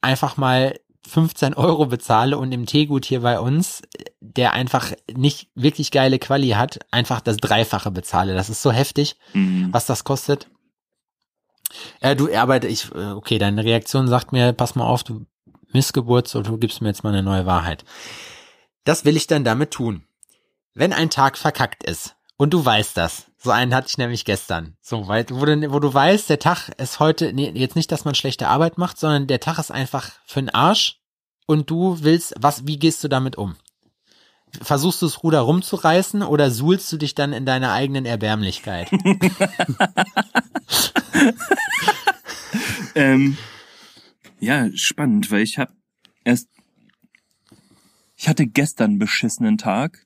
[0.00, 3.82] einfach mal 15 Euro bezahle und im Teegut hier bei uns,
[4.20, 8.34] der einfach nicht wirklich geile Quali hat, einfach das Dreifache bezahle.
[8.34, 9.68] Das ist so heftig, mhm.
[9.72, 10.48] was das kostet.
[12.00, 15.26] Äh, du, aber ich, äh, okay, deine Reaktion sagt mir, pass mal auf, du
[15.72, 17.84] Missgeburt, so du gibst mir jetzt mal eine neue Wahrheit.
[18.84, 20.04] Das will ich dann damit tun.
[20.74, 23.26] Wenn ein Tag verkackt ist, und du weißt das.
[23.38, 24.76] So einen hatte ich nämlich gestern.
[24.80, 28.04] So, weil, wo du, wo du weißt, der Tag ist heute, nee, jetzt nicht, dass
[28.04, 31.00] man schlechte Arbeit macht, sondern der Tag ist einfach für den Arsch
[31.46, 33.56] und du willst, was, wie gehst du damit um?
[34.62, 38.88] Versuchst du das Ruder rumzureißen oder suhlst du dich dann in deiner eigenen Erbärmlichkeit?
[42.94, 43.36] ähm,
[44.38, 45.72] ja, spannend, weil ich habe
[46.24, 46.48] erst,
[48.16, 50.03] ich hatte gestern beschissenen Tag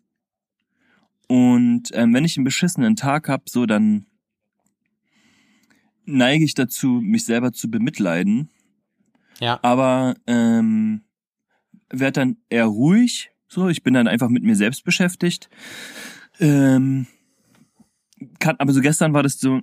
[1.29, 4.07] und ähm, wenn ich einen beschissenen Tag hab, so dann
[6.05, 8.51] neige ich dazu, mich selber zu bemitleiden.
[9.41, 9.61] Ja.
[9.63, 11.03] Aber ähm,
[11.91, 13.31] werd dann eher ruhig.
[13.47, 15.49] So, ich bin dann einfach mit mir selbst beschäftigt.
[16.41, 17.07] Ähm,
[18.39, 19.61] kann, aber so gestern war das so,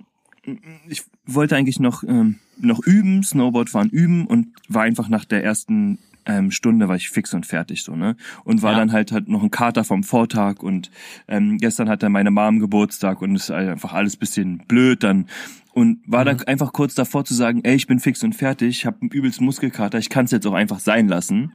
[0.88, 5.42] ich wollte eigentlich noch, ähm, noch üben, Snowboard fahren üben und war einfach nach der
[5.44, 8.16] ersten ähm, Stunde war ich fix und fertig so, ne?
[8.44, 8.78] Und war Ja.
[8.78, 10.90] dann halt halt noch ein Kater vom Vortag und
[11.28, 15.26] ähm, gestern hatte meine Mom Geburtstag und es ist einfach alles bisschen blöd dann
[15.72, 18.86] und war dann einfach kurz davor zu sagen, ey, ich bin fix und fertig, ich
[18.86, 21.52] habe einen übelsten Muskelkater, ich kann es jetzt auch einfach sein lassen.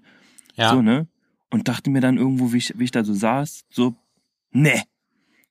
[0.55, 0.69] Ja.
[0.69, 1.07] So, ne?
[1.49, 3.95] Und dachte mir dann irgendwo, wie ich, wie ich da so saß, so,
[4.51, 4.81] nee,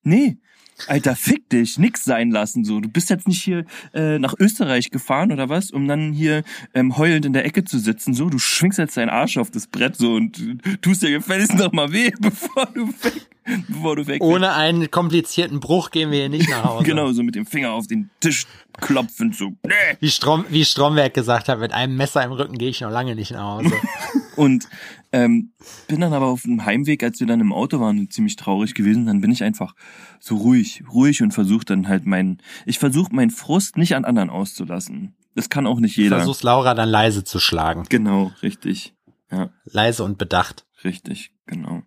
[0.02, 0.38] nee,
[0.86, 2.80] Alter, fick dich, nix sein lassen, so.
[2.80, 3.64] Du bist jetzt nicht hier
[3.94, 6.42] äh, nach Österreich gefahren oder was, um dann hier
[6.74, 8.28] ähm, heulend in der Ecke zu sitzen, so.
[8.28, 11.72] Du schwingst jetzt deinen Arsch auf das Brett, so, und äh, tust dir gefälligst noch
[11.72, 13.26] mal weh, bevor du weg,
[13.68, 16.84] bevor du weg Ohne einen komplizierten Bruch gehen wir hier nicht nach Hause.
[16.90, 18.46] Genau, so mit dem Finger auf den Tisch
[18.80, 19.72] klopfen, so, nee.
[20.00, 23.14] Wie, Strom, wie Stromberg gesagt hat, mit einem Messer im Rücken gehe ich noch lange
[23.14, 23.72] nicht nach Hause.
[24.36, 24.68] Und
[25.12, 25.52] ähm,
[25.88, 29.06] bin dann aber auf dem Heimweg, als wir dann im Auto waren, ziemlich traurig gewesen.
[29.06, 29.74] Dann bin ich einfach
[30.20, 34.30] so ruhig, ruhig und versuche dann halt meinen, ich versuche meinen Frust nicht an anderen
[34.30, 35.14] auszulassen.
[35.34, 36.16] Das kann auch nicht jeder.
[36.16, 37.84] Versuchst Laura dann leise zu schlagen.
[37.88, 38.94] Genau, richtig.
[39.30, 40.66] Ja, Leise und bedacht.
[40.82, 41.82] richtig, genau.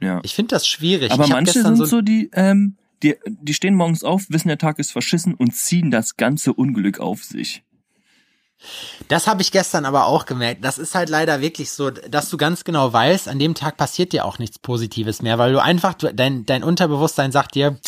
[0.00, 0.20] Ja.
[0.22, 1.12] Ich finde das schwierig.
[1.12, 4.78] aber ich manche sind so, die, ähm, die, die stehen morgens auf, wissen, der Tag
[4.78, 7.64] ist verschissen und ziehen das ganze Unglück auf sich.
[9.08, 10.64] Das habe ich gestern aber auch gemerkt.
[10.64, 14.12] Das ist halt leider wirklich so, dass du ganz genau weißt, an dem Tag passiert
[14.12, 17.78] dir auch nichts Positives mehr, weil du einfach, dein, dein Unterbewusstsein sagt dir,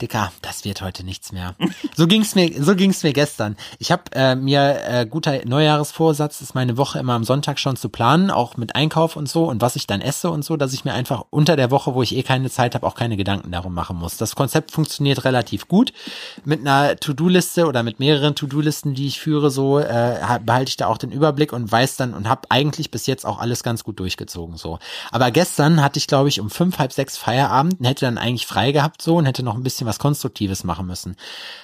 [0.00, 1.56] Dicker, das wird heute nichts mehr.
[1.96, 3.56] So ging's mir, so ging's mir gestern.
[3.80, 7.88] Ich habe äh, mir äh, guter Neujahresvorsatz ist meine Woche immer am Sonntag schon zu
[7.88, 10.84] planen, auch mit Einkauf und so und was ich dann esse und so, dass ich
[10.84, 13.74] mir einfach unter der Woche, wo ich eh keine Zeit habe, auch keine Gedanken darum
[13.74, 14.16] machen muss.
[14.16, 15.92] Das Konzept funktioniert relativ gut
[16.44, 20.86] mit einer To-Do-Liste oder mit mehreren To-Do-Listen, die ich führe, so äh, behalte ich da
[20.86, 23.98] auch den Überblick und weiß dann und habe eigentlich bis jetzt auch alles ganz gut
[23.98, 24.78] durchgezogen so.
[25.10, 28.46] Aber gestern hatte ich glaube ich um fünf halb sechs Feierabend und hätte dann eigentlich
[28.46, 31.16] frei gehabt so und hätte noch ein bisschen was Konstruktives machen müssen.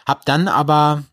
[0.07, 1.05] Hab dann aber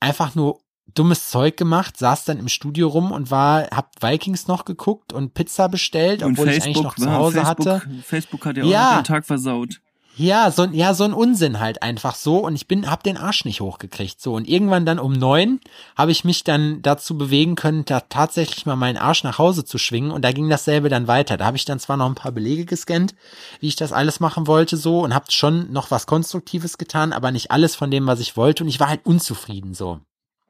[0.00, 0.60] einfach nur
[0.94, 5.34] dummes Zeug gemacht, saß dann im Studio rum und war, hab Vikings noch geguckt und
[5.34, 8.02] Pizza bestellt, obwohl ich eigentlich noch zu Hause Facebook, hatte.
[8.02, 8.90] Facebook hat ja, Ja.
[8.90, 9.80] auch den Tag versaut.
[10.16, 13.44] Ja, so, ja, so ein Unsinn halt einfach so und ich bin, hab den Arsch
[13.44, 15.58] nicht hochgekriegt so und irgendwann dann um neun
[15.96, 19.76] habe ich mich dann dazu bewegen können, da tatsächlich mal meinen Arsch nach Hause zu
[19.76, 21.36] schwingen und da ging dasselbe dann weiter.
[21.36, 23.16] Da habe ich dann zwar noch ein paar Belege gescannt,
[23.58, 27.32] wie ich das alles machen wollte so und habe schon noch was Konstruktives getan, aber
[27.32, 29.98] nicht alles von dem, was ich wollte und ich war halt unzufrieden so.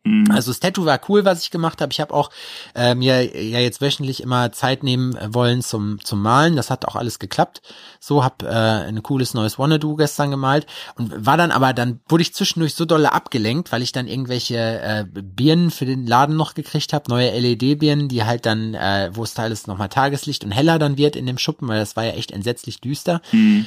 [0.04, 0.30] Mhm.
[0.30, 1.92] Also das Tattoo war cool, was ich gemacht habe.
[1.92, 2.30] Ich habe auch
[2.74, 6.56] äh, mir ja jetzt wöchentlich immer Zeit nehmen wollen zum zum Malen.
[6.56, 7.62] Das hat auch alles geklappt.
[8.00, 12.22] So habe äh, ein cooles neues Wanna-Do gestern gemalt und war dann aber dann wurde
[12.22, 16.54] ich zwischendurch so dolle abgelenkt, weil ich dann irgendwelche äh, Birnen für den Laden noch
[16.54, 20.78] gekriegt habe, neue LED-Birnen, die halt dann, äh, wo es teils nochmal Tageslicht und heller
[20.78, 23.22] dann wird in dem Schuppen, weil das war ja echt entsetzlich düster.
[23.32, 23.66] Mhm.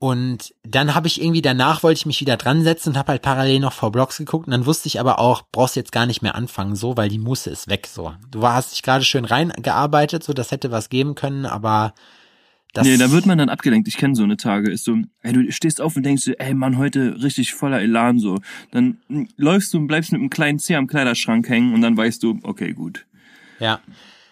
[0.00, 3.22] Und dann habe ich irgendwie danach wollte ich mich wieder dran setzen und habe halt
[3.22, 6.22] parallel noch vor Blogs geguckt und dann wusste ich aber auch, brauchst jetzt gar nicht
[6.22, 8.14] mehr anfangen so, weil die Muße ist weg so.
[8.30, 11.94] Du hast dich gerade schön reingearbeitet, so das hätte was geben können, aber
[12.74, 13.88] das nee, da wird man dann abgelenkt.
[13.88, 14.70] Ich kenne so eine Tage.
[14.70, 18.20] Ist so, ey, du stehst auf und denkst dir, ey Mann, heute richtig voller Elan
[18.20, 18.38] so.
[18.70, 21.96] Dann mm, läufst du und bleibst mit einem kleinen Zeh am Kleiderschrank hängen und dann
[21.96, 23.06] weißt du, okay, gut.
[23.58, 23.80] ja,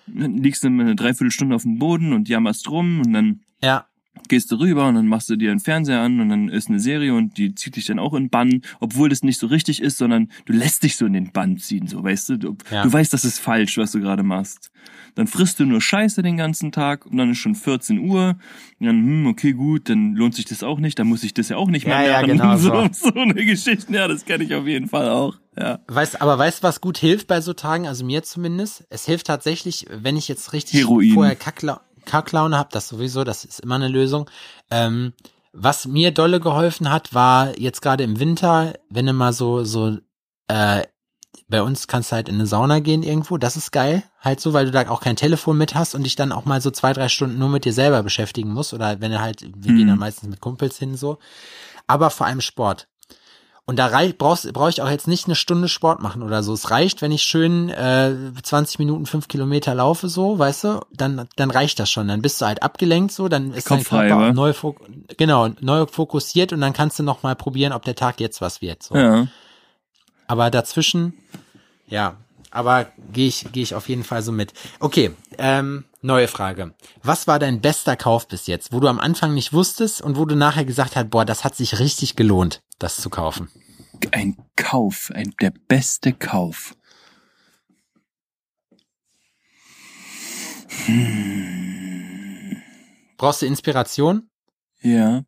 [0.06, 3.86] Dann liegst du eine Dreiviertelstunde auf dem Boden und jammerst rum und dann ja,
[4.28, 6.80] gehst du rüber und dann machst du dir einen Fernseher an und dann ist eine
[6.80, 9.80] Serie und die zieht dich dann auch in den Bann, obwohl das nicht so richtig
[9.82, 12.36] ist, sondern du lässt dich so in den Bann ziehen, so weißt du.
[12.38, 12.82] Du, Ja.
[12.82, 14.70] du weißt, das ist falsch, was du gerade machst.
[15.14, 18.36] Dann frisst du nur Scheiße den ganzen Tag und dann ist schon 14 Uhr.
[18.80, 21.48] Und dann, hm, okay, gut, dann lohnt sich das auch nicht, dann muss ich das
[21.48, 22.38] ja auch nicht mehr Ja, ja, lernen.
[22.38, 23.10] genau so, so.
[23.10, 25.36] so eine Geschichte, ja, das kenne ich auf jeden Fall auch.
[25.58, 25.78] Ja.
[25.88, 27.86] Weißt, aber weißt du, was gut hilft bei so Tagen?
[27.86, 28.84] Also mir zumindest.
[28.90, 31.14] Es hilft tatsächlich, wenn ich jetzt richtig Heroin.
[31.14, 34.30] vorher Kackla Kacklaune habe, das sowieso, das ist immer eine Lösung.
[34.70, 35.12] Ähm,
[35.52, 39.98] was mir dolle geholfen hat, war jetzt gerade im Winter, wenn du mal so, so,
[40.48, 40.84] äh,
[41.48, 44.52] bei uns kannst du halt in eine Sauna gehen irgendwo, das ist geil, halt so,
[44.52, 46.92] weil du da auch kein Telefon mit hast und dich dann auch mal so zwei,
[46.92, 49.76] drei Stunden nur mit dir selber beschäftigen musst oder wenn du halt, wir Mhm.
[49.76, 51.18] gehen dann meistens mit Kumpels hin so,
[51.86, 52.88] aber vor allem Sport.
[53.68, 56.52] Und da rei- brauchst brauche ich auch jetzt nicht eine Stunde Sport machen oder so.
[56.52, 61.28] Es reicht, wenn ich schön äh, 20 Minuten, fünf Kilometer laufe, so, weißt du, dann,
[61.34, 62.06] dann reicht das schon.
[62.06, 64.52] Dann bist du halt abgelenkt, so, dann ist dein Kopf frei, Körper auch neu,
[65.16, 68.62] genau, neu fokussiert und dann kannst du noch mal probieren, ob der Tag jetzt was
[68.62, 68.84] wird.
[68.84, 68.94] So.
[68.96, 69.26] Ja.
[70.28, 71.14] Aber dazwischen,
[71.88, 72.14] ja,
[72.52, 74.52] aber gehe ich, gehe ich auf jeden Fall so mit.
[74.78, 76.74] Okay, ähm, neue Frage.
[77.02, 80.24] Was war dein bester Kauf bis jetzt, wo du am Anfang nicht wusstest und wo
[80.24, 83.50] du nachher gesagt hast, boah, das hat sich richtig gelohnt, das zu kaufen?
[84.12, 86.74] Ein Kauf, ein, der beste Kauf.
[93.16, 94.30] Brauchst du Inspiration?
[94.80, 95.24] Ja.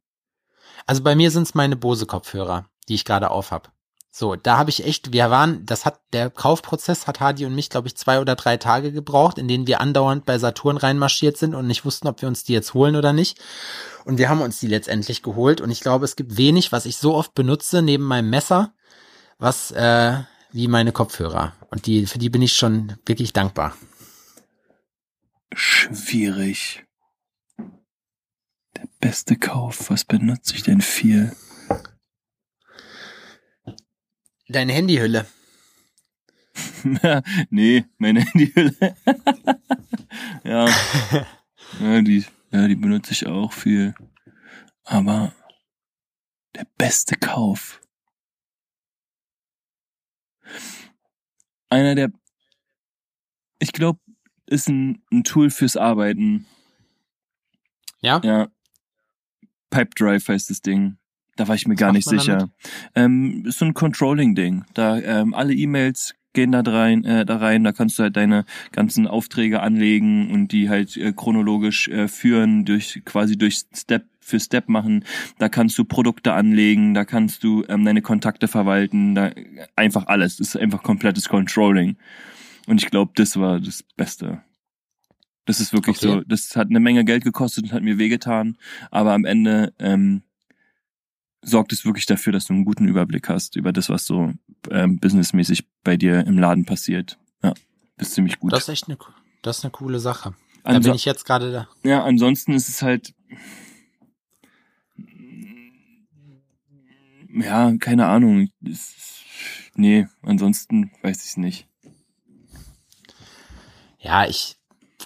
[0.86, 2.66] Also bei mir sind's meine Bose-Kopfhörer.
[2.88, 3.72] die ich gerade aufhab.
[4.18, 7.70] So, da habe ich echt, wir waren, das hat, der Kaufprozess hat Hadi und mich,
[7.70, 11.54] glaube ich, zwei oder drei Tage gebraucht, in denen wir andauernd bei Saturn reinmarschiert sind
[11.54, 13.38] und nicht wussten, ob wir uns die jetzt holen oder nicht.
[14.04, 15.60] Und wir haben uns die letztendlich geholt.
[15.60, 18.74] Und ich glaube, es gibt wenig, was ich so oft benutze, neben meinem Messer,
[19.38, 20.18] was, äh,
[20.50, 21.52] wie meine Kopfhörer.
[21.70, 23.76] Und die, für die bin ich schon wirklich dankbar.
[25.54, 26.84] Schwierig.
[28.76, 31.36] Der beste Kauf, was benutze ich denn viel?
[34.48, 35.26] Deine Handyhülle.
[37.50, 38.96] nee, meine Handyhülle.
[40.44, 40.68] ja.
[41.80, 43.94] ja, die, ja, die benutze ich auch viel.
[44.84, 45.32] Aber
[46.54, 47.80] der beste Kauf.
[51.68, 52.10] Einer der,
[53.58, 54.00] ich glaube,
[54.46, 56.46] ist ein, ein Tool fürs Arbeiten.
[58.00, 58.20] Ja?
[58.24, 58.48] Ja.
[59.70, 60.97] Pipe Drive heißt das Ding.
[61.38, 62.50] Da war ich mir gar nicht sicher.
[62.96, 64.64] Ähm, ist so ein Controlling-Ding.
[64.74, 68.44] Da ähm, alle E-Mails gehen da rein, äh, da rein, da kannst du halt deine
[68.72, 74.40] ganzen Aufträge anlegen und die halt äh, chronologisch äh, führen, durch quasi durch Step für
[74.40, 75.04] Step machen.
[75.38, 79.30] Da kannst du Produkte anlegen, da kannst du ähm, deine Kontakte verwalten, da
[79.76, 80.38] einfach alles.
[80.38, 81.98] Das ist einfach komplettes Controlling.
[82.66, 84.42] Und ich glaube, das war das Beste.
[85.44, 86.06] Das ist wirklich okay.
[86.06, 86.20] so.
[86.26, 88.56] Das hat eine Menge Geld gekostet und hat mir wehgetan.
[88.90, 90.22] Aber am Ende ähm,
[91.42, 94.32] sorgt es wirklich dafür, dass du einen guten Überblick hast über das, was so
[94.70, 97.18] ähm, businessmäßig bei dir im Laden passiert.
[97.42, 97.54] Ja,
[97.96, 98.52] das ist ziemlich gut.
[98.52, 98.98] Das ist echt eine,
[99.42, 100.34] das ist eine coole Sache.
[100.64, 101.68] Da Anso bin ich jetzt gerade da.
[101.82, 103.14] Ja, ansonsten ist es halt,
[107.30, 108.48] ja, keine Ahnung.
[109.74, 111.68] Nee, ansonsten weiß ich es nicht.
[114.00, 114.57] Ja, ich,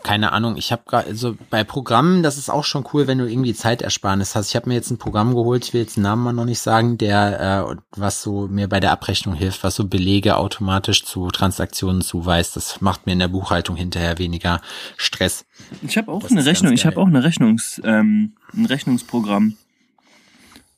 [0.02, 3.28] keine Ahnung, ich habe gerade, also bei Programmen, das ist auch schon cool, wenn du
[3.28, 4.48] irgendwie Zeitersparnis hast.
[4.48, 6.58] Ich habe mir jetzt ein Programm geholt, ich will jetzt den Namen mal noch nicht
[6.58, 11.28] sagen, der, äh, was so mir bei der Abrechnung hilft, was so Belege automatisch zu
[11.28, 12.56] Transaktionen zuweist.
[12.56, 14.60] Das macht mir in der Buchhaltung hinterher weniger
[14.96, 15.44] Stress.
[15.82, 19.56] Ich habe auch das eine Rechnung, ich habe auch eine Rechnungs, ähm, ein Rechnungsprogramm,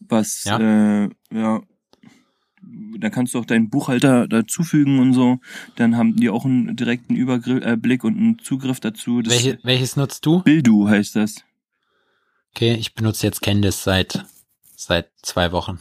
[0.00, 1.60] was ja, äh, ja
[2.98, 5.38] da kannst du auch deinen Buchhalter dazufügen und so.
[5.76, 9.22] Dann haben die auch einen direkten Überblick und einen Zugriff dazu.
[9.22, 10.42] Das Welche, welches nutzt du?
[10.42, 11.44] Bildu heißt das.
[12.54, 14.24] Okay, ich benutze jetzt Candice seit,
[14.76, 15.80] seit zwei Wochen.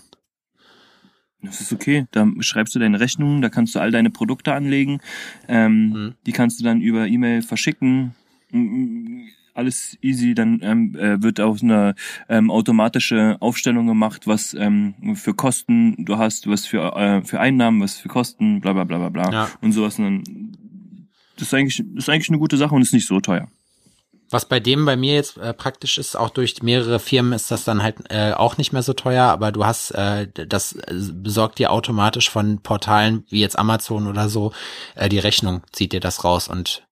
[1.41, 2.07] Das ist okay.
[2.11, 4.99] Da schreibst du deine Rechnungen, da kannst du all deine Produkte anlegen.
[5.47, 6.15] Ähm, mhm.
[6.25, 8.15] Die kannst du dann über E-Mail verschicken
[9.53, 11.95] alles easy, dann ähm, äh, wird auch eine
[12.29, 17.81] ähm, automatische Aufstellung gemacht, was ähm, für Kosten du hast, was für, äh, für Einnahmen,
[17.81, 19.49] was für Kosten, bla bla bla bla bla ja.
[19.61, 19.99] und sowas.
[19.99, 21.07] Und dann,
[21.37, 23.47] das ist eigentlich, das ist eigentlich eine gute Sache und ist nicht so teuer.
[24.29, 27.65] Was bei dem bei mir jetzt äh, praktisch ist, auch durch mehrere Firmen ist das
[27.65, 31.71] dann halt äh, auch nicht mehr so teuer, aber du hast, äh, das besorgt dir
[31.71, 34.51] automatisch von Portalen wie jetzt Amazon oder so,
[34.95, 36.83] äh, die Rechnung zieht dir das raus und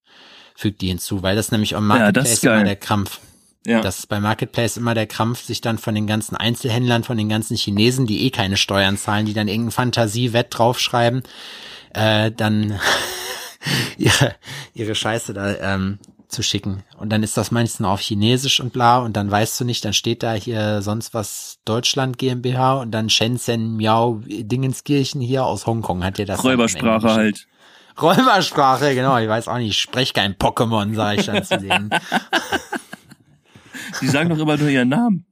[0.62, 3.20] fügt die hinzu, weil das nämlich am Marketplace ja, immer der Krampf.
[3.66, 3.82] Ja.
[3.82, 7.30] Das ist bei Marketplace immer der Krampf, sich dann von den ganzen Einzelhändlern, von den
[7.30, 11.24] ganzen Chinesen, die eh keine Steuern zahlen, die dann irgendein Fantasiewett draufschreiben,
[11.94, 12.80] äh, dann
[13.98, 14.36] ihre,
[14.74, 16.84] ihre Scheiße da ähm, zu schicken.
[16.98, 19.94] Und dann ist das meistens auf Chinesisch und bla und dann weißt du nicht, dann
[19.94, 26.04] steht da hier sonst was Deutschland GmbH und dann Shenzhen Miao Dingenskirchen hier aus Hongkong
[26.04, 26.44] hat dir das.
[26.44, 27.48] Räubersprache halt.
[28.00, 29.18] Räumersprache, genau.
[29.18, 31.90] Ich weiß auch nicht, ich spreche kein Pokémon, sage ich dann zu denen.
[34.02, 35.26] Die sagen doch immer nur ihren Namen.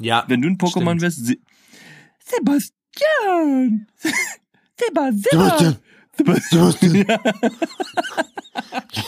[0.00, 0.24] Ja.
[0.28, 1.36] Wenn du ein Pokémon wärst, Se
[2.24, 3.86] Sebastian!
[4.76, 5.78] Sebastian!
[6.16, 7.06] Sebastian!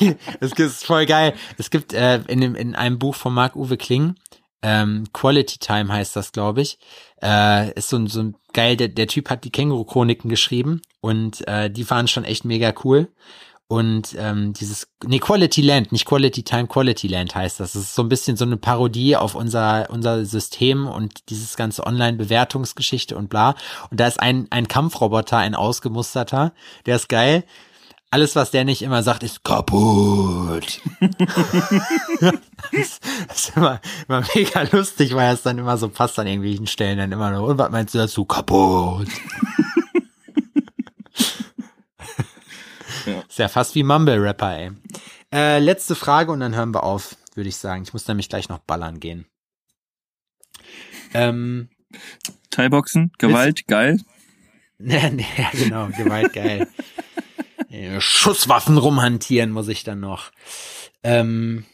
[0.41, 1.35] es ist voll geil.
[1.59, 4.15] Es gibt äh, in, dem, in einem Buch von Marc-Uwe Kling,
[4.63, 6.79] ähm, Quality Time heißt das, glaube ich.
[7.23, 11.47] Äh, ist so ein, so ein geil, der, der Typ hat die Känguru-Chroniken geschrieben und
[11.49, 13.09] äh, die waren schon echt mega cool.
[13.69, 17.75] Und ähm, dieses, nee, Quality Land, nicht Quality Time, Quality Land heißt das.
[17.75, 21.87] Das ist so ein bisschen so eine Parodie auf unser, unser System und dieses ganze
[21.87, 23.55] Online-Bewertungsgeschichte und bla.
[23.91, 26.53] Und da ist ein, ein Kampfroboter, ein ausgemusterter,
[26.85, 27.45] der ist geil
[28.11, 30.81] alles, was der nicht immer sagt, ist kaputt.
[32.21, 33.01] das,
[33.33, 37.13] ist immer, immer mega lustig, weil es dann immer so passt an irgendwelchen Stellen dann
[37.13, 37.47] immer nur.
[37.47, 38.25] Und was meinst du dazu?
[38.25, 39.09] Kaputt.
[43.07, 43.21] ja.
[43.29, 44.71] Ist ja fast wie Mumble-Rapper, ey.
[45.33, 47.85] Äh, letzte Frage und dann hören wir auf, würde ich sagen.
[47.85, 49.27] Ich muss nämlich gleich noch ballern gehen.
[51.15, 51.69] Ähm,
[52.51, 54.01] Thai-Boxen, Gewalt, geil.
[54.79, 56.69] nee, nee, genau, Gewalt, geil.
[57.81, 60.31] Äh, Schusswaffen rumhantieren muss ich dann noch.
[61.03, 61.65] Ähm,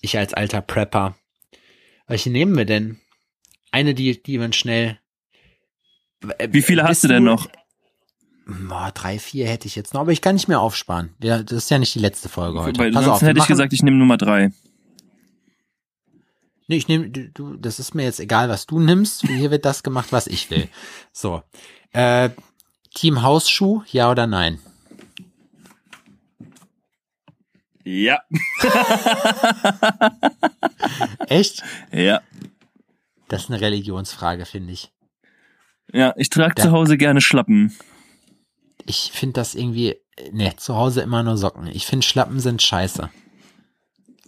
[0.00, 1.16] ich als alter Prepper.
[2.06, 3.00] Welche nehmen wir denn?
[3.72, 4.98] Eine, die, die man schnell,
[6.50, 7.48] Wie viele hast Bist du denn noch?
[8.46, 11.14] Boah, drei, vier hätte ich jetzt noch, aber ich kann nicht mehr aufsparen.
[11.18, 12.78] Das ist ja nicht die letzte Folge heute.
[12.78, 14.52] Weil Pass auf, hätte ich gesagt, ich nehme Nummer drei.
[16.68, 19.22] Nee, ich nehme, du, du, das ist mir jetzt egal, was du nimmst.
[19.22, 20.68] Hier wird das gemacht, was ich will.
[21.12, 21.42] So.
[21.92, 22.30] Äh,
[22.94, 24.58] Team Hausschuh, ja oder nein?
[27.84, 28.22] Ja.
[31.26, 31.62] Echt?
[31.92, 32.20] Ja.
[33.28, 34.92] Das ist eine Religionsfrage, finde ich.
[35.92, 37.76] Ja, ich trage zu Hause gerne Schlappen.
[38.86, 39.96] Ich finde das irgendwie,
[40.32, 41.66] ne, zu Hause immer nur Socken.
[41.66, 43.10] Ich finde Schlappen sind scheiße.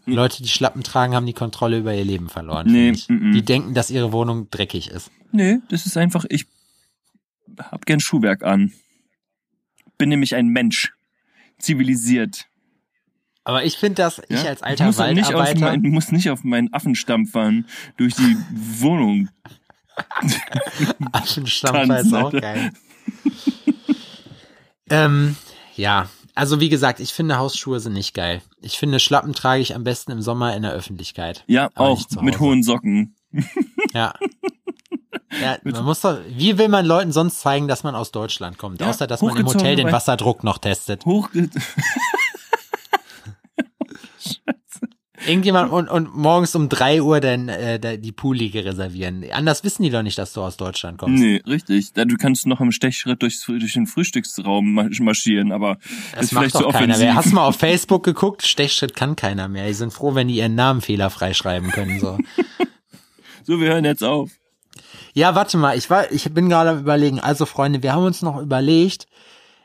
[0.07, 2.71] Leute, die Schlappen tragen, haben die Kontrolle über ihr Leben verloren.
[2.71, 3.33] Nee, mm, mm.
[3.33, 5.11] Die denken, dass ihre Wohnung dreckig ist.
[5.33, 6.47] Nee, das ist einfach, ich
[7.59, 8.73] hab gern Schuhwerk an.
[9.97, 10.93] Bin nämlich ein Mensch.
[11.59, 12.47] Zivilisiert.
[13.45, 14.49] Aber ich finde das, ich Ja?
[14.49, 17.67] als alter auf Waldarbeiter, mein, muss nicht auf meinen Affenstampfern
[17.97, 18.37] durch die
[18.81, 19.29] Wohnung.
[21.13, 22.73] Affenstampfer ist auch geil.
[24.91, 25.37] ähm,
[25.77, 28.43] ja, also wie gesagt, ich finde Hausschuhe sind nicht geil.
[28.61, 31.45] Ich finde Schlappen trage ich am besten im Sommer in der Öffentlichkeit.
[31.47, 33.15] Ja, auch mit hohen Socken.
[33.93, 34.15] Ja.
[35.41, 38.81] Ja, man muss doch, wie will man Leuten sonst zeigen, dass man aus Deutschland kommt?
[38.81, 39.91] Ja, Außer, dass man im Hotel den.
[39.91, 41.05] Wasserdruck noch testet.
[41.07, 41.51] Hochge
[45.27, 49.25] Irgendjemand und, und morgens um drei Uhr dann äh, die Poolliege reservieren.
[49.33, 51.23] Anders wissen die doch nicht, dass du aus Deutschland kommst.
[51.23, 51.93] Nee, richtig.
[51.95, 55.79] Du kannst noch im Stechschritt durchs, durch den Frühstücksraum ma- marschieren, aber
[56.15, 57.05] Das ist macht vielleicht doch zu keiner offensiv.
[57.05, 57.15] mehr.
[57.15, 58.47] Hast du mal auf Facebook geguckt?
[58.47, 59.67] Stechschritt kann keiner mehr.
[59.67, 62.01] Die sind froh, wenn die ihren Namen fehlerfrei schreiben können.
[62.01, 62.19] So.
[63.47, 64.31] So, wir hören jetzt auf.
[65.13, 67.21] Ja, warte mal, ich war, ich bin gerade am überlegen.
[67.21, 69.07] Also Freunde, wir haben uns noch überlegt,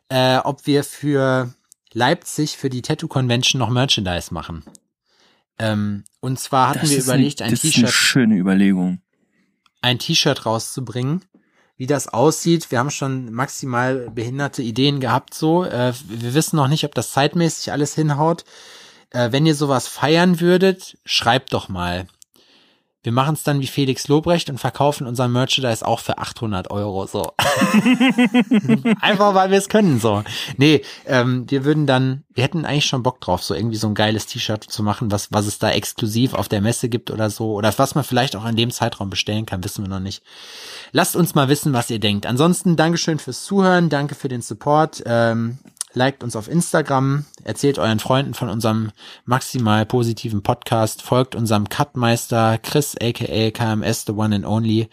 [0.09, 1.53] äh, ob wir für
[1.93, 4.63] Leipzig für die Tattoo Convention noch Merchandise machen.
[5.59, 9.01] Ähm, und zwar hatten Das wir überlegt, ein das ist eine T-Shirt, schöne Überlegung.
[9.81, 11.25] ein T-Shirt rauszubringen.
[11.77, 15.33] Wie das aussieht, wir haben schon maximal behinderte Ideen gehabt.
[15.33, 18.43] So, äh, wir wissen noch nicht, ob das zeitmäßig alles hinhaut.
[19.11, 22.07] Äh, wenn ihr sowas feiern würdet, schreibt doch mal.
[23.01, 27.07] Wir machen es dann wie Felix Lobrecht und verkaufen unser Merchandise auch für 800 Euro.
[27.07, 27.31] So.
[29.01, 30.01] Einfach weil wir es können.
[30.01, 30.23] So.
[30.57, 33.95] Nee, ähm, wir würden dann, wir hätten eigentlich schon Bock drauf, so irgendwie so ein
[33.95, 37.53] geiles T-Shirt zu machen, was, was es da exklusiv auf der Messe gibt oder so.
[37.53, 40.21] Oder was man vielleicht auch in dem Zeitraum bestellen kann, wissen wir noch nicht.
[40.91, 42.25] Lasst uns mal wissen, was ihr denkt.
[42.25, 45.03] Ansonsten Dankeschön fürs Zuhören, danke für den Support.
[45.05, 45.59] Ähm,
[45.93, 48.91] liked uns auf Instagram, erzählt euren Freunden von unserem
[49.25, 54.89] maximal positiven Podcast, folgt unserem Cutmeister Chris aka KMS, the one and only.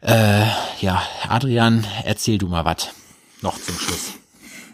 [0.00, 0.46] Äh,
[0.80, 2.90] ja, Adrian, erzähl du mal was.
[3.40, 4.14] Noch zum Schluss.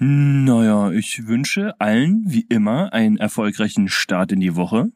[0.00, 4.90] Naja, ich wünsche allen, wie immer, einen erfolgreichen Start in die Woche.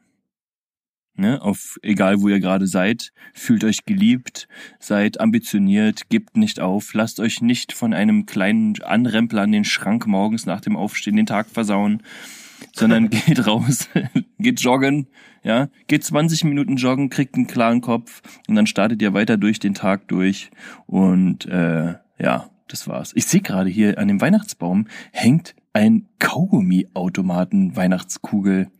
[1.17, 4.49] Ne, auf egal wo ihr gerade seid, fühlt euch geliebt,
[4.81, 10.09] seid ambitioniert, gebt nicht auf, lasst euch nicht von einem kleinen Anrempler an den Schrank
[10.09, 12.03] morgens nach dem Aufstehen den Tag versauen,
[12.73, 13.89] sondern geht raus,
[14.41, 15.07] geht joggen,
[15.45, 19.61] ja, geht 20 Minuten joggen, kriegt einen klaren Kopf und dann startet ihr weiter durch
[19.61, 20.51] den Tag durch
[20.87, 23.13] und äh, ja, das war's.
[23.15, 28.71] Ich sehe gerade hier an dem Weihnachtsbaum hängt ein Kaugummi-Automaten Weihnachtskugel.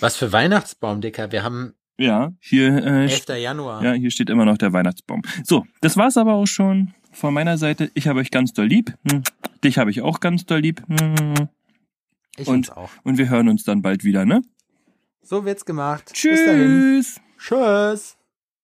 [0.00, 1.32] Was für Weihnachtsbaum, Dicker.
[1.32, 3.28] Wir haben Ja, hier äh, 11.
[3.38, 3.82] Januar.
[3.82, 5.22] ja, hier steht immer noch der Weihnachtsbaum.
[5.44, 7.90] So, das war's aber auch schon von meiner Seite.
[7.94, 8.92] Ich habe euch ganz doll lieb.
[9.10, 9.22] Hm.
[9.64, 10.82] Dich habe ich auch ganz doll lieb.
[10.88, 11.48] Hm.
[12.36, 12.90] ich und- auch.
[13.04, 14.42] Und wir hören uns dann bald wieder, ne?
[15.22, 16.10] So wird's gemacht.
[16.12, 17.18] Tschüss.
[17.38, 18.15] Tschüss.